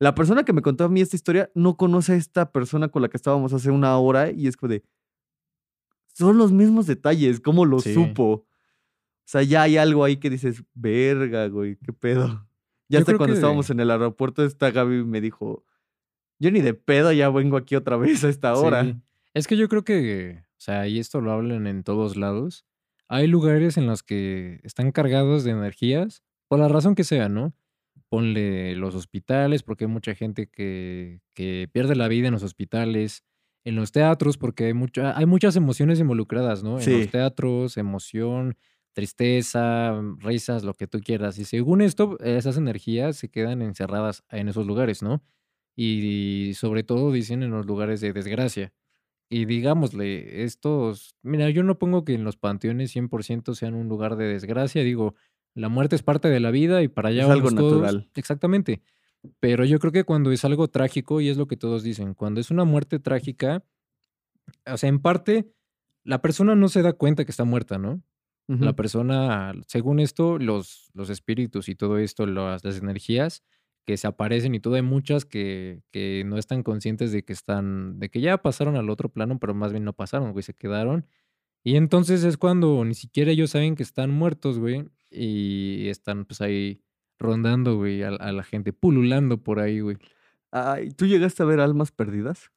la 0.00 0.14
persona 0.14 0.44
que 0.44 0.52
me 0.52 0.62
contó 0.62 0.84
a 0.84 0.88
mí 0.88 1.00
esta 1.00 1.16
historia 1.16 1.50
no 1.54 1.76
conoce 1.76 2.12
a 2.12 2.16
esta 2.16 2.50
persona 2.52 2.88
con 2.88 3.02
la 3.02 3.08
que 3.08 3.16
estábamos 3.16 3.52
hace 3.52 3.70
una 3.70 3.96
hora 3.98 4.30
y 4.30 4.46
es 4.48 4.56
como 4.56 4.70
de, 4.70 4.82
son 6.14 6.38
los 6.38 6.52
mismos 6.52 6.86
detalles, 6.86 7.40
¿cómo 7.40 7.64
lo 7.64 7.80
Sí. 7.80 7.94
supo? 7.94 8.24
O 8.26 8.46
sea, 9.26 9.42
ya 9.42 9.62
hay 9.62 9.76
algo 9.76 10.04
ahí 10.04 10.16
que 10.18 10.30
dices, 10.30 10.62
verga, 10.74 11.46
güey, 11.48 11.76
qué 11.76 11.92
pedo. 11.92 12.46
Ya 12.88 12.98
Yo 12.98 13.00
hasta 13.00 13.16
cuando 13.16 13.34
que- 13.34 13.38
estábamos 13.38 13.70
en 13.70 13.80
el 13.80 13.90
aeropuerto, 13.90 14.44
esta 14.44 14.70
Gaby 14.70 15.04
me 15.04 15.20
dijo, 15.20 15.64
yo 16.38 16.50
ni 16.50 16.60
de 16.60 16.74
pedo 16.74 17.12
ya 17.12 17.30
vengo 17.30 17.56
aquí 17.56 17.74
otra 17.76 17.96
vez 18.22 18.24
a 18.24 18.28
esta 18.28 18.54
hora. 18.54 18.84
Sí. 18.84 18.96
Es 19.32 19.46
que 19.46 19.56
yo 19.56 19.68
creo 19.68 19.84
que, 19.84 20.42
o 20.50 20.60
sea, 20.60 20.86
y 20.86 20.98
esto 20.98 21.20
lo 21.20 21.32
hablan 21.32 21.66
en 21.66 21.82
todos 21.84 22.16
lados, 22.16 22.66
hay 23.08 23.26
lugares 23.28 23.76
en 23.76 23.86
los 23.86 24.02
que 24.02 24.60
están 24.64 24.90
cargados 24.92 25.44
de 25.44 25.52
energías, 25.52 26.22
por 26.48 26.58
la 26.58 26.68
razón 26.68 26.94
que 26.94 27.04
sea, 27.04 27.28
¿no? 27.28 27.54
Ponle 28.08 28.76
los 28.76 28.94
hospitales, 28.94 29.62
porque 29.62 29.84
hay 29.84 29.90
mucha 29.90 30.14
gente 30.14 30.48
que, 30.48 31.20
que 31.34 31.68
pierde 31.72 31.96
la 31.96 32.08
vida 32.08 32.28
en 32.28 32.34
los 32.34 32.42
hospitales, 32.42 33.24
en 33.64 33.76
los 33.76 33.92
teatros, 33.92 34.36
porque 34.38 34.66
hay, 34.66 34.74
mucha, 34.74 35.16
hay 35.16 35.26
muchas 35.26 35.56
emociones 35.56 36.00
involucradas, 36.00 36.62
¿no? 36.62 36.76
En 36.78 36.82
Sí. 36.84 36.90
los 36.92 37.08
teatros, 37.10 37.76
emoción, 37.76 38.56
tristeza, 38.92 40.00
risas, 40.18 40.64
lo 40.64 40.74
que 40.74 40.86
tú 40.86 41.00
quieras. 41.00 41.38
Y 41.38 41.44
según 41.44 41.80
esto, 41.80 42.18
esas 42.20 42.56
energías 42.56 43.16
se 43.16 43.28
quedan 43.30 43.62
encerradas 43.62 44.22
en 44.30 44.48
esos 44.48 44.66
lugares, 44.66 45.02
¿no? 45.02 45.22
Y 45.76 46.52
sobre 46.54 46.84
todo 46.84 47.10
dicen 47.12 47.42
en 47.42 47.50
los 47.50 47.66
lugares 47.66 48.00
de 48.00 48.12
desgracia. 48.12 48.72
Y 49.30 49.46
digámosle, 49.46 50.44
estos, 50.44 51.16
mira, 51.22 51.50
yo 51.50 51.62
no 51.64 51.78
pongo 51.78 52.04
que 52.04 52.14
en 52.14 52.24
los 52.24 52.36
panteones 52.36 52.92
100% 52.94 53.54
sean 53.54 53.74
un 53.74 53.88
lugar 53.88 54.16
de 54.16 54.26
desgracia, 54.26 54.82
digo, 54.84 55.14
la 55.54 55.68
muerte 55.68 55.96
es 55.96 56.02
parte 56.02 56.28
de 56.28 56.40
la 56.40 56.50
vida 56.50 56.82
y 56.82 56.88
para 56.88 57.10
allá 57.10 57.24
Es 57.24 57.30
algo 57.30 57.46
vamos 57.46 57.60
todos. 57.60 57.82
natural. 57.82 58.10
Exactamente. 58.14 58.82
Pero 59.40 59.64
yo 59.64 59.78
creo 59.78 59.92
que 59.92 60.04
cuando 60.04 60.32
es 60.32 60.44
algo 60.44 60.68
trágico, 60.68 61.20
y 61.20 61.28
es 61.28 61.36
lo 61.36 61.46
que 61.46 61.56
todos 61.56 61.82
dicen, 61.82 62.14
cuando 62.14 62.40
es 62.40 62.50
una 62.50 62.64
muerte 62.64 62.98
trágica, 62.98 63.64
o 64.66 64.76
sea, 64.76 64.88
en 64.88 65.00
parte, 65.00 65.50
la 66.04 66.20
persona 66.20 66.54
no 66.54 66.68
se 66.68 66.82
da 66.82 66.92
cuenta 66.92 67.24
que 67.24 67.30
está 67.30 67.44
muerta, 67.44 67.78
¿no? 67.78 68.02
La 68.46 68.74
persona, 68.76 69.54
según 69.66 70.00
esto, 70.00 70.38
los, 70.38 70.90
los 70.92 71.08
espíritus 71.08 71.70
y 71.70 71.74
todo 71.74 71.96
esto, 71.96 72.26
las, 72.26 72.62
las 72.62 72.76
energías 72.78 73.42
que 73.86 73.96
se 73.96 74.06
aparecen 74.06 74.54
y 74.54 74.60
todo, 74.60 74.74
hay 74.74 74.82
muchas 74.82 75.24
que, 75.24 75.80
que 75.90 76.24
no 76.26 76.36
están 76.36 76.62
conscientes 76.62 77.10
de 77.10 77.24
que 77.24 77.32
están, 77.32 77.98
de 77.98 78.10
que 78.10 78.20
ya 78.20 78.36
pasaron 78.42 78.76
al 78.76 78.90
otro 78.90 79.08
plano, 79.08 79.38
pero 79.38 79.54
más 79.54 79.72
bien 79.72 79.84
no 79.84 79.94
pasaron, 79.94 80.32
güey, 80.32 80.42
se 80.42 80.52
quedaron. 80.52 81.06
Y 81.62 81.76
entonces 81.76 82.22
es 82.24 82.36
cuando 82.36 82.84
ni 82.84 82.94
siquiera 82.94 83.30
ellos 83.30 83.50
saben 83.52 83.76
que 83.76 83.82
están 83.82 84.10
muertos, 84.10 84.58
güey, 84.58 84.84
y 85.14 85.88
están 85.88 86.24
pues 86.24 86.40
ahí 86.40 86.82
rondando, 87.18 87.76
güey, 87.76 88.02
a, 88.02 88.08
a 88.08 88.32
la 88.32 88.42
gente, 88.42 88.72
pululando 88.72 89.42
por 89.42 89.60
ahí, 89.60 89.80
güey. 89.80 89.98
Ay, 90.50 90.90
¿tú 90.90 91.06
llegaste 91.06 91.42
a 91.42 91.46
ver 91.46 91.60
almas 91.60 91.90
perdidas? 91.92 92.50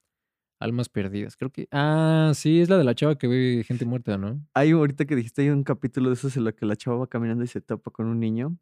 Almas 0.59 0.89
perdidas, 0.89 1.37
creo 1.37 1.51
que... 1.51 1.67
Ah, 1.71 2.31
sí, 2.33 2.61
es 2.61 2.69
la 2.69 2.77
de 2.77 2.83
la 2.83 2.95
chava 2.95 3.17
que 3.17 3.27
ve 3.27 3.63
gente 3.65 3.85
muerta, 3.85 4.17
¿no? 4.17 4.43
Hay 4.55 4.71
ahorita 4.71 5.05
que 5.05 5.15
dijiste, 5.15 5.43
hay 5.43 5.49
un 5.49 5.63
capítulo 5.63 6.09
de 6.09 6.15
esos 6.15 6.35
en 6.35 6.45
lo 6.45 6.55
que 6.55 6.65
la 6.65 6.75
chava 6.75 6.97
va 6.97 7.07
caminando 7.07 7.43
y 7.43 7.47
se 7.47 7.61
topa 7.61 7.91
con 7.91 8.07
un 8.07 8.19
niño. 8.19 8.57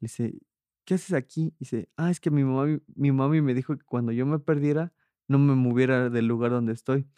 Le 0.00 0.06
dice, 0.06 0.38
¿qué 0.84 0.94
haces 0.94 1.14
aquí? 1.14 1.54
Y 1.58 1.60
dice, 1.60 1.88
ah, 1.96 2.10
es 2.10 2.20
que 2.20 2.30
mi 2.30 2.44
mami, 2.44 2.80
mi 2.94 3.10
mami 3.10 3.40
me 3.40 3.54
dijo 3.54 3.76
que 3.76 3.84
cuando 3.84 4.12
yo 4.12 4.24
me 4.24 4.38
perdiera, 4.38 4.92
no 5.28 5.38
me 5.38 5.54
moviera 5.54 6.10
del 6.10 6.26
lugar 6.26 6.52
donde 6.52 6.72
estoy. 6.72 7.08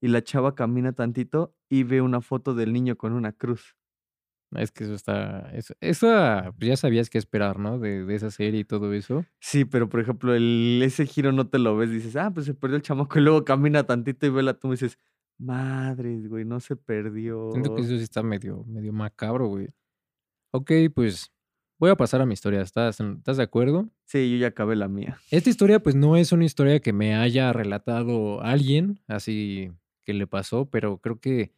Y 0.00 0.08
la 0.08 0.22
chava 0.22 0.54
camina 0.54 0.92
tantito 0.92 1.54
y 1.68 1.82
ve 1.82 2.00
una 2.00 2.20
foto 2.20 2.54
del 2.54 2.72
niño 2.72 2.96
con 2.96 3.12
una 3.12 3.32
cruz. 3.32 3.76
Es 4.56 4.70
que 4.70 4.84
eso 4.84 4.94
está... 4.94 5.50
Eso, 5.52 5.74
esa, 5.80 6.52
pues 6.58 6.68
ya 6.68 6.76
sabías 6.76 7.10
qué 7.10 7.18
esperar, 7.18 7.58
¿no? 7.58 7.78
De, 7.78 8.04
de 8.04 8.14
esa 8.14 8.30
serie 8.30 8.60
y 8.60 8.64
todo 8.64 8.92
eso. 8.92 9.24
Sí, 9.40 9.64
pero 9.64 9.88
por 9.88 10.00
ejemplo, 10.00 10.34
el, 10.34 10.80
ese 10.84 11.06
giro 11.06 11.32
no 11.32 11.48
te 11.48 11.58
lo 11.58 11.76
ves. 11.76 11.90
Dices, 11.90 12.16
ah, 12.16 12.30
pues 12.32 12.46
se 12.46 12.54
perdió 12.54 12.76
el 12.76 12.82
chamaco. 12.82 13.18
Y 13.18 13.22
luego 13.22 13.44
camina 13.44 13.84
tantito 13.84 14.26
y 14.26 14.30
ve 14.30 14.42
la 14.42 14.54
tumba 14.54 14.74
y 14.74 14.78
dices, 14.78 14.98
madres, 15.38 16.28
güey, 16.28 16.44
no 16.44 16.60
se 16.60 16.76
perdió. 16.76 17.50
Siento 17.52 17.74
que 17.74 17.82
eso 17.82 17.96
sí 17.96 18.02
está 18.02 18.22
medio, 18.22 18.64
medio 18.64 18.92
macabro, 18.92 19.48
güey. 19.48 19.68
Ok, 20.52 20.70
pues 20.94 21.32
voy 21.78 21.90
a 21.90 21.96
pasar 21.96 22.20
a 22.20 22.26
mi 22.26 22.34
historia. 22.34 22.62
¿Estás, 22.62 23.00
¿Estás 23.00 23.36
de 23.36 23.42
acuerdo? 23.42 23.88
Sí, 24.04 24.30
yo 24.30 24.36
ya 24.38 24.48
acabé 24.48 24.76
la 24.76 24.88
mía. 24.88 25.18
Esta 25.30 25.50
historia, 25.50 25.80
pues 25.80 25.96
no 25.96 26.16
es 26.16 26.32
una 26.32 26.44
historia 26.44 26.80
que 26.80 26.92
me 26.92 27.14
haya 27.14 27.52
relatado 27.52 28.40
alguien, 28.42 29.00
así 29.08 29.72
que 30.04 30.14
le 30.14 30.26
pasó, 30.26 30.66
pero 30.70 30.98
creo 30.98 31.18
que 31.18 31.52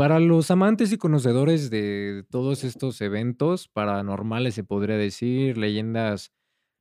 para 0.00 0.18
los 0.18 0.50
amantes 0.50 0.92
y 0.92 0.96
conocedores 0.96 1.68
de 1.68 2.24
todos 2.30 2.64
estos 2.64 3.02
eventos 3.02 3.68
paranormales, 3.68 4.54
se 4.54 4.64
podría 4.64 4.96
decir, 4.96 5.58
leyendas 5.58 6.32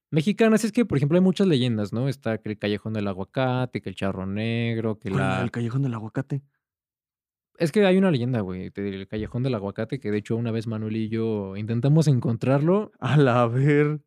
mexicanas, 0.09 0.63
es 0.63 0.71
que, 0.71 0.85
por 0.85 0.97
ejemplo, 0.97 1.17
hay 1.17 1.21
muchas 1.21 1.45
leyendas, 1.45 1.91
¿no? 1.91 2.07
Está 2.07 2.37
que 2.37 2.47
el 2.47 2.57
Callejón 2.57 2.93
del 2.93 3.09
Aguacate, 3.09 3.81
que 3.81 3.89
el 3.89 3.95
Charro 3.95 4.25
Negro, 4.25 4.99
que 4.99 5.09
¿Cuál, 5.09 5.21
la 5.21 5.39
del 5.41 5.51
callejón 5.51 5.81
del 5.81 5.95
aguacate. 5.95 6.43
Es 7.57 7.73
que 7.73 7.85
hay 7.85 7.97
una 7.97 8.09
leyenda, 8.09 8.39
güey, 8.39 8.69
del 8.69 9.05
Callejón 9.09 9.43
del 9.43 9.55
Aguacate, 9.55 9.99
que 9.99 10.11
de 10.11 10.19
hecho 10.19 10.37
una 10.37 10.51
vez 10.51 10.65
Manuel 10.65 10.95
y 10.95 11.09
yo 11.09 11.57
intentamos 11.57 12.07
encontrarlo. 12.07 12.93
A 12.99 13.17
la 13.17 13.45
ver. 13.47 13.99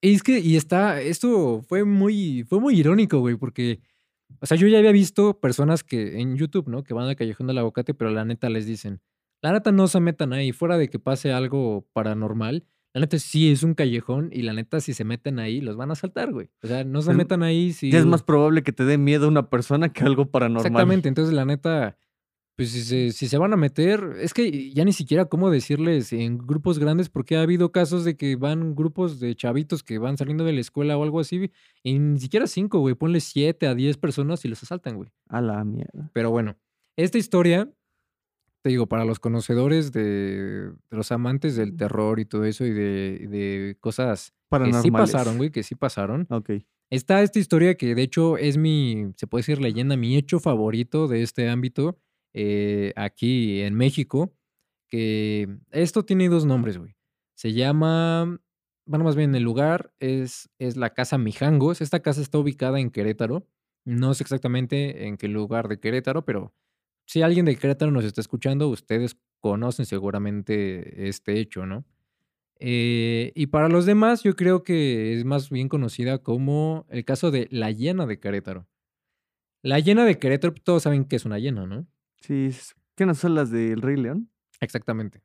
Y 0.00 0.14
es 0.14 0.22
que, 0.22 0.38
y 0.38 0.56
está, 0.56 1.02
esto 1.02 1.60
fue 1.60 1.84
muy, 1.84 2.42
fue 2.44 2.58
muy 2.58 2.80
irónico, 2.80 3.18
güey, 3.18 3.36
porque, 3.36 3.80
o 4.40 4.46
sea, 4.46 4.56
yo 4.56 4.66
ya 4.68 4.78
había 4.78 4.92
visto 4.92 5.40
personas 5.40 5.82
que 5.84 6.20
en 6.20 6.36
YouTube, 6.36 6.68
¿no? 6.68 6.84
Que 6.84 6.94
van 6.94 7.08
al 7.08 7.16
Callejón 7.16 7.46
del 7.46 7.58
Aguacate, 7.58 7.94
pero 7.94 8.10
la 8.10 8.24
neta 8.24 8.48
les 8.50 8.66
dicen, 8.66 9.00
la 9.42 9.52
neta 9.52 9.72
no 9.72 9.86
se 9.88 10.00
metan 10.00 10.32
ahí, 10.32 10.52
fuera 10.52 10.78
de 10.78 10.88
que 10.88 10.98
pase 10.98 11.32
algo 11.32 11.86
paranormal. 11.92 12.64
La 12.94 13.00
neta 13.00 13.18
sí 13.18 13.50
es 13.52 13.62
un 13.62 13.74
callejón 13.74 14.30
y 14.32 14.40
la 14.40 14.54
neta 14.54 14.80
si 14.80 14.94
se 14.94 15.04
meten 15.04 15.38
ahí 15.38 15.60
los 15.60 15.76
van 15.76 15.90
a 15.90 15.94
saltar, 15.94 16.32
güey. 16.32 16.48
O 16.62 16.66
sea, 16.66 16.82
no 16.82 17.02
se 17.02 17.10
Es- 17.10 17.16
metan 17.16 17.42
ahí 17.42 17.72
si... 17.74 17.90
Ya 17.90 17.98
es 17.98 18.06
más 18.06 18.22
probable 18.22 18.62
que 18.62 18.72
te 18.72 18.84
dé 18.86 18.96
miedo 18.96 19.28
una 19.28 19.50
persona 19.50 19.92
que 19.92 20.02
algo 20.04 20.30
paranormal. 20.30 20.64
Exactamente, 20.66 21.08
entonces 21.08 21.34
la 21.34 21.44
neta, 21.44 21.98
pues 22.56 22.70
si 22.70 22.80
se, 22.80 23.12
si 23.12 23.28
se 23.28 23.36
van 23.36 23.52
a 23.52 23.56
meter, 23.56 24.16
es 24.18 24.32
que 24.32 24.72
ya 24.72 24.84
ni 24.86 24.94
siquiera 24.94 25.26
cómo 25.26 25.50
decirles 25.50 26.10
en 26.14 26.38
grupos 26.38 26.78
grandes, 26.78 27.10
porque 27.10 27.36
ha 27.36 27.42
habido 27.42 27.70
casos 27.70 28.04
de 28.04 28.16
que 28.16 28.36
van 28.36 28.74
grupos 28.74 29.20
de 29.20 29.34
chavitos 29.34 29.82
que 29.82 29.98
van 29.98 30.16
saliendo 30.16 30.42
de 30.44 30.54
la 30.54 30.60
escuela 30.60 30.96
o 30.96 31.02
algo 31.02 31.20
así, 31.20 31.50
y 31.82 31.98
ni 31.98 32.18
siquiera 32.18 32.46
cinco, 32.46 32.78
güey, 32.80 32.94
ponle 32.94 33.20
siete 33.20 33.66
a 33.66 33.74
diez 33.74 33.98
personas 33.98 34.42
y 34.46 34.48
los 34.48 34.62
asaltan, 34.62 34.96
güey. 34.96 35.10
A 35.28 35.42
la 35.42 35.62
mierda. 35.64 36.10
Pero 36.14 36.30
bueno, 36.30 36.56
esta 36.96 37.18
historia, 37.18 37.70
te 38.62 38.70
digo, 38.70 38.86
para 38.86 39.04
los 39.04 39.20
conocedores 39.20 39.92
de, 39.92 40.70
de 40.70 40.96
los 40.96 41.12
amantes 41.12 41.56
del 41.56 41.76
terror 41.76 42.20
y 42.20 42.24
todo 42.24 42.46
eso, 42.46 42.64
y 42.64 42.70
de, 42.70 43.26
de 43.28 43.76
cosas 43.80 44.32
que 44.50 44.72
sí 44.72 44.90
pasaron, 44.90 45.36
güey, 45.36 45.50
que 45.50 45.62
sí 45.62 45.74
pasaron. 45.74 46.26
Ok. 46.30 46.52
Está 46.88 47.20
esta 47.22 47.38
historia 47.38 47.76
que 47.76 47.94
de 47.94 48.02
hecho 48.02 48.38
es 48.38 48.56
mi, 48.56 49.08
se 49.16 49.26
puede 49.26 49.40
decir 49.40 49.60
leyenda, 49.60 49.96
mi 49.96 50.16
hecho 50.16 50.38
favorito 50.38 51.06
de 51.08 51.22
este 51.22 51.48
ámbito 51.50 51.98
eh, 52.38 52.92
aquí 52.96 53.62
en 53.62 53.74
México, 53.74 54.36
que 54.90 55.48
esto 55.70 56.04
tiene 56.04 56.28
dos 56.28 56.44
nombres, 56.44 56.76
güey. 56.76 56.94
Se 57.34 57.54
llama, 57.54 58.38
bueno, 58.84 59.06
más 59.06 59.16
bien 59.16 59.34
el 59.34 59.42
lugar 59.42 59.94
es, 60.00 60.50
es 60.58 60.76
la 60.76 60.90
Casa 60.92 61.16
Mijangos. 61.16 61.80
Esta 61.80 62.00
casa 62.00 62.20
está 62.20 62.38
ubicada 62.38 62.78
en 62.78 62.90
Querétaro. 62.90 63.48
No 63.86 64.12
sé 64.12 64.22
exactamente 64.22 65.06
en 65.06 65.16
qué 65.16 65.28
lugar 65.28 65.68
de 65.68 65.80
Querétaro, 65.80 66.26
pero 66.26 66.52
si 67.06 67.22
alguien 67.22 67.46
de 67.46 67.56
Querétaro 67.56 67.90
nos 67.90 68.04
está 68.04 68.20
escuchando, 68.20 68.68
ustedes 68.68 69.16
conocen 69.40 69.86
seguramente 69.86 71.08
este 71.08 71.40
hecho, 71.40 71.64
¿no? 71.64 71.86
Eh, 72.58 73.32
y 73.34 73.46
para 73.46 73.70
los 73.70 73.86
demás, 73.86 74.22
yo 74.22 74.36
creo 74.36 74.62
que 74.62 75.14
es 75.14 75.24
más 75.24 75.48
bien 75.48 75.70
conocida 75.70 76.18
como 76.18 76.86
el 76.90 77.06
caso 77.06 77.30
de 77.30 77.48
la 77.50 77.70
hiena 77.70 78.04
de 78.04 78.20
Querétaro. 78.20 78.68
La 79.62 79.78
hiena 79.78 80.04
de 80.04 80.18
Querétaro, 80.18 80.52
todos 80.52 80.82
saben 80.82 81.06
que 81.06 81.16
es 81.16 81.24
una 81.24 81.38
hiena, 81.38 81.66
¿no? 81.66 81.86
Sí. 82.26 82.50
¿Qué 82.96 83.06
no 83.06 83.14
son 83.14 83.34
las 83.34 83.50
del 83.50 83.82
Rey 83.82 83.96
León? 83.96 84.30
Exactamente. 84.60 85.22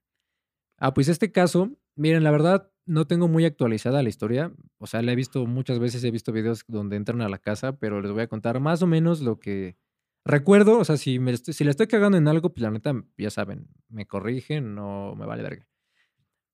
Ah, 0.80 0.94
pues 0.94 1.08
este 1.10 1.32
caso, 1.32 1.72
miren, 1.96 2.24
la 2.24 2.32
verdad 2.32 2.72
no 2.86 3.08
tengo 3.08 3.28
muy 3.28 3.46
actualizada 3.46 4.04
la 4.04 4.10
historia. 4.10 4.54
O 4.80 4.88
sea, 4.88 5.02
la 5.02 5.14
he 5.14 5.16
visto 5.16 5.46
muchas 5.46 5.80
veces, 5.80 6.04
he 6.04 6.12
visto 6.12 6.32
videos 6.34 6.66
donde 6.68 6.98
entran 6.98 7.22
a 7.22 7.30
la 7.30 7.40
casa, 7.40 7.78
pero 7.80 8.02
les 8.02 8.12
voy 8.12 8.24
a 8.24 8.28
contar 8.28 8.60
más 8.60 8.82
o 8.84 8.88
menos 8.88 9.22
lo 9.22 9.40
que 9.40 9.78
recuerdo. 10.26 10.80
O 10.80 10.86
sea, 10.86 10.98
si, 10.98 11.20
me 11.20 11.32
estoy- 11.32 11.54
si 11.54 11.64
le 11.64 11.72
estoy 11.72 11.88
cagando 11.88 12.18
en 12.18 12.28
algo, 12.28 12.54
pues 12.54 12.64
la 12.64 12.72
neta, 12.72 12.94
ya 13.18 13.30
saben, 13.32 13.68
me 13.90 14.08
corrigen, 14.08 14.76
no 14.76 15.16
me 15.16 15.26
vale 15.26 15.44
verga. 15.44 15.68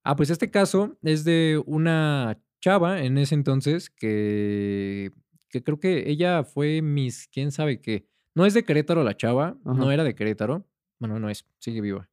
Ah, 0.03 0.15
pues 0.15 0.29
este 0.29 0.49
caso 0.51 0.97
es 1.03 1.23
de 1.23 1.61
una 1.65 2.39
chava 2.61 3.01
en 3.03 3.17
ese 3.17 3.35
entonces 3.35 3.89
que, 3.89 5.11
que 5.49 5.63
creo 5.63 5.79
que 5.79 6.09
ella 6.09 6.43
fue 6.43 6.81
mis, 6.81 7.27
quién 7.27 7.51
sabe 7.51 7.81
qué. 7.81 8.07
No 8.37 8.45
es 8.45 8.53
de 8.53 8.63
Querétaro 8.63 9.03
la 9.03 9.17
chava, 9.17 9.57
no 9.63 9.91
era 9.91 10.03
de 10.03 10.13
Querétaro. 10.13 10.63
Bueno, 10.99 11.19
no 11.19 11.27
es, 11.27 11.47
sigue 11.57 11.81
viva. 11.81 12.07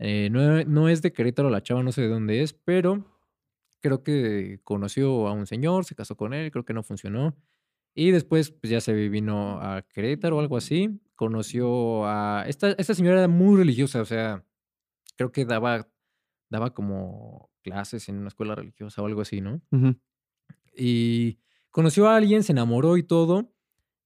Eh, 0.00 0.28
no, 0.28 0.64
no 0.64 0.88
es 0.88 1.02
de 1.02 1.12
Querétaro 1.12 1.50
la 1.50 1.62
chava, 1.62 1.84
no 1.84 1.92
sé 1.92 2.02
de 2.02 2.08
dónde 2.08 2.42
es, 2.42 2.52
pero 2.52 3.06
creo 3.80 4.02
que 4.02 4.58
conoció 4.64 5.28
a 5.28 5.32
un 5.32 5.46
señor, 5.46 5.84
se 5.84 5.94
casó 5.94 6.16
con 6.16 6.34
él, 6.34 6.50
creo 6.50 6.64
que 6.64 6.74
no 6.74 6.82
funcionó. 6.82 7.36
Y 7.94 8.10
después, 8.10 8.50
pues 8.50 8.72
ya 8.72 8.80
se 8.80 8.92
vino 9.08 9.60
a 9.62 9.82
Querétaro 9.82 10.38
o 10.38 10.40
algo 10.40 10.56
así. 10.56 11.00
Conoció 11.14 12.06
a. 12.06 12.44
Esta, 12.48 12.72
esta 12.72 12.96
señora 12.96 13.18
era 13.18 13.28
muy 13.28 13.56
religiosa, 13.56 14.00
o 14.00 14.04
sea, 14.04 14.44
creo 15.16 15.30
que 15.30 15.44
daba, 15.44 15.88
daba 16.50 16.74
como 16.74 17.52
clases 17.62 18.08
en 18.08 18.18
una 18.18 18.28
escuela 18.28 18.56
religiosa 18.56 19.00
o 19.00 19.06
algo 19.06 19.20
así, 19.20 19.40
¿no? 19.40 19.62
Y 20.76 21.38
conoció 21.70 22.08
a 22.08 22.16
alguien, 22.16 22.42
se 22.42 22.50
enamoró 22.50 22.96
y 22.96 23.04
todo. 23.04 23.54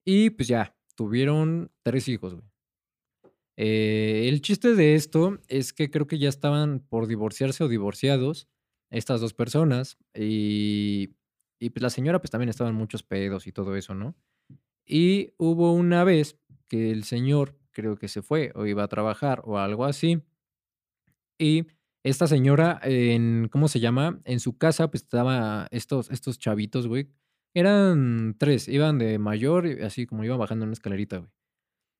Y 0.05 0.29
pues 0.31 0.49
ya, 0.49 0.76
tuvieron 0.97 1.71
tres 1.83 2.09
hijos, 2.09 2.35
güey. 2.35 2.47
Eh, 3.59 4.29
el 4.29 4.43
chiste 4.43 4.75
de 4.75 4.97
esto 4.97 5.39
es 5.49 5.73
que 5.73 5.91
creo 5.91 6.07
que 6.07 6.19
ya 6.19 6.29
estaban 6.29 6.81
por 6.81 7.07
divorciarse 7.07 7.65
o 7.65 7.69
divorciados 7.69 8.49
estas 8.91 9.21
dos 9.21 9.33
personas 9.33 9.97
y, 10.15 11.15
y 11.59 11.71
pues 11.71 11.83
la 11.83 11.91
señora 11.91 12.21
pues 12.21 12.31
también 12.31 12.51
estaba 12.51 12.69
en 12.69 12.77
muchos 12.77 13.03
pedos 13.03 13.47
y 13.47 13.53
todo 13.53 13.75
eso, 13.77 13.95
¿no? 13.95 14.15
Y 14.85 15.33
hubo 15.39 15.73
una 15.73 16.05
vez 16.05 16.39
que 16.69 16.91
el 16.91 17.05
señor 17.05 17.57
creo 17.71 17.97
que 17.97 18.09
se 18.09 18.23
fue 18.23 18.53
o 18.55 18.67
iba 18.67 18.83
a 18.83 18.89
trabajar 18.89 19.43
o 19.45 19.59
algo 19.59 19.85
así 19.87 20.23
y 21.39 21.67
esta 22.03 22.27
señora 22.27 22.81
en, 22.83 23.49
¿cómo 23.51 23.69
se 23.69 23.81
llama? 23.81 24.21
En 24.25 24.41
su 24.41 24.57
casa 24.57 24.91
pues 24.91 25.03
estaba 25.03 25.67
estos, 25.71 26.11
estos 26.11 26.39
chavitos, 26.39 26.87
güey. 26.87 27.09
Eran 27.61 28.35
tres, 28.39 28.69
iban 28.69 28.99
de 28.99 29.19
mayor, 29.19 29.67
y 29.67 29.81
así 29.83 30.05
como 30.05 30.23
iban 30.25 30.39
bajando 30.39 30.65
una 30.65 30.75
escalerita, 30.75 31.17
güey. 31.19 31.31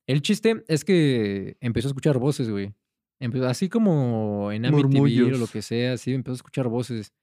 El 0.07 0.21
chiste 0.21 0.63
es 0.69 0.85
que 0.85 1.57
empezó 1.61 1.89
a 1.89 1.91
escuchar 1.91 2.19
voces, 2.19 2.51
güey. 2.51 2.75
Empezó, 3.21 3.47
así 3.49 3.71
como 3.71 4.53
en 4.53 4.67
Amityville 4.67 5.33
o 5.33 5.39
lo 5.39 5.47
que 5.47 5.63
sea, 5.63 5.95
así 5.95 6.13
empezó 6.13 6.35
a 6.35 6.37
escuchar 6.37 6.69
voces 6.69 7.15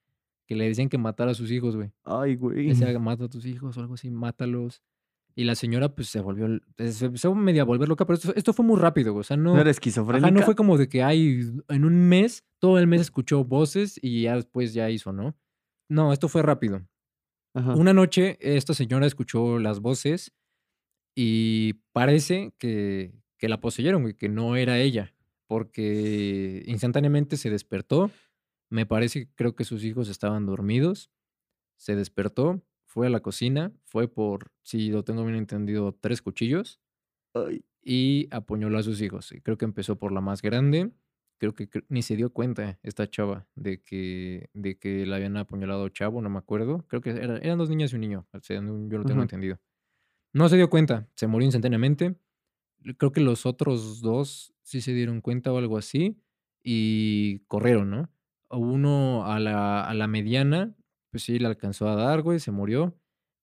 que 0.48 0.56
le 0.56 0.66
decían 0.68 0.90
que 0.90 0.98
matara 0.98 1.30
a 1.32 1.36
sus 1.36 1.52
hijos, 1.52 1.76
güey. 1.76 1.92
Ay, 2.06 2.36
güey. 2.36 2.70
Decía, 2.70 2.98
mata 2.98 3.26
a 3.26 3.30
tus 3.30 3.46
hijos 3.46 3.78
o 3.78 3.82
algo 3.82 3.94
así, 3.94 4.10
mátalos. 4.10 4.82
Y 5.36 5.44
la 5.44 5.54
señora, 5.54 5.94
pues, 5.94 6.08
se 6.10 6.20
volvió, 6.20 6.48
l- 6.48 6.62
se 6.92 7.06
empezó 7.06 7.34
medio 7.36 7.62
a 7.62 7.66
volver 7.66 7.88
loca, 7.88 8.06
pero 8.08 8.16
esto, 8.18 8.34
esto 8.36 8.52
fue 8.54 8.66
muy 8.66 8.80
rápido, 8.80 9.14
güey. 9.14 9.22
O 9.22 9.24
sea, 9.24 9.38
¿No 9.38 9.44
no, 9.44 9.52
era 9.54 9.62
ajá, 9.62 9.70
esquizofrénica? 9.70 10.32
no 10.32 10.42
fue 10.42 10.56
como 10.56 10.78
de 10.80 10.90
que, 10.90 11.04
ay, 11.04 11.52
en 11.70 11.86
un 11.86 12.10
mes, 12.10 12.44
todo 12.60 12.80
el 12.80 12.88
mes 12.88 13.02
escuchó 13.02 13.44
voces 13.46 14.00
y 14.02 14.24
ya 14.24 14.36
después 14.36 14.74
ya 14.74 14.90
hizo, 14.90 15.14
¿no? 15.14 15.36
No, 15.88 16.12
esto 16.12 16.28
fue 16.28 16.42
rápido. 16.42 16.82
Ajá. 17.54 17.74
Una 17.76 17.94
noche, 17.94 18.38
esta 18.42 18.74
señora 18.74 19.06
escuchó 19.06 19.60
las 19.60 19.80
voces 19.80 20.34
y 21.16 21.74
parece 21.92 22.54
que, 22.58 23.14
que 23.38 23.50
la 23.50 23.60
poseyeron, 23.62 24.02
güey, 24.02 24.16
que 24.16 24.30
no 24.30 24.56
era 24.56 24.80
ella, 24.80 25.14
porque 25.48 26.64
instantáneamente 26.66 27.38
se 27.38 27.50
despertó. 27.50 28.12
Me 28.70 28.86
parece, 28.86 29.30
creo 29.36 29.56
que 29.56 29.66
sus 29.66 29.84
hijos 29.84 30.10
estaban 30.10 30.46
dormidos. 30.46 31.12
Se 31.78 31.96
despertó, 31.96 32.64
fue 32.86 33.08
a 33.08 33.10
la 33.10 33.20
cocina, 33.22 33.72
fue 33.86 34.08
por, 34.08 34.52
si 34.64 34.90
lo 34.90 35.04
tengo 35.04 35.24
bien 35.26 35.38
entendido, 35.38 35.98
tres 36.00 36.22
cuchillos 36.22 36.80
Ay, 37.34 37.64
y 37.84 38.28
apuñaló 38.32 38.78
a 38.78 38.84
sus 38.84 39.02
hijos. 39.02 39.32
Y 39.32 39.42
creo 39.42 39.58
que 39.58 39.66
empezó 39.66 39.98
por 39.98 40.12
la 40.12 40.22
más 40.22 40.42
grande. 40.42 40.92
Creo 41.52 41.54
que 41.56 41.70
ni 41.90 42.02
se 42.04 42.16
dio 42.16 42.32
cuenta 42.32 42.80
esta 42.84 43.10
chava 43.10 43.48
de 43.56 43.82
que, 43.82 44.50
de 44.54 44.78
que 44.80 45.06
la 45.06 45.18
habían 45.18 45.36
apuñalado 45.38 45.90
chavo, 45.90 46.22
no 46.22 46.30
me 46.30 46.40
acuerdo. 46.40 46.86
Creo 46.88 47.02
que 47.02 47.10
era- 47.12 47.38
eran 47.40 47.58
dos 47.58 47.70
niñas 47.70 47.92
y 47.92 47.96
un 47.96 48.02
niño, 48.02 48.28
o 48.32 48.40
sea, 48.42 48.58
yo 48.62 48.64
lo 48.98 49.06
tengo 49.06 49.20
Ujú. 49.20 49.22
entendido. 49.24 49.60
No 50.34 50.50
se 50.50 50.58
dio 50.58 50.70
cuenta, 50.70 51.10
se 51.16 51.28
murió 51.28 51.46
instantáneamente. 51.46 52.16
Creo 52.98 53.12
que 53.12 53.22
los 53.22 53.46
otros 53.46 54.02
dos 54.02 54.54
sí 54.64 54.82
se 54.82 54.94
dieron 54.94 55.22
cuenta 55.22 55.54
o 55.54 55.58
algo 55.58 55.78
así 55.78 56.22
y 56.64 57.40
corrieron, 57.48 57.90
¿no? 57.92 58.10
Uno 58.50 59.26
a 59.26 59.40
la, 59.40 59.86
a 59.86 59.94
la 59.94 60.08
mediana, 60.08 60.76
pues 61.12 61.24
sí, 61.24 61.40
le 61.40 61.48
alcanzó 61.48 61.88
a 61.90 61.96
dar, 61.96 62.22
güey, 62.24 62.40
se 62.40 62.52
murió. 62.52 62.98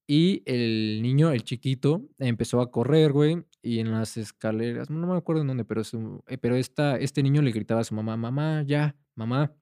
Y 0.07 0.42
el 0.46 1.01
niño, 1.03 1.30
el 1.32 1.44
chiquito, 1.44 2.09
empezó 2.18 2.61
a 2.61 2.70
correr, 2.70 3.12
güey, 3.12 3.44
y 3.62 3.78
en 3.80 3.90
las 3.92 4.16
escaleras, 4.16 4.90
no 4.90 5.06
me 5.06 5.16
acuerdo 5.16 5.42
en 5.42 5.48
dónde, 5.48 5.64
pero, 5.64 5.84
su- 5.84 6.22
eh, 6.28 6.38
pero 6.38 6.56
esta, 6.56 6.96
este 6.96 7.22
niño 7.22 7.42
le 7.42 7.52
gritaba 7.52 7.80
a 7.82 7.84
su 7.84 7.94
mamá, 7.94 8.16
mamá, 8.16 8.62
ya, 8.66 8.96
mamá. 9.14 9.54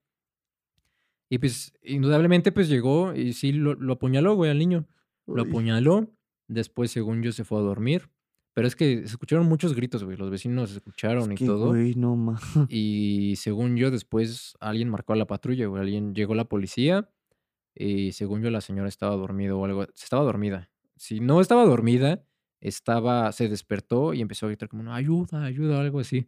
Y 1.29 1.37
pues, 1.37 1.73
indudablemente, 1.83 2.51
pues 2.51 2.69
llegó 2.69 3.13
y 3.13 3.33
sí 3.33 3.51
lo, 3.51 3.75
lo 3.75 3.93
apuñaló, 3.93 4.35
güey, 4.35 4.49
al 4.51 4.57
niño. 4.59 4.87
Lo 5.27 5.43
apuñaló, 5.43 6.09
después, 6.47 6.89
según 6.91 7.21
yo, 7.21 7.31
se 7.31 7.43
fue 7.43 7.59
a 7.59 7.61
dormir. 7.61 8.09
Pero 8.55 8.67
es 8.67 8.75
que 8.75 8.99
se 9.01 9.05
escucharon 9.13 9.45
muchos 9.47 9.75
gritos, 9.75 10.03
güey, 10.03 10.17
los 10.17 10.31
vecinos 10.31 10.71
Es 10.71 10.77
escucharon 10.77 11.31
y 11.31 11.35
que, 11.35 11.45
todo. 11.45 11.67
güey, 11.67 11.93
no 11.93 12.15
ma. 12.15 12.39
Y 12.69 13.35
según 13.37 13.77
yo, 13.77 13.91
después 13.91 14.55
alguien 14.59 14.89
marcó 14.89 15.13
a 15.13 15.15
la 15.17 15.27
patrulla, 15.27 15.67
güey. 15.67 15.83
Alguien 15.83 16.15
llegó 16.15 16.33
la 16.33 16.45
policía 16.45 17.09
y 17.75 18.11
según 18.13 18.41
yo 18.41 18.49
la 18.49 18.61
señora 18.61 18.89
estaba 18.89 19.15
dormida 19.15 19.55
o 19.55 19.63
algo. 19.65 19.83
Estaba 19.83 20.23
dormida. 20.23 20.71
Si 20.97 21.19
no 21.19 21.41
estaba 21.41 21.63
dormida, 21.63 22.25
estaba, 22.61 23.31
se 23.31 23.49
despertó 23.49 24.13
y 24.13 24.21
empezó 24.21 24.45
a 24.45 24.49
gritar 24.49 24.69
como, 24.69 24.83
no, 24.83 24.93
ayuda, 24.93 25.43
ayuda, 25.43 25.79
algo 25.79 25.99
así. 25.99 26.27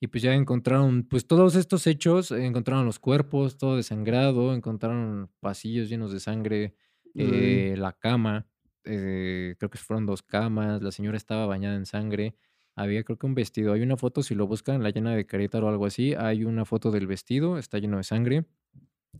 Y 0.00 0.08
pues 0.08 0.22
ya 0.22 0.34
encontraron, 0.34 1.04
pues 1.04 1.26
todos 1.26 1.54
estos 1.54 1.86
hechos, 1.86 2.30
encontraron 2.30 2.84
los 2.84 2.98
cuerpos, 2.98 3.56
todo 3.56 3.76
desangrado, 3.76 4.54
encontraron 4.54 5.30
pasillos 5.40 5.88
llenos 5.88 6.12
de 6.12 6.20
sangre, 6.20 6.74
eh, 7.14 7.74
la 7.78 7.92
cama, 7.92 8.46
eh, 8.84 9.54
creo 9.58 9.70
que 9.70 9.78
fueron 9.78 10.04
dos 10.04 10.22
camas, 10.22 10.82
la 10.82 10.92
señora 10.92 11.16
estaba 11.16 11.46
bañada 11.46 11.76
en 11.76 11.86
sangre, 11.86 12.36
había 12.76 13.04
creo 13.04 13.18
que 13.18 13.26
un 13.26 13.34
vestido, 13.34 13.72
hay 13.72 13.82
una 13.82 13.96
foto, 13.96 14.22
si 14.22 14.34
lo 14.34 14.46
buscan, 14.46 14.82
la 14.82 14.90
llena 14.90 15.14
de 15.14 15.26
Querétaro 15.26 15.66
o 15.66 15.70
algo 15.70 15.86
así, 15.86 16.14
hay 16.14 16.44
una 16.44 16.64
foto 16.64 16.90
del 16.90 17.06
vestido, 17.06 17.56
está 17.56 17.78
lleno 17.78 17.98
de 17.98 18.04
sangre. 18.04 18.46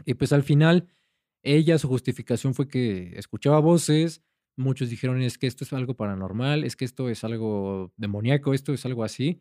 Y 0.05 0.15
pues 0.15 0.33
al 0.33 0.43
final, 0.43 0.89
ella, 1.43 1.79
su 1.79 1.89
justificación 1.89 2.55
fue 2.55 2.69
que 2.69 3.17
escuchaba 3.17 3.61
voces, 3.61 4.23
muchos 4.57 4.91
dijeron 4.91 5.21
es 5.23 5.39
que 5.39 5.47
esto 5.47 5.65
es 5.65 5.73
algo 5.73 5.95
paranormal, 5.95 6.65
es 6.65 6.77
que 6.77 6.85
esto 6.85 7.09
es 7.09 7.25
algo 7.25 7.93
demoníaco, 7.97 8.55
esto 8.55 8.73
es 8.73 8.85
algo 8.87 9.05
así. 9.05 9.41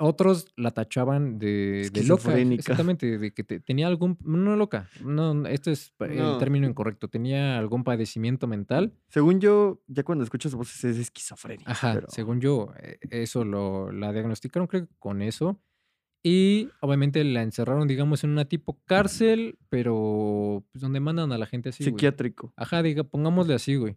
Otros 0.00 0.46
la 0.56 0.70
tachaban 0.70 1.40
de, 1.40 1.90
de 1.92 2.04
loca, 2.04 2.22
Esquizofrénica. 2.22 2.60
exactamente, 2.60 3.18
de 3.18 3.34
que 3.34 3.42
te- 3.42 3.58
tenía 3.58 3.88
algún, 3.88 4.16
no 4.22 4.54
loca, 4.54 4.88
no, 5.04 5.44
este 5.48 5.72
es 5.72 5.92
el 5.98 6.18
No. 6.18 6.38
término 6.38 6.68
incorrecto, 6.68 7.08
tenía 7.08 7.58
algún 7.58 7.82
padecimiento 7.82 8.46
mental. 8.46 8.92
Según 9.08 9.40
yo, 9.40 9.82
ya 9.88 10.04
cuando 10.04 10.22
escuchas 10.22 10.54
voces 10.54 10.84
es 10.84 10.98
esquizofrenia. 10.98 11.64
Ajá, 11.68 11.94
Pero. 11.94 12.06
según 12.10 12.40
yo, 12.40 12.72
eh, 12.80 12.98
eso 13.10 13.44
lo, 13.44 13.90
la 13.90 14.12
diagnosticaron 14.12 14.68
creo 14.68 14.86
que 14.86 14.94
con 15.00 15.20
eso. 15.20 15.60
Y 16.22 16.68
obviamente 16.80 17.22
la 17.24 17.42
encerraron, 17.42 17.88
digamos, 17.88 18.22
en 18.22 18.30
una 18.30 18.44
tipo 18.44 18.80
cárcel, 18.86 19.58
pero 19.68 20.64
pues 20.70 20.82
donde 20.82 21.00
mandan 21.00 21.32
a 21.32 21.38
la 21.38 21.46
gente 21.46 21.70
así, 21.70 21.82
güey. 21.84 21.92
Psiquiátrico. 21.94 22.52
Ajá, 22.56 22.82
diga, 22.82 23.02
pongámosle 23.04 23.54
así, 23.54 23.76
güey. 23.76 23.96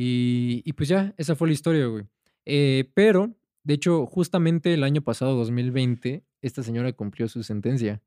Y, 0.00 0.62
y 0.64 0.72
pues 0.74 0.88
ya, 0.88 1.12
esa 1.16 1.34
fue 1.34 1.48
la 1.48 1.54
historia, 1.54 1.86
güey. 1.86 2.04
Eh, 2.46 2.88
pero, 2.94 3.34
de 3.64 3.74
hecho, 3.74 4.06
justamente 4.06 4.72
el 4.72 4.84
año 4.84 5.02
pasado, 5.02 5.34
2020, 5.34 6.24
esta 6.40 6.62
señora 6.62 6.92
cumplió 6.92 7.26
su 7.26 7.42
sentencia, 7.42 8.00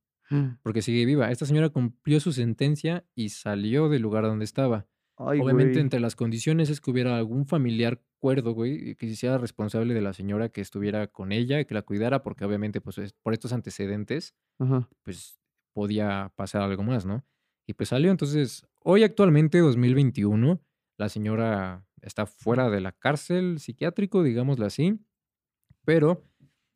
porque 0.64 0.82
sigue 0.82 1.06
viva. 1.06 1.30
Esta 1.32 1.46
señora 1.46 1.68
cumplió 1.68 2.22
su 2.22 2.32
sentencia 2.32 3.04
y 3.14 3.28
salió 3.30 3.90
del 3.90 4.02
lugar 4.04 4.24
donde 4.24 4.46
estaba. 4.46 4.88
Ay, 5.18 5.42
Obviamente, 5.42 5.74
güey. 5.74 5.82
entre 5.82 6.00
las 6.00 6.16
condiciones 6.16 6.70
es 6.70 6.80
que 6.80 6.92
hubiera 6.92 7.18
algún 7.18 7.46
familiar 7.46 8.02
cuerdo, 8.20 8.54
güey, 8.54 8.96
que 8.96 9.08
se 9.08 9.12
hiciera 9.12 9.38
responsable 9.38 9.94
de 9.94 10.00
la 10.02 10.14
señora 10.14 10.48
que 10.48 10.62
estuviera 10.62 11.08
con 11.08 11.34
ella 11.34 11.60
y 11.60 11.66
que 11.66 11.74
la 11.74 11.82
cuidara, 11.82 12.24
porque 12.24 12.46
obviamente, 12.46 12.80
pues, 12.80 12.98
es- 13.00 13.12
por 13.22 13.34
estos 13.34 13.52
antecedentes, 13.52 14.34
Ajá. 14.60 14.88
pues, 15.04 15.42
podía 15.74 16.32
pasar 16.38 16.62
algo 16.62 16.84
más, 16.84 17.06
¿no? 17.06 17.26
Y 17.68 17.74
pues 17.74 17.90
salió. 17.90 18.10
Entonces, 18.12 18.66
hoy 18.80 19.04
actualmente, 19.04 19.60
2021, 19.60 20.62
la 21.02 21.10
señora 21.10 21.84
está 22.04 22.28
fuera 22.28 22.70
de 22.70 22.80
la 22.80 22.92
cárcel 22.92 23.58
psiquiátrico, 23.60 24.22
digámoslo 24.22 24.68
así, 24.68 25.00
pero 25.84 26.24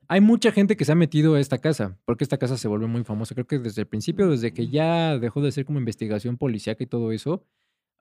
hay 0.08 0.20
mucha 0.20 0.52
gente 0.52 0.76
que 0.76 0.84
se 0.84 0.92
ha 0.92 0.96
metido 0.96 1.36
a 1.36 1.40
esta 1.40 1.60
casa, 1.60 2.00
porque 2.06 2.24
esta 2.24 2.40
casa 2.40 2.58
se 2.58 2.68
volvió 2.68 2.88
muy 2.88 3.04
famosa. 3.04 3.36
Creo 3.36 3.46
que 3.46 3.60
desde 3.60 3.82
el 3.82 3.88
principio, 3.88 4.30
desde 4.30 4.52
que 4.52 4.68
ya 4.68 5.20
dejó 5.20 5.42
de 5.42 5.52
ser 5.52 5.66
como 5.66 5.78
investigación 5.78 6.38
policíaca 6.38 6.84
y 6.84 6.88
todo 6.88 7.12
eso, 7.12 7.44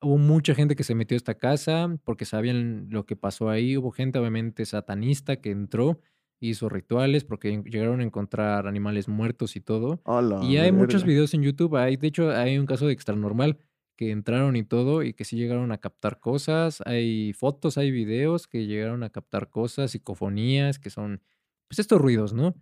hubo 0.00 0.16
mucha 0.16 0.54
gente 0.54 0.76
que 0.76 0.82
se 0.82 0.94
metió 0.94 1.14
a 1.14 1.18
esta 1.18 1.34
casa 1.34 1.94
porque 2.04 2.24
sabían 2.24 2.86
lo 2.88 3.04
que 3.04 3.16
pasó 3.16 3.50
ahí. 3.50 3.76
Hubo 3.76 3.90
gente, 3.90 4.18
obviamente, 4.18 4.64
satanista 4.64 5.36
que 5.36 5.50
entró, 5.50 6.00
hizo 6.40 6.70
rituales 6.70 7.24
porque 7.24 7.62
llegaron 7.66 8.00
a 8.00 8.04
encontrar 8.04 8.66
animales 8.66 9.08
muertos 9.08 9.56
y 9.56 9.60
todo. 9.60 10.00
Y 10.42 10.56
hay 10.56 10.72
muchos 10.72 11.04
videos 11.04 11.34
en 11.34 11.42
YouTube. 11.42 11.76
Hay, 11.76 11.96
de 11.96 12.06
hecho, 12.06 12.30
hay 12.30 12.56
un 12.56 12.66
caso 12.66 12.86
de 12.86 12.94
extranormal 12.94 13.58
que 13.96 14.10
entraron 14.10 14.56
y 14.56 14.64
todo 14.64 15.02
y 15.02 15.12
que 15.14 15.24
sí 15.24 15.36
llegaron 15.36 15.72
a 15.72 15.78
captar 15.78 16.20
cosas. 16.20 16.82
Hay 16.86 17.32
fotos, 17.32 17.78
hay 17.78 17.90
videos 17.90 18.46
que 18.46 18.66
llegaron 18.66 19.02
a 19.02 19.10
captar 19.10 19.50
cosas, 19.50 19.90
psicofonías, 19.92 20.78
que 20.78 20.90
son, 20.90 21.20
pues, 21.68 21.78
estos 21.78 22.00
ruidos, 22.00 22.32
¿no? 22.34 22.54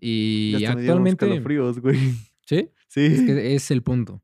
Ya 0.00 0.08
Y 0.08 0.52
me 0.52 0.58
dieron 0.58 0.78
actualmente, 0.80 1.24
escalofríos, 1.26 1.80
güey. 1.80 1.98
¿sí? 2.46 2.70
Sí. 2.88 3.00
Es 3.06 3.22
que 3.22 3.54
es 3.56 3.70
el 3.72 3.82
punto. 3.82 4.22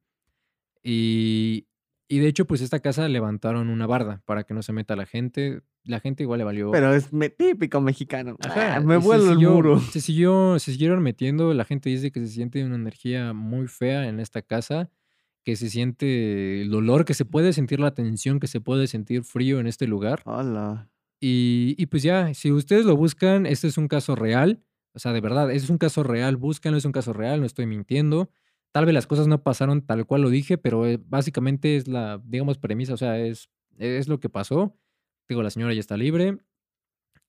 Y, 0.83 1.67
y 2.09 2.19
de 2.21 2.29
hecho, 2.29 2.47
pues 2.47 2.61
esta 2.61 2.81
casa 2.81 3.09
levantaron 3.09 3.69
una 3.69 3.87
barda 3.87 4.23
para 4.27 4.45
que 4.45 4.55
no 4.55 4.63
se 4.63 4.73
meta 4.73 4.97
la 4.97 5.07
gente. 5.07 5.63
La 5.85 6.01
gente 6.01 6.23
igual 6.23 6.39
le 6.39 6.45
valió. 6.45 6.71
Pero 6.71 6.95
es 6.95 7.13
me- 7.13 7.31
típico 7.31 7.81
mexicano. 7.81 8.37
Ajá, 8.41 8.77
Ah, 8.77 8.81
me 8.81 8.97
vuelo 8.97 9.25
el 9.31 9.39
siguió- 9.39 9.53
muro. 9.55 9.81
Se 9.81 10.01
siguió, 10.01 10.59
se 10.59 10.73
siguieron 10.73 11.03
metiendo. 11.03 11.53
La 11.55 11.65
gente 11.65 11.91
dice 11.91 12.13
que 12.13 12.21
se 12.21 12.29
siente 12.29 12.65
una 12.65 12.77
energía 12.77 13.33
muy 13.33 13.67
fea 13.67 14.09
en 14.09 14.21
esta 14.21 14.43
casa, 14.43 14.91
que 15.45 15.57
se 15.57 15.71
siente 15.71 16.63
el 16.63 16.71
dolor, 16.71 17.05
que 17.05 17.15
se 17.15 17.25
puede 17.25 17.53
sentir 17.53 17.81
la 17.81 17.95
tensión, 17.95 18.41
que 18.41 18.47
se 18.47 18.61
puede 18.61 18.87
sentir 18.87 19.25
frío 19.25 19.61
en 19.61 19.67
este 19.67 19.87
lugar. 19.87 20.23
Hola. 20.25 20.91
Y, 21.21 21.75
y 21.79 21.87
pues 21.87 22.03
ya, 22.03 22.33
si 22.35 22.51
ustedes 22.53 22.85
lo 22.85 22.97
buscan, 22.97 23.47
este 23.47 23.69
es 23.69 23.79
un 23.79 23.89
caso 23.89 24.15
real. 24.15 24.63
O 24.95 24.99
sea, 24.99 25.13
de 25.13 25.21
verdad, 25.21 25.51
es 25.51 25.71
un 25.71 25.79
caso 25.79 26.03
real. 26.03 26.37
Búscanlo, 26.37 26.79
es 26.79 26.85
un 26.85 26.93
caso 26.93 27.13
real, 27.13 27.41
no 27.41 27.47
estoy 27.47 27.67
mintiendo. 27.67 28.31
Tal 28.73 28.85
vez 28.87 28.95
las 28.95 29.07
cosas 29.07 29.27
no 29.27 29.43
pasaron 29.43 29.83
tal 29.83 30.07
cual 30.07 30.23
lo 30.23 30.31
dije, 30.31 30.59
pero 30.59 30.87
eh, 30.87 30.99
básicamente 31.05 31.77
es 31.77 31.89
la, 31.89 32.21
digamos, 32.25 32.59
premisa. 32.59 32.95
O 32.95 32.97
sea, 32.97 33.19
es, 33.19 33.51
es 33.79 34.09
lo 34.09 34.21
que 34.21 34.29
pasó. 34.29 34.77
Digo, 35.29 35.43
la 35.43 35.51
señora 35.51 35.75
ya 35.75 35.81
está 35.81 35.97
libre. 35.97 36.39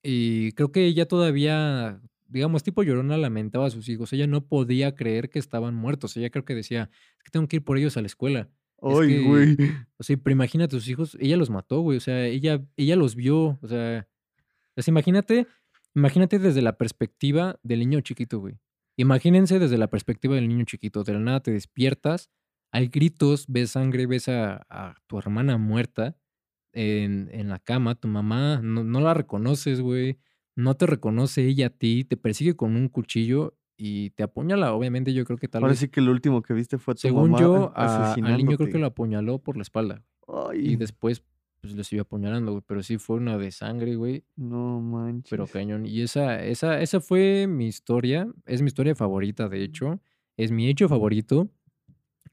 Y 0.04 0.54
creo 0.54 0.72
que 0.72 0.86
ella 0.86 1.08
todavía 1.08 2.02
digamos, 2.32 2.64
tipo 2.64 2.84
llorona 2.84 3.18
lamentaba 3.18 3.68
a 3.68 3.70
sus 3.70 3.90
hijos. 3.90 4.12
Ella 4.14 4.28
no 4.28 4.46
podía 4.46 4.96
creer 4.96 5.30
que 5.30 5.40
estaban 5.40 5.76
muertos. 5.76 6.16
Ella 6.18 6.30
creo 6.30 6.46
que 6.46 6.56
decía, 6.56 6.90
es 7.18 7.24
que 7.24 7.32
tengo 7.32 7.48
que 7.48 7.58
ir 7.58 7.64
por 7.64 7.78
ellos 7.78 7.98
a 7.98 8.02
la 8.02 8.08
escuela. 8.08 8.50
Es 8.82 9.00
Ay, 9.00 9.08
que, 9.10 9.22
güey. 9.22 9.58
o 9.98 10.04
sea, 10.04 10.18
pero 10.18 10.32
imagina 10.34 10.66
a 10.66 10.68
tus 10.68 10.88
hijos, 10.88 11.16
ella 11.20 11.38
los 11.38 11.50
mató, 11.50 11.82
güey. 11.82 11.98
O 11.98 12.02
sea, 12.02 12.26
ella, 12.26 12.64
ella 12.78 12.96
los 12.96 13.16
vio. 13.16 13.60
O 13.62 13.68
sea, 13.68 14.08
pues 14.74 14.88
imagínate, 14.88 15.46
imagínate 15.94 16.40
desde 16.40 16.62
la 16.62 16.78
perspectiva 16.78 17.60
del 17.64 17.80
niño 17.80 18.02
chiquito, 18.02 18.40
güey. 18.40 18.60
Imagínense 18.98 19.60
desde 19.60 19.78
la 19.78 19.88
perspectiva 19.88 20.36
del 20.36 20.48
niño 20.48 20.66
chiquito. 20.66 21.04
De 21.04 21.14
la 21.14 21.20
nada 21.20 21.40
te 21.42 21.52
despiertas, 21.52 22.30
hay 22.72 22.88
gritos, 22.88 23.46
ves 23.48 23.72
sangre, 23.72 24.06
ves 24.08 24.30
a, 24.30 24.66
a 24.70 24.96
tu 25.08 25.18
hermana 25.18 25.58
muerta 25.58 26.16
en, 26.74 27.30
en 27.34 27.50
la 27.50 27.60
cama, 27.60 27.96
tu 27.96 28.08
mamá, 28.08 28.62
no, 28.64 28.84
no 28.84 29.02
la 29.02 29.14
reconoces, 29.14 29.82
güey. 29.82 30.18
No 30.56 30.76
te 30.76 30.86
reconoce 30.86 31.46
ella 31.48 31.68
a 31.68 31.70
ti, 31.70 32.04
te 32.04 32.18
persigue 32.18 32.56
con 32.56 32.76
un 32.76 32.90
cuchillo 32.90 33.58
y 33.78 34.12
te 34.12 34.24
apuñala. 34.24 34.74
Obviamente, 34.74 35.14
yo 35.14 35.24
creo 35.26 35.38
que 35.38 35.48
tal 35.48 35.64
Ahora 35.64 35.72
vez, 35.72 35.80
sí 35.80 35.88
que 35.90 36.02
lo 36.02 36.12
último 36.12 36.42
que 36.42 36.54
viste 36.54 36.78
fue 36.78 36.92
a 36.94 36.96
tu 36.96 37.02
según 37.02 37.32
mamá 37.32 37.40
yo, 37.42 37.72
a- 37.76 38.14
al 38.14 38.38
niño 38.38 38.58
creo 38.58 38.70
que 38.70 38.78
lo 38.80 38.86
apuñaló 38.88 39.40
por 39.40 39.56
la 39.58 39.64
espalda. 39.64 40.04
Y 40.54 40.76
después, 40.76 41.24
pues 41.62 41.74
lo 41.76 41.84
siguió 41.84 42.04
apuñalando, 42.04 42.52
güey. 42.52 42.64
Pero 42.68 42.84
sí 42.84 42.98
fue 42.98 43.18
una 43.18 43.38
de 43.38 43.52
sangre, 43.52 43.96
güey. 43.96 44.24
no 44.36 44.82
Pero 45.30 45.44
manches. 45.44 45.52
cañón. 45.52 45.86
Y 45.86 46.02
esa, 46.02 46.44
esa, 46.44 46.82
esa 46.82 47.00
fue 47.02 47.48
mi 47.48 47.68
historia. 47.68 48.28
Es 48.46 48.62
mi 48.62 48.68
historia 48.68 48.94
favorita, 48.96 49.48
de 49.50 49.64
hecho. 49.64 50.02
Es 50.38 50.52
mi 50.52 50.68
hecho 50.70 50.88
favorito. 50.90 51.50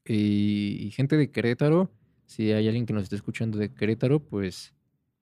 Y, 0.05 0.79
y 0.87 0.91
gente 0.91 1.16
de 1.16 1.31
Querétaro, 1.31 1.91
si 2.27 2.51
hay 2.53 2.66
alguien 2.66 2.87
que 2.87 2.93
nos 2.95 3.05
esté 3.05 3.16
escuchando 3.16 3.59
de 3.59 3.73
Querétaro, 3.75 4.21
pues, 4.21 4.75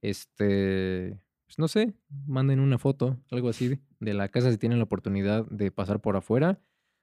este, 0.03 1.19
pues 1.47 1.59
no 1.59 1.69
sé, 1.69 1.95
manden 2.27 2.61
una 2.61 2.79
foto, 2.79 3.19
algo 3.31 3.49
así, 3.49 3.79
de 4.01 4.15
la 4.15 4.29
casa 4.29 4.51
si 4.51 4.59
tienen 4.59 4.79
la 4.79 4.85
oportunidad 4.85 5.47
de 5.47 5.71
pasar 5.71 6.01
por 6.01 6.17
afuera. 6.17 6.61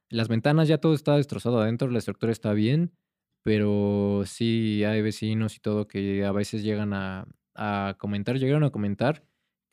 Las 0.10 0.28
ventanas 0.28 0.68
ya 0.68 0.78
todo 0.78 0.94
está 0.94 1.16
destrozado 1.16 1.60
adentro, 1.60 1.90
la 1.90 2.00
estructura 2.00 2.32
está 2.32 2.54
bien, 2.54 2.92
pero 3.42 4.24
sí 4.26 4.84
hay 4.84 5.02
vecinos 5.02 5.56
y 5.56 5.60
todo 5.60 5.88
que 5.88 6.26
a 6.26 6.32
veces 6.32 6.64
llegan 6.64 6.94
a, 6.94 7.28
a 7.56 7.96
comentar, 7.98 8.38
llegaron 8.38 8.64
a 8.64 8.70
comentar 8.70 9.24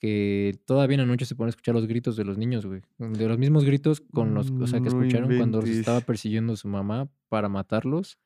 que 0.01 0.59
todavía 0.65 0.95
en 0.95 1.03
la 1.03 1.07
noche 1.07 1.27
se 1.27 1.35
pueden 1.35 1.51
escuchar 1.51 1.75
los 1.75 1.87
gritos 1.87 2.17
de 2.17 2.25
los 2.25 2.39
niños, 2.39 2.65
güey. 2.65 2.81
De 2.99 3.29
los 3.29 3.39
mismos 3.39 3.65
gritos 3.65 4.01
con 4.01 4.33
los, 4.33 4.51
o 4.51 4.67
sea, 4.67 4.81
que 4.81 4.89
No 4.89 4.99
escucharon 4.99 5.37
cuando 5.37 5.61
se 5.61 5.79
estaba 5.79 6.01
persiguiendo 6.01 6.57
su 6.57 6.69
mamá 6.69 7.11
para 7.29 7.51
matarlos, 7.51 8.19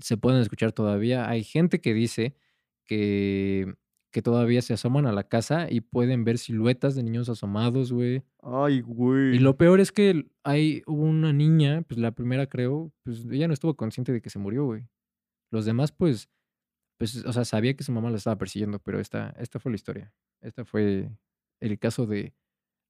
se 0.00 0.16
pueden 0.16 0.40
escuchar 0.40 0.72
todavía. 0.72 1.28
Hay 1.28 1.44
gente 1.44 1.82
que 1.82 1.92
dice 1.92 2.36
que, 2.86 3.74
que 4.14 4.22
todavía 4.22 4.62
se 4.62 4.74
asoman 4.74 5.06
a 5.06 5.12
la 5.12 5.24
casa 5.28 5.68
y 5.68 5.82
pueden 5.82 6.24
ver 6.24 6.38
siluetas 6.38 6.94
de 6.94 7.02
niños 7.02 7.28
asomados, 7.28 7.92
güey. 7.92 8.22
Ay, 8.42 8.76
Y 8.76 8.80
güey. 8.82 9.38
lo 9.40 9.56
peor 9.58 9.80
es 9.80 9.90
que 9.92 10.26
hay 10.44 10.84
una 10.86 11.32
niña, 11.32 11.82
pues 11.82 11.98
la 11.98 12.12
primera 12.12 12.46
creo, 12.46 12.92
pues 13.02 13.26
ella 13.28 13.48
no 13.48 13.54
estuvo 13.54 13.74
consciente 13.76 14.12
de 14.12 14.22
que 14.22 14.30
se 14.30 14.38
murió, 14.38 14.66
güey. 14.66 14.86
Los 15.50 15.64
demás, 15.66 15.90
pues, 15.92 16.30
pues, 16.98 17.24
o 17.26 17.32
sea, 17.32 17.44
sabía 17.44 17.74
que 17.74 17.84
su 17.84 17.92
mamá 17.92 18.10
la 18.10 18.18
estaba 18.18 18.38
persiguiendo, 18.38 18.78
pero 18.78 19.00
esta, 19.00 19.30
esta 19.38 19.58
fue 19.58 19.72
la 19.72 19.76
historia. 19.76 20.14
Esta 20.42 20.64
fue 20.64 21.10
el 21.60 21.78
caso 21.80 22.06
de 22.06 22.34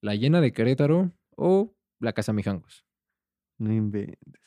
la 0.03 0.15
llena 0.17 0.43
de 0.43 0.53
Querétaro 0.53 1.13
o 1.37 1.75
la 2.01 2.13
casa 2.13 2.35
Mijangos. 2.35 2.85
No 3.59 3.73
inventes. 3.73 4.43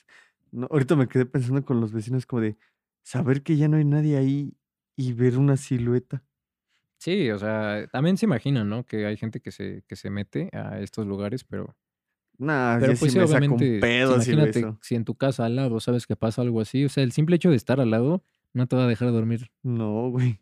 No, 0.51 0.67
ahorita 0.69 0.95
me 0.95 1.07
quedé 1.07 1.25
pensando 1.25 1.65
con 1.65 1.81
los 1.81 1.91
vecinos 1.93 2.27
como 2.27 2.41
de 2.43 2.57
saber 3.03 3.43
que 3.43 3.57
ya 3.57 3.67
no 3.67 3.77
hay 3.77 3.85
nadie 3.85 4.17
ahí 4.17 4.57
y 4.97 5.13
ver 5.13 5.37
una 5.39 5.57
silueta. 5.57 6.23
Sí, 6.99 7.29
o 7.29 7.37
sea, 7.37 7.87
también 7.91 8.17
se 8.17 8.25
imaginan, 8.25 8.69
¿no? 8.69 8.85
Que 8.85 9.05
hay 9.05 9.17
gente 9.17 9.39
que 9.39 9.51
se, 9.51 9.83
que 9.87 9.95
se 9.95 10.09
mete 10.09 10.49
a 10.53 10.79
estos 10.79 11.05
lugares, 11.05 11.43
pero, 11.43 11.75
Nah, 12.39 12.79
pero 12.79 12.93
pues 12.99 13.13
sí 13.13 13.19
me 13.19 13.27
saco 13.27 13.55
un 13.55 13.79
pedo 13.79 14.21
si 14.21 14.31
imagínate 14.31 14.77
si 14.81 14.95
en 14.95 15.05
tu 15.05 15.15
casa 15.15 15.45
al 15.45 15.55
lado 15.55 15.79
sabes 15.79 16.05
que 16.05 16.15
pasa 16.15 16.43
algo 16.43 16.61
así, 16.61 16.85
o 16.85 16.89
sea, 16.89 17.03
el 17.03 17.11
simple 17.11 17.35
hecho 17.35 17.49
de 17.49 17.55
estar 17.55 17.79
al 17.79 17.89
lado 17.89 18.23
no 18.53 18.67
te 18.67 18.75
va 18.75 18.85
a 18.85 18.87
dejar 18.87 19.11
dormir. 19.11 19.47
No, 19.63 20.09
güey. 20.11 20.39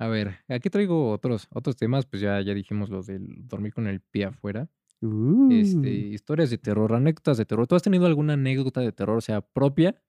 A 0.00 0.08
ver, 0.08 0.40
aquí 0.48 0.70
traigo 0.70 1.10
otros, 1.12 1.46
otros 1.50 1.76
temas, 1.76 2.04
pues 2.06 2.20
ya, 2.20 2.40
ya 2.40 2.52
dijimos 2.52 2.90
los 2.90 3.06
del 3.06 3.46
dormir 3.46 3.72
con 3.72 3.86
el 3.86 4.00
pie 4.00 4.24
afuera. 4.26 4.68
Este, 5.00 5.06
Uh, 5.06 6.14
historias 6.14 6.50
de 6.50 6.58
terror, 6.58 6.92
anécdotas 6.94 7.36
de 7.36 7.44
terror. 7.44 7.66
¿Tú 7.66 7.74
has 7.74 7.82
tenido 7.82 8.06
alguna 8.06 8.32
anécdota 8.34 8.80
de 8.80 8.90
terror, 8.92 9.18
o 9.18 9.20
sea, 9.20 9.40
propia? 9.42 10.00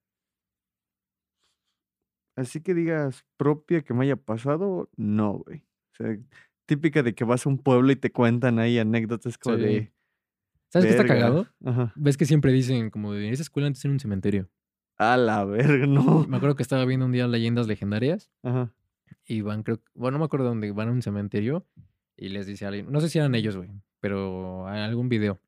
Así 2.35 2.61
que 2.61 2.73
digas 2.73 3.25
propia 3.37 3.81
que 3.81 3.93
me 3.93 4.05
haya 4.05 4.15
pasado, 4.15 4.89
no, 4.97 5.33
güey. 5.45 5.59
O 5.93 5.95
sea, 6.03 6.17
típica 6.65 7.03
de 7.03 7.13
que 7.15 7.23
vas 7.23 7.45
a 7.45 7.49
un 7.49 7.57
pueblo 7.57 7.91
y 7.91 7.95
te 7.95 8.11
cuentan 8.11 8.59
ahí 8.59 8.77
anécdotas 8.79 9.37
como 9.37 9.57
Sí. 9.57 9.63
de 9.63 9.91
¿Sabes 10.69 10.87
qué 10.87 10.91
está 10.91 11.05
cagado? 11.05 11.47
Ajá. 11.63 11.93
Ves 11.95 12.17
que 12.17 12.25
siempre 12.25 12.51
dicen 12.51 12.89
como 12.89 13.13
de 13.13 13.29
esa 13.29 13.43
escuela 13.43 13.67
antes 13.67 13.85
era 13.85 13.93
un 13.93 13.99
cementerio. 13.99 14.49
A 14.97 15.15
la 15.15 15.45
verga, 15.45 15.85
no. 15.87 16.25
Me 16.27 16.37
acuerdo 16.37 16.55
que 16.55 16.63
estaba 16.63 16.83
viendo 16.85 17.05
un 17.05 17.11
día 17.11 17.27
leyendas 17.27 17.67
legendarias 17.67 18.29
Ajá. 18.43 18.73
y 19.25 19.41
van, 19.41 19.63
creo, 19.63 19.81
bueno, 19.93 20.17
no 20.17 20.19
me 20.19 20.25
acuerdo 20.25 20.47
dónde, 20.47 20.71
van 20.71 20.89
a 20.89 20.91
un 20.91 21.01
cementerio 21.01 21.65
y 22.17 22.29
les 22.29 22.45
dice 22.47 22.65
a 22.65 22.69
alguien, 22.69 22.91
no 22.91 22.99
sé 23.01 23.09
si 23.09 23.19
eran 23.19 23.35
ellos, 23.35 23.55
güey, 23.57 23.69
pero 23.99 24.67
en 24.69 24.75
algún 24.79 25.07
video, 25.09 25.39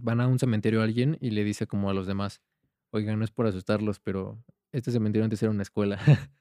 van 0.00 0.20
a 0.20 0.26
un 0.28 0.38
cementerio 0.38 0.82
alguien 0.82 1.16
y 1.20 1.30
le 1.30 1.42
dice 1.44 1.66
como 1.66 1.88
a 1.90 1.94
los 1.94 2.06
demás, 2.06 2.40
oigan, 2.90 3.18
no 3.18 3.24
es 3.24 3.30
por 3.30 3.46
asustarlos, 3.46 3.98
pero 4.00 4.42
este 4.76 4.90
cementerio 4.92 5.24
antes 5.24 5.42
era 5.42 5.50
una 5.50 5.62
escuela. 5.62 5.98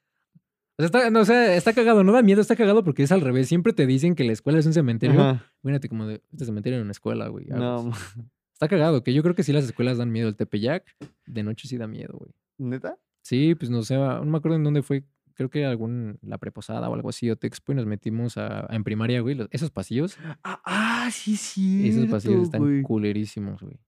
O 0.77 0.81
sea, 0.83 0.87
está, 0.87 1.09
no, 1.09 1.21
o 1.21 1.25
sea, 1.25 1.55
está 1.55 1.71
cagado, 1.71 2.03
no 2.03 2.11
da 2.11 2.21
miedo, 2.21 2.41
está 2.41 2.57
cagado 2.57 2.83
porque 2.83 3.03
es 3.03 3.11
al 3.13 3.21
revés. 3.21 3.47
Siempre 3.47 3.71
te 3.71 3.85
dicen 3.87 4.13
que 4.13 4.25
la 4.25 4.33
escuela 4.33 4.59
es 4.59 4.65
un 4.65 4.73
cementerio. 4.73 5.21
Ajá. 5.21 5.53
Mírate 5.63 5.87
como 5.87 6.05
de, 6.05 6.21
este 6.33 6.43
cementerio 6.43 6.75
era 6.75 6.83
una 6.83 6.91
escuela, 6.91 7.29
güey. 7.29 7.45
No, 7.45 7.77
aguas". 7.77 7.85
ma- 8.17 8.25
Está 8.51 8.67
cagado, 8.67 9.01
que 9.01 9.13
yo 9.13 9.23
creo 9.23 9.35
que 9.35 9.43
sí 9.43 9.53
las 9.53 9.63
escuelas 9.63 9.97
dan 9.97 10.11
miedo. 10.11 10.27
El 10.27 10.35
Tepeyac, 10.35 10.83
de 11.27 11.43
noche 11.43 11.69
sí 11.69 11.77
da 11.77 11.87
miedo, 11.87 12.17
güey. 12.17 12.31
¿neta? 12.57 12.97
Sí, 13.23 13.55
pues 13.55 13.71
no 13.71 13.83
sé, 13.83 13.95
no 13.95 14.25
me 14.25 14.37
acuerdo 14.37 14.57
en 14.57 14.65
dónde 14.65 14.81
fue. 14.83 15.05
Creo 15.35 15.49
que 15.49 15.63
algún, 15.65 16.19
la 16.21 16.39
preposada 16.39 16.89
o 16.89 16.93
algo 16.93 17.07
así, 17.07 17.29
o 17.31 17.37
Texpo, 17.37 17.71
y 17.71 17.75
nos 17.75 17.85
metimos 17.85 18.35
a, 18.37 18.65
a- 18.69 18.75
en 18.75 18.83
primaria, 18.83 19.21
güey. 19.21 19.35
los- 19.35 19.47
esos 19.51 19.71
pasillos, 19.71 20.17
Ah, 20.43 20.59
ah, 20.65 21.09
sí, 21.09 21.87
es 21.87 21.95
esos 21.95 22.09
pasillos 22.09 22.43
están 22.43 22.59
güey. 22.61 22.81
culerísimos, 22.81 23.61
güey. 23.61 23.79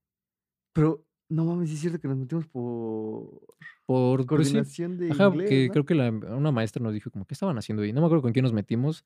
Pero, 0.72 1.04
no 1.28 1.44
mames, 1.44 1.70
es 1.70 1.80
cierto 1.80 2.00
que 2.00 2.08
nos 2.08 2.16
metimos 2.18 2.46
por 2.46 3.40
Por, 3.86 4.26
pues 4.26 4.48
sí, 4.48 4.54
coordinación 4.54 4.98
de 4.98 5.10
ajá, 5.12 5.26
inglés, 5.28 5.48
que 5.48 5.66
¿no? 5.66 5.72
creo 5.72 5.84
que 5.86 5.94
la, 5.94 6.10
una 6.10 6.52
maestra 6.52 6.82
nos 6.82 6.94
dijo 6.94 7.10
como, 7.10 7.24
¿qué 7.26 7.34
estaban 7.34 7.56
haciendo 7.58 7.82
ahí? 7.82 7.92
No 7.92 8.00
me 8.00 8.06
acuerdo 8.06 8.22
con 8.22 8.32
quién 8.32 8.42
nos 8.44 8.52
metimos, 8.52 9.04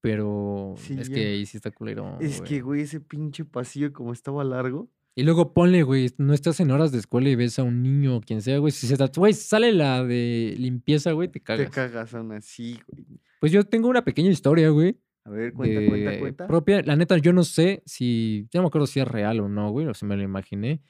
pero 0.00 0.74
Sí, 0.76 0.96
es 0.98 1.08
ya. 1.08 1.14
que 1.14 1.26
ahí 1.28 1.46
sí 1.46 1.56
está 1.56 1.70
culero, 1.70 2.18
Es 2.20 2.38
güey. 2.38 2.48
que, 2.48 2.60
güey, 2.60 2.80
ese 2.82 3.00
pinche 3.00 3.44
pasillo 3.44 3.92
como 3.92 4.12
estaba 4.12 4.42
largo. 4.44 4.90
Y 5.14 5.24
luego 5.24 5.52
ponle, 5.52 5.82
güey, 5.82 6.08
no 6.16 6.32
estás 6.32 6.58
en 6.60 6.70
horas 6.70 6.90
de 6.90 6.98
escuela 6.98 7.28
y 7.28 7.34
ves 7.36 7.58
a 7.58 7.62
un 7.62 7.82
niño 7.82 8.16
o 8.16 8.20
quien 8.22 8.40
sea, 8.40 8.56
güey. 8.58 8.72
Si 8.72 8.86
se 8.86 8.96
güey, 9.16 9.34
sale 9.34 9.70
la 9.72 10.02
de 10.04 10.54
limpieza, 10.58 11.12
güey, 11.12 11.28
te 11.28 11.38
Te 11.38 11.44
cagas. 11.44 11.70
cagas 11.70 12.14
aún 12.14 12.32
así, 12.32 12.78
güey. 12.88 13.04
Pues 13.38 13.52
yo 13.52 13.62
tengo 13.64 13.88
una 13.88 14.04
pequeña 14.04 14.30
historia, 14.30 14.70
güey. 14.70 14.96
A 15.24 15.30
ver, 15.30 15.52
cuenta, 15.52 15.86
cuenta, 15.86 16.18
cuenta. 16.18 16.46
propia. 16.46 16.82
La 16.82 16.96
neta, 16.96 17.18
yo 17.18 17.32
no 17.34 17.44
sé 17.44 17.82
si. 17.84 18.48
Ya 18.50 18.58
no 18.58 18.62
me 18.64 18.68
acuerdo 18.68 18.86
si 18.86 19.00
es 19.00 19.06
real 19.06 19.38
o 19.40 19.48
no, 19.48 19.70
güey, 19.70 19.86
o 19.86 19.92
si 19.94 20.06
me 20.06 20.16
lo 20.16 20.22
imaginé. 20.22 20.80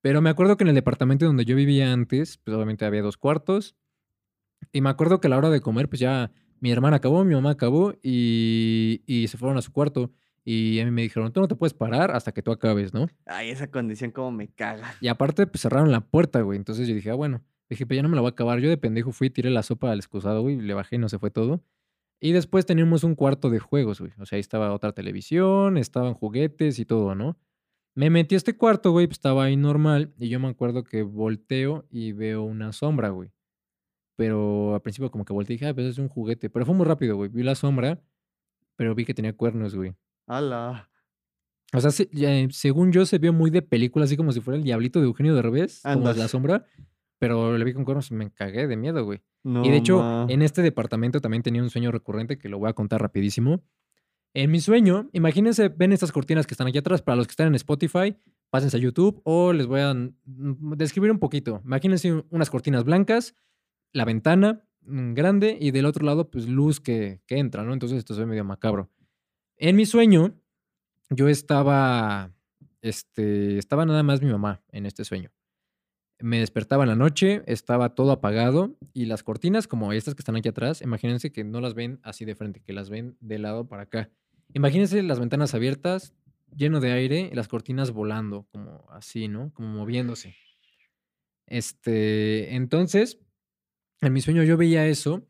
Pero 0.00 0.22
me 0.22 0.30
acuerdo 0.30 0.56
que 0.56 0.64
en 0.64 0.68
el 0.68 0.74
departamento 0.74 1.26
donde 1.26 1.44
yo 1.44 1.56
vivía 1.56 1.92
antes, 1.92 2.38
pues 2.38 2.54
obviamente 2.54 2.84
había 2.84 3.02
dos 3.02 3.16
cuartos. 3.16 3.76
Y 4.72 4.80
me 4.80 4.90
acuerdo 4.90 5.20
que 5.20 5.26
a 5.28 5.30
la 5.30 5.38
hora 5.38 5.50
de 5.50 5.60
comer, 5.60 5.88
pues 5.88 6.00
ya 6.00 6.30
mi 6.60 6.70
hermana 6.70 6.96
acabó, 6.96 7.24
mi 7.24 7.34
mamá 7.34 7.50
acabó 7.50 7.94
y, 8.02 9.02
y 9.06 9.28
se 9.28 9.36
fueron 9.36 9.58
a 9.58 9.62
su 9.62 9.72
cuarto. 9.72 10.12
Y 10.44 10.80
a 10.80 10.84
mí 10.84 10.90
me 10.90 11.02
dijeron, 11.02 11.32
tú 11.32 11.40
no 11.40 11.48
te 11.48 11.54
puedes 11.54 11.74
parar 11.74 12.10
hasta 12.12 12.32
que 12.32 12.42
tú 12.42 12.50
acabes, 12.50 12.94
¿no? 12.94 13.06
Ay, 13.26 13.50
esa 13.50 13.70
condición 13.70 14.10
como 14.10 14.32
me 14.32 14.48
caga. 14.48 14.94
Y 15.00 15.08
aparte, 15.08 15.46
pues 15.46 15.62
cerraron 15.62 15.92
la 15.92 16.00
puerta, 16.00 16.40
güey. 16.40 16.56
Entonces 16.56 16.88
yo 16.88 16.94
dije, 16.94 17.10
ah, 17.10 17.14
bueno. 17.14 17.42
Dije, 17.68 17.86
pues 17.86 17.96
ya 17.96 18.02
no 18.02 18.08
me 18.08 18.16
la 18.16 18.22
voy 18.22 18.30
a 18.30 18.32
acabar. 18.32 18.58
Yo 18.58 18.68
de 18.68 18.76
pendejo 18.76 19.12
fui, 19.12 19.30
tiré 19.30 19.48
la 19.48 19.62
sopa 19.62 19.92
al 19.92 19.98
excusado, 19.98 20.42
güey, 20.42 20.56
y 20.56 20.60
le 20.60 20.74
bajé 20.74 20.96
y 20.96 20.98
no 20.98 21.08
se 21.08 21.18
fue 21.18 21.30
todo. 21.30 21.62
Y 22.18 22.32
después 22.32 22.66
teníamos 22.66 23.04
un 23.04 23.14
cuarto 23.14 23.48
de 23.48 23.60
juegos, 23.60 24.00
güey. 24.00 24.12
O 24.18 24.26
sea, 24.26 24.36
ahí 24.36 24.40
estaba 24.40 24.72
otra 24.72 24.92
televisión, 24.92 25.78
estaban 25.78 26.14
juguetes 26.14 26.78
y 26.80 26.84
todo, 26.84 27.14
¿no? 27.14 27.38
Me 27.94 28.08
metí 28.10 28.34
a 28.34 28.38
este 28.38 28.56
cuarto, 28.56 28.92
güey, 28.92 29.06
pues 29.06 29.18
estaba 29.18 29.44
ahí 29.44 29.56
normal. 29.56 30.14
Y 30.18 30.28
yo 30.28 30.38
me 30.40 30.48
acuerdo 30.48 30.84
que 30.84 31.02
volteo 31.02 31.86
y 31.90 32.12
veo 32.12 32.42
una 32.42 32.72
sombra, 32.72 33.08
güey. 33.10 33.30
Pero 34.16 34.74
al 34.74 34.82
principio 34.82 35.10
como 35.10 35.24
que 35.24 35.32
volteé 35.32 35.54
y 35.54 35.56
dije, 35.56 35.66
ah, 35.68 35.74
pues 35.74 35.86
es 35.86 35.98
un 35.98 36.08
juguete. 36.08 36.50
Pero 36.50 36.66
fue 36.66 36.74
muy 36.74 36.86
rápido, 36.86 37.16
güey. 37.16 37.30
Vi 37.30 37.42
la 37.42 37.54
sombra, 37.54 38.00
pero 38.76 38.94
vi 38.94 39.04
que 39.04 39.14
tenía 39.14 39.34
cuernos, 39.36 39.74
güey. 39.74 39.94
Ala. 40.26 40.88
O 41.72 41.80
sea, 41.80 41.90
se- 41.90 42.08
eh, 42.12 42.48
según 42.50 42.92
yo 42.92 43.06
se 43.06 43.18
vio 43.18 43.32
muy 43.32 43.50
de 43.50 43.62
película, 43.62 44.04
así 44.04 44.16
como 44.16 44.32
si 44.32 44.40
fuera 44.40 44.58
el 44.58 44.64
diablito 44.64 45.00
de 45.00 45.06
Eugenio 45.06 45.34
Derbez, 45.34 45.82
como 45.82 45.94
Andas. 45.94 46.16
la 46.16 46.28
sombra. 46.28 46.66
Pero 47.18 47.56
le 47.58 47.64
vi 47.64 47.74
con 47.74 47.84
cuernos 47.84 48.10
y 48.10 48.14
me 48.14 48.30
cagué 48.30 48.66
de 48.66 48.76
miedo, 48.76 49.04
güey. 49.04 49.20
No, 49.42 49.64
y 49.64 49.70
de 49.70 49.76
hecho, 49.76 49.98
ma. 49.98 50.26
en 50.28 50.42
este 50.42 50.62
departamento 50.62 51.20
también 51.20 51.42
tenía 51.42 51.62
un 51.62 51.68
sueño 51.70 51.90
recurrente 51.92 52.38
que 52.38 52.48
lo 52.48 52.58
voy 52.58 52.70
a 52.70 52.72
contar 52.72 53.00
rapidísimo. 53.02 53.62
En 54.34 54.50
mi 54.50 54.60
sueño, 54.60 55.08
imagínense, 55.12 55.68
ven 55.68 55.92
estas 55.92 56.12
cortinas 56.12 56.46
que 56.46 56.54
están 56.54 56.66
aquí 56.68 56.78
atrás. 56.78 57.02
Para 57.02 57.16
los 57.16 57.26
que 57.26 57.32
están 57.32 57.48
en 57.48 57.54
Spotify, 57.56 58.16
pásense 58.50 58.76
a 58.76 58.80
YouTube 58.80 59.20
o 59.24 59.52
les 59.52 59.66
voy 59.66 59.80
a 59.80 59.94
describir 60.24 61.10
un 61.10 61.18
poquito. 61.18 61.60
Imagínense 61.64 62.12
un- 62.12 62.26
unas 62.30 62.48
cortinas 62.50 62.84
blancas, 62.84 63.34
la 63.92 64.04
ventana 64.04 64.62
mm, 64.82 65.12
grande 65.14 65.58
y 65.60 65.72
del 65.72 65.84
otro 65.86 66.04
lado, 66.06 66.30
pues 66.30 66.48
luz 66.48 66.80
que, 66.80 67.20
que 67.26 67.38
entra, 67.38 67.64
¿no? 67.64 67.72
Entonces 67.72 67.98
esto 67.98 68.14
se 68.14 68.20
ve 68.20 68.26
medio 68.26 68.44
macabro. 68.44 68.88
En 69.56 69.76
mi 69.76 69.84
sueño, 69.84 70.32
yo 71.10 71.28
estaba 71.28 72.32
este, 72.82 73.58
estaba 73.58 73.84
nada 73.84 74.02
más 74.02 74.22
mi 74.22 74.30
mamá 74.30 74.62
en 74.70 74.86
este 74.86 75.04
sueño. 75.04 75.30
Me 76.18 76.38
despertaba 76.38 76.84
en 76.84 76.88
la 76.90 76.96
noche, 76.96 77.42
estaba 77.46 77.94
todo 77.94 78.12
apagado 78.12 78.76
y 78.94 79.06
las 79.06 79.22
cortinas, 79.22 79.66
como 79.68 79.92
estas 79.92 80.14
que 80.14 80.20
están 80.20 80.36
aquí 80.36 80.48
atrás, 80.48 80.80
imagínense 80.82 81.32
que 81.32 81.44
no 81.44 81.60
las 81.60 81.74
ven 81.74 81.98
así 82.02 82.24
de 82.24 82.34
frente, 82.34 82.60
que 82.60 82.72
las 82.72 82.88
ven 82.90 83.16
de 83.20 83.38
lado 83.38 83.66
para 83.68 83.82
acá. 83.82 84.10
Imagínense 84.54 85.02
las 85.02 85.20
ventanas 85.20 85.54
abiertas, 85.54 86.14
lleno 86.56 86.80
de 86.80 86.92
aire 86.92 87.28
y 87.32 87.34
las 87.34 87.48
cortinas 87.48 87.92
volando, 87.92 88.46
como 88.50 88.86
así, 88.90 89.28
¿no? 89.28 89.52
Como 89.54 89.68
moviéndose. 89.68 90.34
Este, 91.46 92.54
entonces, 92.54 93.18
en 94.00 94.12
mi 94.12 94.20
sueño 94.20 94.42
yo 94.44 94.56
veía 94.56 94.86
eso 94.86 95.26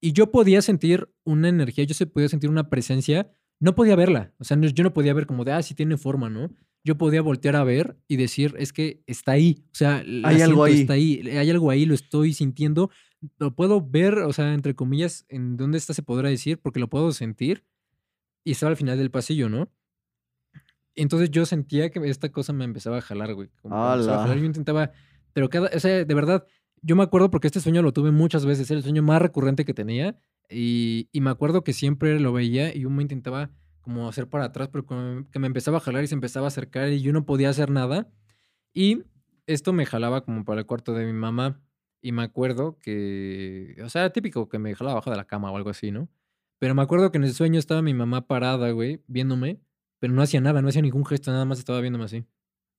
y 0.00 0.12
yo 0.12 0.30
podía 0.30 0.62
sentir 0.62 1.10
una 1.24 1.48
energía, 1.48 1.84
yo 1.84 1.94
se 1.94 2.06
podía 2.06 2.28
sentir 2.28 2.50
una 2.50 2.68
presencia, 2.68 3.30
no 3.60 3.74
podía 3.74 3.96
verla, 3.96 4.34
o 4.38 4.44
sea, 4.44 4.58
yo 4.60 4.84
no 4.84 4.92
podía 4.92 5.14
ver 5.14 5.26
como 5.26 5.44
de, 5.44 5.52
ah, 5.52 5.62
sí 5.62 5.74
tiene 5.74 5.96
forma, 5.96 6.28
¿no? 6.28 6.52
Yo 6.84 6.96
podía 6.96 7.22
voltear 7.22 7.56
a 7.56 7.64
ver 7.64 7.98
y 8.06 8.16
decir, 8.16 8.54
es 8.58 8.72
que 8.72 9.02
está 9.06 9.32
ahí, 9.32 9.64
o 9.72 9.74
sea, 9.74 10.04
hay 10.24 10.40
algo 10.42 10.64
ahí. 10.64 10.82
Está 10.82 10.92
ahí, 10.92 11.28
hay 11.28 11.50
algo 11.50 11.70
ahí, 11.70 11.84
lo 11.86 11.94
estoy 11.94 12.32
sintiendo, 12.32 12.90
lo 13.38 13.54
puedo 13.56 13.80
ver, 13.80 14.18
o 14.18 14.32
sea, 14.32 14.54
entre 14.54 14.74
comillas, 14.74 15.26
en 15.28 15.56
dónde 15.56 15.78
está 15.78 15.92
se 15.92 16.02
podrá 16.02 16.28
decir, 16.28 16.60
porque 16.60 16.78
lo 16.78 16.88
puedo 16.88 17.10
sentir 17.12 17.64
y 18.48 18.52
estaba 18.52 18.70
al 18.70 18.76
final 18.78 18.96
del 18.96 19.10
pasillo, 19.10 19.50
¿no? 19.50 19.70
Entonces 20.94 21.30
yo 21.30 21.44
sentía 21.44 21.90
que 21.90 22.00
esta 22.08 22.30
cosa 22.30 22.54
me 22.54 22.64
empezaba 22.64 22.96
a 22.96 23.02
jalar, 23.02 23.34
güey. 23.34 23.50
Como 23.60 23.74
a 23.76 23.98
jalar. 23.98 24.38
Yo 24.38 24.44
intentaba, 24.46 24.90
pero 25.34 25.50
cada, 25.50 25.68
o 25.68 25.78
sea, 25.78 26.02
de 26.02 26.14
verdad, 26.14 26.46
yo 26.80 26.96
me 26.96 27.02
acuerdo 27.02 27.28
porque 27.28 27.46
este 27.46 27.60
sueño 27.60 27.82
lo 27.82 27.92
tuve 27.92 28.10
muchas 28.10 28.46
veces, 28.46 28.70
era 28.70 28.78
el 28.78 28.84
sueño 28.84 29.02
más 29.02 29.20
recurrente 29.20 29.66
que 29.66 29.74
tenía 29.74 30.18
y, 30.48 31.10
y 31.12 31.20
me 31.20 31.28
acuerdo 31.28 31.62
que 31.62 31.74
siempre 31.74 32.18
lo 32.20 32.32
veía 32.32 32.74
y 32.74 32.80
yo 32.80 32.90
me 32.90 33.02
intentaba 33.02 33.50
como 33.82 34.08
hacer 34.08 34.30
para 34.30 34.46
atrás, 34.46 34.70
pero 34.72 34.86
que 35.30 35.38
me 35.38 35.46
empezaba 35.46 35.76
a 35.76 35.80
jalar 35.80 36.04
y 36.04 36.06
se 36.06 36.14
empezaba 36.14 36.46
a 36.46 36.48
acercar 36.48 36.88
y 36.88 37.02
yo 37.02 37.12
no 37.12 37.26
podía 37.26 37.50
hacer 37.50 37.70
nada. 37.70 38.10
Y 38.72 39.02
esto 39.46 39.74
me 39.74 39.84
jalaba 39.84 40.24
como 40.24 40.46
para 40.46 40.60
el 40.60 40.66
cuarto 40.66 40.94
de 40.94 41.04
mi 41.04 41.12
mamá 41.12 41.60
y 42.00 42.12
me 42.12 42.22
acuerdo 42.22 42.78
que, 42.78 43.76
o 43.84 43.90
sea, 43.90 44.08
típico 44.10 44.48
que 44.48 44.58
me 44.58 44.74
jalaba 44.74 44.92
abajo 44.92 45.10
de 45.10 45.18
la 45.18 45.26
cama 45.26 45.50
o 45.50 45.56
algo 45.58 45.68
así, 45.68 45.90
¿no? 45.90 46.08
Pero 46.58 46.74
me 46.74 46.82
acuerdo 46.82 47.10
que 47.10 47.18
en 47.18 47.24
el 47.24 47.32
sueño 47.32 47.58
estaba 47.58 47.82
mi 47.82 47.94
mamá 47.94 48.26
parada, 48.26 48.70
güey, 48.70 49.02
viéndome, 49.06 49.60
pero 49.98 50.12
no 50.12 50.22
hacía 50.22 50.40
nada, 50.40 50.62
no 50.62 50.68
hacía 50.68 50.82
ningún 50.82 51.04
gesto, 51.04 51.30
nada 51.30 51.44
más 51.44 51.58
estaba 51.58 51.80
viéndome 51.80 52.04
así. 52.04 52.24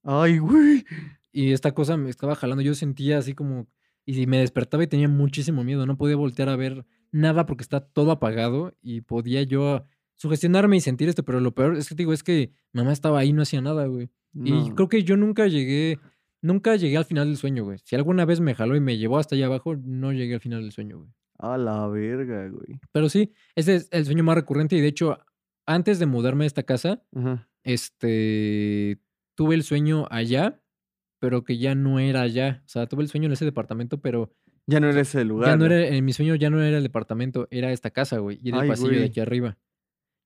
Ay, 0.03 0.37
güey. 0.39 0.85
Y 1.31 1.51
esta 1.51 1.73
cosa 1.73 1.97
me 1.97 2.09
estaba 2.09 2.35
jalando, 2.35 2.61
yo 2.61 2.75
sentía 2.75 3.17
así 3.17 3.33
como 3.33 3.67
y 4.05 4.25
me 4.25 4.39
despertaba 4.39 4.83
y 4.83 4.87
tenía 4.87 5.07
muchísimo 5.07 5.63
miedo. 5.63 5.85
No 5.85 5.97
podía 5.97 6.15
voltear 6.15 6.49
a 6.49 6.55
ver 6.55 6.85
nada 7.11 7.45
porque 7.45 7.61
está 7.61 7.81
todo 7.81 8.11
apagado 8.11 8.75
y 8.81 9.01
podía 9.01 9.43
yo 9.43 9.85
sugestionarme 10.15 10.77
y 10.77 10.81
sentir 10.81 11.09
esto. 11.09 11.23
Pero 11.23 11.39
lo 11.39 11.53
peor 11.53 11.77
es 11.77 11.89
que 11.89 11.95
digo, 11.95 12.11
es 12.11 12.23
que 12.23 12.51
mamá 12.73 12.91
estaba 12.91 13.19
ahí, 13.19 13.33
no 13.33 13.43
hacía 13.43 13.61
nada, 13.61 13.85
güey. 13.85 14.09
Y 14.33 14.71
creo 14.71 14.89
que 14.89 15.03
yo 15.03 15.15
nunca 15.15 15.47
llegué, 15.47 15.99
nunca 16.41 16.75
llegué 16.75 16.97
al 16.97 17.05
final 17.05 17.27
del 17.27 17.37
sueño, 17.37 17.63
güey. 17.65 17.77
Si 17.83 17.95
alguna 17.95 18.25
vez 18.25 18.39
me 18.39 18.55
jaló 18.55 18.75
y 18.75 18.79
me 18.79 18.97
llevó 18.97 19.19
hasta 19.19 19.35
allá 19.35 19.45
abajo, 19.45 19.75
no 19.75 20.11
llegué 20.11 20.33
al 20.33 20.41
final 20.41 20.61
del 20.61 20.71
sueño, 20.71 20.97
güey. 20.97 21.09
A 21.39 21.57
la 21.57 21.87
verga, 21.87 22.47
güey. 22.49 22.79
Pero 22.91 23.09
sí, 23.09 23.33
ese 23.55 23.75
es 23.75 23.89
el 23.91 24.05
sueño 24.05 24.23
más 24.23 24.35
recurrente 24.35 24.75
y 24.75 24.81
de 24.81 24.87
hecho, 24.87 25.17
antes 25.65 25.97
de 25.97 26.05
mudarme 26.05 26.43
a 26.43 26.47
esta 26.47 26.63
casa, 26.63 27.03
este, 27.63 28.99
tuve 29.35 29.55
el 29.55 29.63
sueño 29.63 30.05
allá 30.11 30.61
pero 31.19 31.43
que 31.43 31.57
ya 31.57 31.75
no 31.75 31.99
era 31.99 32.21
allá. 32.21 32.63
O 32.65 32.69
sea, 32.69 32.87
tuve 32.87 33.03
el 33.03 33.09
sueño 33.09 33.27
en 33.27 33.33
ese 33.33 33.45
departamento, 33.45 34.01
pero. 34.01 34.33
Ya 34.65 34.79
no 34.79 34.89
era 34.89 35.01
ese 35.01 35.23
lugar. 35.25 35.49
Ya 35.49 35.57
no 35.57 35.65
era, 35.65 35.87
en 35.87 36.05
mi 36.05 36.13
sueño 36.13 36.35
ya 36.35 36.49
no 36.49 36.61
era 36.61 36.77
el 36.77 36.83
departamento, 36.83 37.47
era 37.51 37.71
esta 37.71 37.91
casa, 37.91 38.19
güey. 38.19 38.39
Y 38.41 38.49
era 38.49 38.61
el 38.61 38.67
pasillo 38.67 38.99
de 38.99 39.05
aquí 39.05 39.19
arriba. 39.19 39.57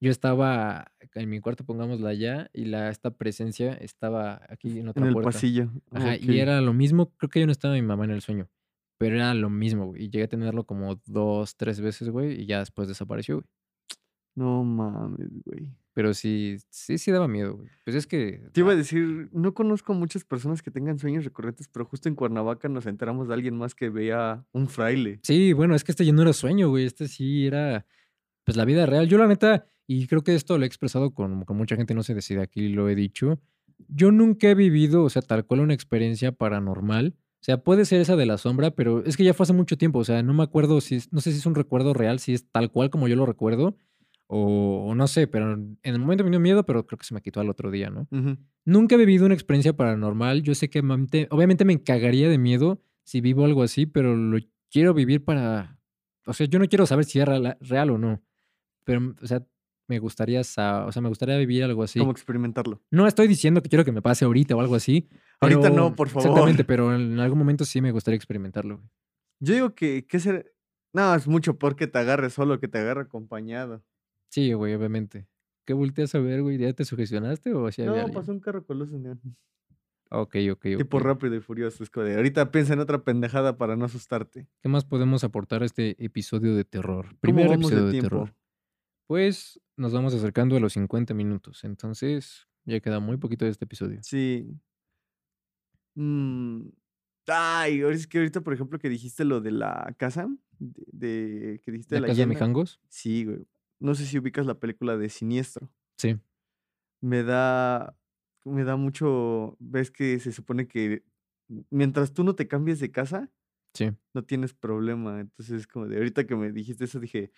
Yo 0.02 0.12
estaba 0.12 0.92
en 1.14 1.30
mi 1.30 1.40
cuarto, 1.40 1.64
pongámosla 1.66 2.10
allá, 2.10 2.50
y 2.54 2.66
la, 2.66 2.90
esta 2.90 3.12
presencia 3.12 3.74
estaba 3.74 4.42
aquí 4.50 4.80
en 4.80 4.90
otra 4.90 5.08
En 5.08 5.16
el 5.16 5.24
pasillo. 5.24 5.70
Ajá, 5.92 6.18
y 6.18 6.40
era 6.40 6.60
lo 6.60 6.74
mismo. 6.74 7.14
Creo 7.16 7.30
que 7.30 7.40
yo 7.40 7.46
no 7.46 7.54
estaba 7.54 7.74
mi 7.74 7.82
mamá 7.82 8.04
en 8.04 8.12
el 8.12 8.22
sueño, 8.22 8.50
pero 8.98 9.16
era 9.16 9.34
lo 9.34 9.50
mismo, 9.50 9.88
güey. 9.88 10.04
Y 10.04 10.10
llegué 10.10 10.26
a 10.26 10.30
tenerlo 10.30 10.66
como 10.66 11.00
dos, 11.06 11.56
tres 11.56 11.82
veces, 11.82 12.10
güey, 12.10 12.42
y 12.42 12.46
ya 12.46 12.60
después 12.60 12.88
desapareció, 12.88 13.36
güey. 13.36 13.48
No 14.36 14.64
mames, 14.64 15.30
güey. 15.46 15.72
Pero 15.94 16.16
sí, 16.16 16.58
sí, 16.70 16.98
sí 16.98 17.12
daba 17.12 17.28
miedo, 17.28 17.56
güey. 17.56 17.70
Pues 17.86 17.96
es 17.96 18.08
que. 18.08 18.42
Te 18.52 18.62
iba 18.62 18.72
a 18.72 18.76
decir, 18.76 19.30
no 19.32 19.54
conozco 19.54 19.94
muchas 19.94 20.24
personas 20.24 20.64
que 20.64 20.72
tengan 20.72 20.98
sueños 20.98 21.24
recurrentes, 21.24 21.68
pero 21.68 21.86
justo 21.86 22.10
en 22.10 22.16
Cuernavaca 22.16 22.68
nos 22.68 22.88
enteramos 22.88 23.28
de 23.28 23.36
alguien 23.36 23.56
más 23.56 23.76
que 23.76 23.90
veía 23.90 24.44
un 24.52 24.68
fraile. 24.68 25.20
Sí, 25.22 25.54
bueno, 25.54 25.76
es 25.76 25.84
que 25.84 25.92
este 25.92 26.04
ya 26.04 26.12
no 26.12 26.24
era 26.24 26.34
sueño, 26.34 26.70
güey. 26.70 26.86
Este 26.86 27.08
sí 27.08 27.46
era, 27.46 27.86
pues, 28.44 28.58
la 28.58 28.66
vida 28.66 28.88
real. 28.88 29.08
Yo, 29.08 29.20
la 29.20 29.28
neta, 29.28 29.68
y 29.86 30.08
creo 30.08 30.24
que 30.24 30.34
esto 30.34 30.58
lo 30.58 30.64
he 30.64 30.68
expresado 30.68 31.14
con, 31.14 31.46
con 31.46 31.58
mucha 31.58 31.76
gente, 31.76 31.94
no 31.94 32.02
se 32.02 32.16
decide 32.16 32.42
aquí, 32.42 32.70
lo 32.70 32.90
he 32.90 32.96
dicho. 32.96 33.40
Yo 33.88 34.12
nunca 34.12 34.50
he 34.50 34.56
vivido, 34.56 35.04
o 35.04 35.10
sea, 35.10 35.22
tal 35.22 35.46
cual 35.46 35.60
una 35.60 35.76
experiencia 35.76 36.32
paranormal. 36.32 37.16
O 37.44 37.46
sea, 37.46 37.58
puede 37.58 37.84
ser 37.84 38.00
esa 38.00 38.16
de 38.16 38.26
la 38.26 38.38
sombra, 38.38 38.72
pero 38.72 39.04
es 39.04 39.18
que 39.18 39.26
ya 39.26 39.34
fue 39.34 39.44
hace 39.44 39.52
mucho 39.52 39.78
tiempo. 39.78 40.00
O 40.00 40.06
sea, 40.06 40.24
no 40.24 40.34
me 40.34 40.44
acuerdo 40.44 40.80
si, 40.80 41.00
no 41.12 41.20
sé 41.20 41.34
si 41.34 41.40
es 41.40 41.46
un 41.46 41.56
recuerdo 41.56 41.94
real, 41.94 42.20
si 42.20 42.34
es 42.34 42.50
tal 42.50 42.72
cual 42.72 42.90
como 42.90 43.10
yo 43.10 43.18
lo 43.18 43.26
recuerdo 43.26 43.76
o, 44.28 44.94
no 44.96 45.08
sé, 45.08 45.28
pero 45.28 45.52
en 45.52 45.78
el 45.84 46.00
momento 46.00 46.24
me 46.24 46.30
dio 46.30 46.40
miedo, 46.40 46.66
pero 46.66 46.88
creo 46.88 46.98
que 46.98 47.06
se 47.06 47.14
me 47.14 47.22
quitó 47.22 47.42
al 47.42 47.50
otro 47.50 47.70
día, 47.70 47.90
¿no? 47.90 48.08
Nunca 48.64 48.96
he 48.96 48.98
vivido 48.98 49.26
una 49.26 49.34
experiencia 49.34 49.76
paranormal. 49.76 50.42
Yo 50.42 50.56
sé 50.56 50.70
que 50.70 50.80
obviamente 50.80 51.66
me 51.66 51.84
cagaría 51.84 52.30
de 52.30 52.38
miedo 52.38 52.82
si 53.04 53.20
vivo 53.20 53.44
algo 53.44 53.62
así, 53.62 53.88
pero 53.88 54.16
lo 54.16 54.40
quiero 54.72 54.94
vivir 54.94 55.26
para... 55.26 55.78
O 56.26 56.32
sea, 56.32 56.48
yo 56.48 56.60
no 56.60 56.68
quiero 56.68 56.86
saber 56.86 57.04
si 57.04 57.20
es 57.20 57.28
real, 57.28 57.90
o 57.90 57.98
no. 57.98 58.24
Pero, 58.86 59.16
o 59.22 59.28
sea, 59.28 59.46
me 59.90 60.00
gustaría, 60.00 60.40
o 60.40 60.44
sea, 60.46 61.02
me 61.02 61.10
gustaría 61.10 61.38
vivir 61.38 61.66
algo 61.66 61.84
así. 61.84 62.00
¿Cómo 62.00 62.12
experimentarlo? 62.12 62.82
No 62.90 63.06
estoy 63.06 63.28
diciendo 63.28 63.62
que 63.62 63.68
quiero 63.68 63.84
que 63.84 63.92
me 63.92 64.02
pase 64.02 64.24
ahorita 64.24 64.56
o 64.56 64.62
algo 64.62 64.76
así. 64.76 65.10
Ahorita 65.44 65.70
no, 65.70 65.96
por 65.96 66.10
favor. 66.10 66.28
Exactamente, 66.28 66.64
pero 66.64 66.96
en 66.96 67.20
algún 67.20 67.40
momento 67.40 67.66
sí 67.66 67.82
me 67.82 67.92
gustaría 67.92 68.16
experimentarlo. 68.16 68.82
Yo 69.40 69.54
digo 69.54 69.76
que, 69.76 70.06
que 70.08 70.20
ser... 70.20 70.54
No, 70.94 71.14
es 71.16 71.28
mucho 71.28 71.58
porque 71.58 71.88
te 71.88 72.00
agarre 72.00 72.30
solo 72.30 72.60
que 72.60 72.68
te 72.68 72.78
agarre 72.78 73.02
acompañado. 73.02 73.84
Sí, 74.30 74.54
güey, 74.54 74.74
obviamente. 74.74 75.28
¿Qué 75.66 75.74
volteas 75.74 76.14
a 76.16 76.20
ver, 76.20 76.42
güey? 76.42 76.58
¿Ya 76.58 76.74
te 76.74 76.86
sugestionaste 76.86 77.54
o 77.54 77.68
así 77.68 77.84
No, 77.84 77.96
pasó 78.12 78.32
un 78.32 78.40
carro 78.40 78.66
con 78.66 78.80
luces 78.80 79.00
neón. 79.00 79.20
Ok, 80.16 80.36
ok, 80.52 80.62
Tipo 80.78 81.00
rápido 81.00 81.36
y 81.36 81.40
furioso. 81.40 81.84
Es 81.84 81.92
de, 81.92 82.16
ahorita 82.16 82.52
piensa 82.52 82.74
en 82.74 82.80
otra 82.80 83.04
pendejada 83.04 83.58
para 83.58 83.76
no 83.76 83.86
asustarte. 83.86 84.48
¿Qué 84.62 84.70
más 84.70 84.86
podemos 84.86 85.24
aportar 85.24 85.64
a 85.64 85.66
este 85.66 85.96
episodio 86.04 86.56
de 86.56 86.66
terror? 86.66 87.16
Primer 87.20 87.52
episodio 87.52 87.88
de, 87.88 88.00
terror. 88.00 88.36
Pues 89.08 89.60
nos 89.76 89.92
vamos 89.92 90.14
acercando 90.14 90.56
a 90.56 90.60
los 90.60 90.74
50 90.74 91.16
minutos. 91.16 91.64
Entonces, 91.64 92.48
ya 92.66 92.80
queda 92.80 93.00
muy 93.00 93.18
poquito 93.18 93.46
de 93.46 93.52
este 93.52 93.66
episodio. 93.66 94.00
Sí. 94.04 94.56
Mm, 95.96 96.68
Ay, 97.28 97.82
es 97.82 98.08
que 98.08 98.18
ahorita, 98.18 98.42
por 98.42 98.54
ejemplo, 98.54 98.80
que 98.80 98.90
dijiste 98.90 99.24
lo 99.24 99.40
de 99.40 99.52
la 99.52 99.96
casa, 99.98 100.28
de, 100.60 101.62
que 101.64 101.72
dijiste 101.72 101.96
¿La, 101.96 102.02
la 102.02 102.08
casa 102.08 102.22
de 102.22 102.28
Mijangos? 102.28 102.82
Sí, 102.90 103.26
güey. 103.26 103.46
No 103.80 103.96
sé 103.96 104.06
si 104.06 104.18
ubicas 104.18 104.46
la 104.46 104.60
película 104.60 104.98
de 104.98 105.10
Siniestro. 105.10 105.70
Sí. 105.98 106.18
Me 107.02 107.24
da, 107.24 107.98
me 108.46 108.64
da 108.64 108.76
mucho, 108.76 109.58
ves 109.60 109.92
que 109.92 110.20
se 110.20 110.32
supone 110.32 110.68
que 110.68 111.04
mientras 111.70 112.14
tú 112.14 112.24
no 112.24 112.36
te 112.36 112.48
cambies 112.48 112.80
de 112.80 112.92
casa, 112.92 113.30
sí. 113.74 113.92
no 114.14 114.24
tienes 114.24 114.54
problema. 114.54 115.20
Entonces, 115.20 115.68
como 115.68 115.88
de 115.88 115.98
ahorita 115.98 116.26
que 116.26 116.36
me 116.36 116.52
dijiste 116.52 116.86
eso, 116.86 117.00
dije, 117.00 117.32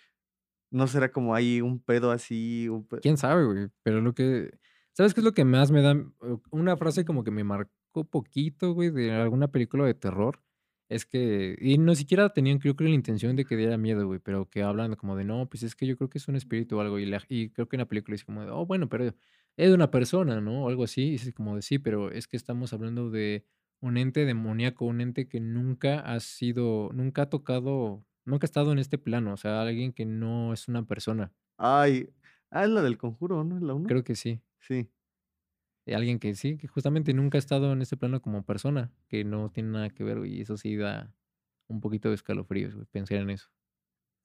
no 0.70 0.86
será 0.86 1.10
como 1.10 1.34
ahí 1.34 1.60
un 1.60 1.80
pedo 1.80 2.10
así. 2.10 2.68
Quién 3.02 3.16
sabe, 3.16 3.44
güey. 3.44 3.68
Pero 3.82 4.00
lo 4.00 4.14
que, 4.14 4.58
¿sabes 4.92 5.14
qué 5.14 5.20
es 5.20 5.24
lo 5.24 5.32
que 5.32 5.44
más 5.44 5.70
me 5.70 5.82
da? 5.82 5.96
Una 6.50 6.76
frase 6.76 7.04
como 7.04 7.24
que 7.24 7.30
me 7.30 7.44
marcó 7.44 7.72
poquito, 8.04 8.72
güey, 8.72 8.90
de 8.90 9.12
alguna 9.12 9.48
película 9.48 9.84
de 9.84 9.94
terror. 9.94 10.42
Es 10.88 11.04
que, 11.04 11.56
y 11.60 11.78
no 11.78 11.94
siquiera 11.96 12.28
tenían, 12.32 12.58
creo 12.58 12.76
que 12.76 12.84
la 12.84 12.90
intención 12.90 13.34
de 13.34 13.44
que 13.44 13.56
diera 13.56 13.76
miedo, 13.76 14.06
güey, 14.06 14.20
pero 14.20 14.48
que 14.48 14.62
hablan 14.62 14.94
como 14.94 15.16
de, 15.16 15.24
no, 15.24 15.48
pues 15.48 15.64
es 15.64 15.74
que 15.74 15.86
yo 15.86 15.96
creo 15.96 16.08
que 16.08 16.18
es 16.18 16.28
un 16.28 16.36
espíritu 16.36 16.78
o 16.78 16.80
algo, 16.80 16.98
y, 17.00 17.12
y 17.28 17.50
creo 17.50 17.68
que 17.68 17.74
en 17.76 17.80
la 17.80 17.88
película 17.88 18.14
es 18.14 18.24
como 18.24 18.42
de, 18.44 18.50
oh, 18.50 18.66
bueno, 18.66 18.88
pero 18.88 19.06
es 19.06 19.14
de 19.56 19.74
una 19.74 19.90
persona, 19.90 20.40
¿no? 20.40 20.64
O 20.64 20.68
algo 20.68 20.84
así, 20.84 21.10
y 21.10 21.14
es 21.16 21.32
como 21.34 21.56
de, 21.56 21.62
sí, 21.62 21.80
pero 21.80 22.12
es 22.12 22.28
que 22.28 22.36
estamos 22.36 22.72
hablando 22.72 23.10
de 23.10 23.44
un 23.80 23.96
ente 23.96 24.24
demoníaco, 24.24 24.84
un 24.84 25.00
ente 25.00 25.28
que 25.28 25.40
nunca 25.40 25.98
ha 26.00 26.20
sido, 26.20 26.90
nunca 26.92 27.22
ha 27.22 27.30
tocado, 27.30 28.04
nunca 28.24 28.44
ha 28.44 28.48
estado 28.48 28.70
en 28.70 28.78
este 28.78 28.96
plano, 28.96 29.32
o 29.32 29.36
sea, 29.36 29.62
alguien 29.62 29.92
que 29.92 30.06
no 30.06 30.52
es 30.52 30.68
una 30.68 30.86
persona. 30.86 31.32
Ay, 31.58 32.10
ah, 32.52 32.64
es 32.64 32.70
la 32.70 32.82
del 32.82 32.96
conjuro, 32.96 33.42
¿no? 33.42 33.58
¿La 33.58 33.74
uno? 33.74 33.88
Creo 33.88 34.04
que 34.04 34.14
sí. 34.14 34.40
Sí 34.60 34.88
alguien 35.94 36.18
que 36.18 36.34
sí, 36.34 36.56
que 36.56 36.66
justamente 36.66 37.14
nunca 37.14 37.38
ha 37.38 37.40
estado 37.40 37.72
en 37.72 37.82
este 37.82 37.96
plano 37.96 38.20
como 38.20 38.44
persona, 38.44 38.92
que 39.08 39.24
no 39.24 39.50
tiene 39.50 39.70
nada 39.70 39.90
que 39.90 40.04
ver, 40.04 40.24
y 40.26 40.40
eso 40.40 40.56
sí 40.56 40.76
da 40.76 41.14
un 41.68 41.80
poquito 41.80 42.08
de 42.08 42.16
escalofríos, 42.16 42.74
güey, 42.74 42.86
pensar 42.86 43.18
en 43.18 43.30
eso. 43.30 43.48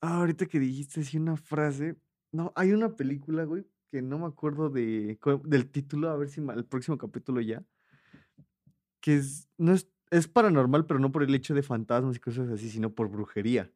Ah, 0.01 0.17
ahorita 0.17 0.47
que 0.47 0.59
dijiste 0.59 1.03
sí 1.03 1.17
una 1.17 1.37
frase, 1.37 1.95
no, 2.31 2.51
hay 2.55 2.71
una 2.71 2.95
película, 2.95 3.43
güey, 3.43 3.65
que 3.91 4.01
no 4.01 4.17
me 4.19 4.25
acuerdo 4.25 4.69
de, 4.69 5.19
del 5.43 5.69
título, 5.69 6.09
a 6.09 6.17
ver 6.17 6.29
si 6.29 6.41
el 6.41 6.65
próximo 6.65 6.97
capítulo 6.97 7.41
ya, 7.41 7.63
que 8.99 9.15
es, 9.15 9.49
no 9.57 9.73
es, 9.73 9.89
es 10.09 10.27
paranormal, 10.27 10.85
pero 10.85 10.99
no 10.99 11.11
por 11.11 11.23
el 11.23 11.33
hecho 11.35 11.53
de 11.53 11.63
fantasmas 11.63 12.17
y 12.17 12.19
cosas 12.19 12.49
así, 12.49 12.69
sino 12.69 12.93
por 12.93 13.09
brujería. 13.09 13.71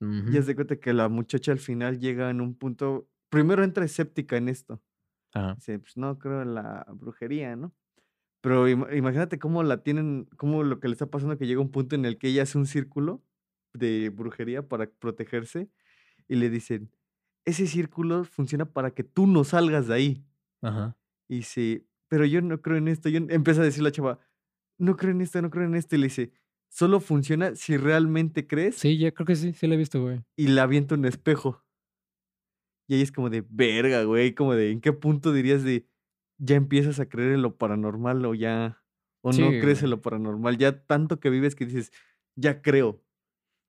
Y 0.00 0.36
es 0.36 0.46
de 0.46 0.54
cuenta 0.54 0.76
que 0.76 0.92
la 0.92 1.08
muchacha 1.08 1.52
al 1.52 1.58
final 1.58 1.98
llega 1.98 2.28
en 2.28 2.42
un 2.42 2.54
punto, 2.54 3.08
primero 3.30 3.64
entra 3.64 3.86
escéptica 3.86 4.36
en 4.36 4.50
esto 4.50 4.82
Ajá. 5.34 5.54
Dice, 5.56 5.78
pues 5.78 5.96
no 5.96 6.18
creo 6.18 6.42
en 6.42 6.54
la 6.54 6.86
brujería, 6.94 7.56
¿no? 7.56 7.74
Pero 8.40 8.68
ima- 8.68 8.94
imagínate 8.94 9.38
cómo 9.38 9.62
la 9.62 9.82
tienen, 9.82 10.28
cómo 10.36 10.62
lo 10.64 10.80
que 10.80 10.88
le 10.88 10.92
está 10.92 11.06
pasando 11.06 11.38
que 11.38 11.46
llega 11.46 11.60
un 11.60 11.70
punto 11.70 11.94
en 11.96 12.04
el 12.04 12.18
que 12.18 12.28
ella 12.28 12.42
hace 12.44 12.58
un 12.58 12.66
círculo 12.66 13.22
de 13.72 14.10
brujería 14.10 14.68
para 14.68 14.86
protegerse 14.90 15.70
y 16.28 16.36
le 16.36 16.50
dicen, 16.50 16.90
ese 17.46 17.66
círculo 17.66 18.24
funciona 18.24 18.66
para 18.66 18.92
que 18.92 19.04
tú 19.04 19.26
no 19.26 19.44
salgas 19.44 19.88
de 19.88 19.94
ahí. 19.94 20.26
Ajá. 20.62 20.96
Y 21.28 21.36
dice, 21.38 21.86
pero 22.08 22.24
yo 22.26 22.40
no 22.42 22.60
creo 22.62 22.76
en 22.78 22.88
esto. 22.88 23.08
Yo... 23.08 23.20
Empieza 23.28 23.62
a 23.62 23.64
decir 23.64 23.82
la 23.82 23.92
chava, 23.92 24.18
no 24.78 24.96
creo 24.96 25.12
en 25.12 25.20
esto, 25.22 25.40
no 25.42 25.50
creo 25.50 25.66
en 25.66 25.74
esto. 25.74 25.96
Y 25.96 25.98
le 26.00 26.06
dice, 26.06 26.32
solo 26.68 27.00
funciona 27.00 27.54
si 27.56 27.76
realmente 27.76 28.46
crees 28.46 28.76
Sí, 28.76 28.98
ya 28.98 29.12
creo 29.12 29.26
que 29.26 29.36
sí, 29.36 29.52
sí 29.54 29.66
la 29.66 29.74
he 29.74 29.78
visto, 29.78 30.02
güey. 30.02 30.22
y 30.36 30.48
le 30.48 30.60
avienta 30.60 30.94
un 30.94 31.04
espejo. 31.06 31.63
Y 32.86 32.94
ahí 32.96 33.02
es 33.02 33.12
como 33.12 33.30
de 33.30 33.44
verga, 33.48 34.02
güey. 34.04 34.34
Como 34.34 34.54
de, 34.54 34.70
¿en 34.70 34.80
qué 34.80 34.92
punto 34.92 35.32
dirías 35.32 35.62
de 35.64 35.86
ya 36.38 36.56
empiezas 36.56 37.00
a 37.00 37.08
creer 37.08 37.32
en 37.32 37.42
lo 37.42 37.56
paranormal 37.56 38.24
o 38.26 38.34
ya, 38.34 38.82
o 39.22 39.32
Sí, 39.32 39.42
no 39.42 39.50
crees 39.60 39.82
en 39.82 39.90
lo 39.90 40.02
paranormal? 40.02 40.58
Ya 40.58 40.84
tanto 40.86 41.20
que 41.20 41.30
vives 41.30 41.54
que 41.54 41.66
dices, 41.66 41.92
ya 42.36 42.62
creo. 42.62 43.02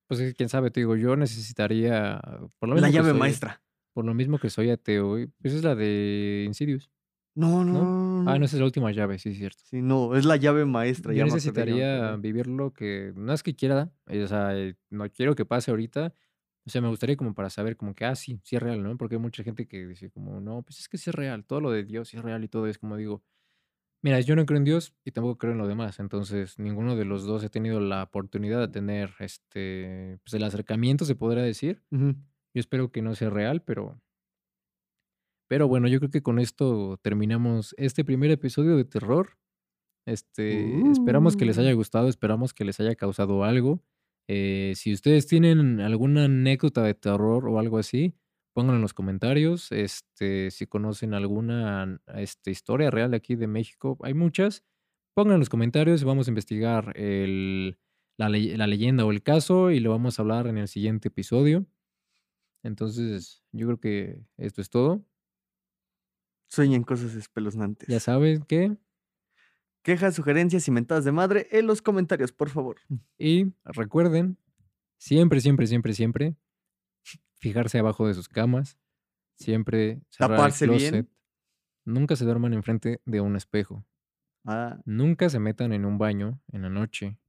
Pues 0.07 0.33
quién 0.35 0.49
sabe, 0.49 0.69
te 0.69 0.81
digo, 0.81 0.95
yo 0.95 1.15
necesitaría, 1.15 2.21
por 2.59 2.69
lo 2.69 2.75
La 2.75 2.89
llave 2.89 3.09
soy, 3.09 3.19
maestra. 3.19 3.61
por 3.93 4.05
lo 4.05 4.13
mismo 4.13 4.37
que 4.37 4.49
soy 4.51 4.69
ateo, 4.69 5.17
pues 5.41 5.53
es 5.53 5.63
la 5.63 5.73
de 5.75 6.43
Insidious, 6.45 6.91
No, 7.35 7.63
no, 7.63 7.73
¿no? 7.73 7.79
no, 7.79 8.23
no. 8.23 8.31
Ah, 8.31 8.37
no, 8.37 8.45
esa 8.45 8.55
es 8.55 8.59
la 8.59 8.65
última 8.65 8.91
llave, 8.91 9.17
sí, 9.17 9.29
es 9.29 9.37
cierto. 9.37 9.63
Sí, 9.65 9.81
no, 9.81 10.15
es 10.15 10.25
la 10.25 10.35
llave 10.35 10.65
maestra. 10.65 11.11
Yo 11.13 11.19
Ya 11.19 11.25
necesitaría 11.25 12.15
vivir 12.17 12.47
lo 12.47 12.71
que, 12.71 13.13
no 13.15 13.33
es 13.33 13.41
que 13.41 13.55
quiera, 13.55 13.91
eh, 14.07 14.23
o 14.23 14.27
sea, 14.27 14.55
eh, 14.55 14.75
no 14.91 15.09
quiero 15.09 15.35
que 15.35 15.45
pase 15.45 15.71
ahorita, 15.71 16.13
o 16.67 16.69
sea, 16.71 16.81
me 16.81 16.87
gustaría 16.89 17.15
como 17.17 17.33
para 17.35 17.49
saber 17.49 17.77
como 17.77 17.93
que, 17.95 18.05
ah, 18.05 18.15
sí, 18.15 18.39
sí 18.43 18.55
es 18.55 18.61
real, 18.63 18.81
¿no? 18.83 18.97
Porque 18.97 19.15
hay 19.15 19.21
mucha 19.21 19.43
gente 19.43 19.67
que 19.67 19.85
dice 19.87 20.09
como, 20.11 20.41
no, 20.41 20.63
pues 20.63 20.79
es 20.79 20.89
que 20.89 20.97
sí 20.97 21.09
es 21.11 21.15
real, 21.15 21.45
todo 21.45 21.61
lo 21.61 21.71
de 21.71 21.83
Dios 21.83 22.09
sí 22.09 22.17
es 22.17 22.23
real 22.23 22.43
y 22.43 22.47
todo 22.47 22.67
es 22.67 22.77
como 22.79 22.97
digo, 22.97 23.23
mira, 24.03 24.19
yo 24.21 24.35
no 24.35 24.45
creo 24.45 24.57
en 24.59 24.65
Dios 24.65 24.95
y 25.05 25.11
tampoco 25.11 25.37
creo 25.39 25.53
en 25.53 25.59
lo 25.59 25.67
demás, 25.67 25.99
entonces 25.99 26.59
ninguno 26.59 26.95
de 26.95 27.05
los 27.05 27.25
dos 27.25 27.43
he 27.43 27.49
tenido 27.49 27.79
la 27.79 28.03
oportunidad 28.03 28.59
de 28.61 28.67
tener, 28.69 29.11
este, 29.19 30.19
pues 30.23 30.33
el 30.35 30.43
acercamiento, 30.43 31.05
se 31.05 31.15
podría 31.15 31.43
decir. 31.43 31.83
Yo 31.91 32.59
espero 32.61 32.91
que 32.91 33.01
no 33.01 33.15
sea 33.15 33.29
real, 33.29 33.63
pero, 33.63 34.01
pero 35.47 35.67
bueno, 35.67 35.87
yo 35.87 35.99
creo 35.99 36.09
que 36.11 36.23
con 36.23 36.39
esto 36.39 36.97
terminamos 37.01 37.75
este 37.77 38.03
primer 38.03 38.31
episodio 38.31 38.75
de 38.77 38.85
terror. 38.85 39.37
Este, 40.07 40.81
esperamos 40.91 41.35
que 41.35 41.45
les 41.45 41.57
haya 41.57 41.73
Uh. 41.73 41.75
gustado, 41.75 42.09
esperamos 42.09 42.53
que 42.53 42.65
les 42.65 42.79
haya 42.79 42.95
causado 42.95 43.43
algo. 43.43 43.83
Eh, 44.27 44.73
si 44.75 44.93
ustedes 44.93 45.27
tienen 45.27 45.79
alguna 45.81 46.25
anécdota 46.25 46.83
de 46.83 46.93
terror 46.95 47.47
o 47.47 47.59
algo 47.59 47.77
así, 47.77 48.15
pónganlo 48.53 48.77
en 48.77 48.81
los 48.81 48.93
comentarios. 48.93 49.71
Este, 49.71 50.51
si 50.51 50.67
conocen 50.67 51.13
alguna 51.13 51.99
este, 52.15 52.51
historia 52.51 52.91
real 52.91 53.11
de 53.11 53.17
aquí 53.17 53.35
de 53.35 53.47
México, 53.47 53.97
hay 54.01 54.13
muchas. 54.13 54.63
Pónganlo 55.15 55.35
en 55.35 55.39
los 55.41 55.49
comentarios, 55.49 56.03
vamos 56.03 56.27
a 56.27 56.31
investigar 56.31 56.93
el, 56.97 57.77
la, 58.17 58.29
le- 58.29 58.57
la 58.57 58.67
leyenda 58.67 59.05
o 59.05 59.11
el 59.11 59.23
caso 59.23 59.71
y 59.71 59.79
lo 59.79 59.91
vamos 59.91 60.19
a 60.19 60.23
hablar 60.23 60.47
en 60.47 60.57
el 60.57 60.67
siguiente 60.67 61.07
episodio. 61.09 61.65
Entonces, 62.63 63.43
yo 63.51 63.67
creo 63.67 63.79
que 63.79 64.21
esto 64.37 64.61
es 64.61 64.69
todo. 64.69 65.05
Sueñen 66.47 66.83
cosas 66.83 67.13
Ya 67.87 67.99
espeluznantes. 67.99 67.99
saben 67.99 68.43
que. 68.43 68.77
Quejas, 69.85 70.15
sugerencias 70.15 70.67
y 70.67 70.71
mentadas 70.71 71.05
de 71.05 71.11
madre 71.11 71.47
en 71.51 71.67
los 71.67 71.83
comentarios, 71.83 72.31
por 72.31 72.49
favor. 72.49 72.77
Y 73.19 73.53
recuerden, 73.63 74.39
siempre, 74.97 75.39
siempre, 75.41 75.67
siempre, 75.67 75.93
siempre, 75.93 76.35
fijarse 77.35 77.77
abajo 77.77 78.07
de 78.07 78.15
sus 78.15 78.27
camas. 78.27 78.79
Siempre 79.35 80.01
cerrar 80.09 80.31
el 80.31 80.37
Taparse 80.37 80.67
bien. 80.67 81.09
Nunca 81.85 82.15
se 82.15 82.25
duerman 82.25 82.53
enfrente 82.53 82.99
de 83.05 83.21
un 83.21 83.35
espejo. 83.35 83.85
Ah, 84.43 84.79
Nunca 84.85 85.29
se 85.29 85.37
metan 85.39 85.71
en 85.71 85.85
un 85.85 85.99
baño 85.99 86.41
en 86.51 86.63
la 86.63 86.69
noche 86.69 87.19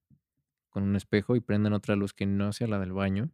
con 0.71 0.83
un 0.83 0.97
espejo 0.97 1.37
y 1.37 1.41
prendan 1.41 1.75
otra 1.75 1.95
luz 1.95 2.15
que 2.15 2.25
no 2.25 2.55
sea 2.55 2.69
la 2.69 2.79
del 2.79 2.95
baño. 2.95 3.31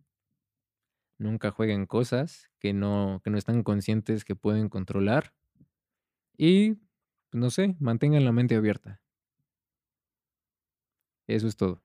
Nunca 1.18 1.53
jueguen 1.53 1.87
cosas 1.87 2.51
que 2.59 2.73
no, 2.73 3.20
que 3.23 3.31
no 3.31 3.39
están 3.39 3.62
conscientes 3.62 4.25
que 4.25 4.35
pueden 4.35 4.68
controlar. 4.68 5.33
Y, 6.37 6.73
pues, 6.75 7.41
no 7.41 7.51
sé, 7.51 7.77
mantengan 7.79 8.25
la 8.25 8.33
mente 8.33 8.57
abierta. 8.57 9.01
Eso 11.29 11.49
es 11.49 11.57
todo. 11.57 11.83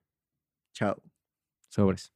chao. 0.74 1.02
Sobres. 1.70 2.12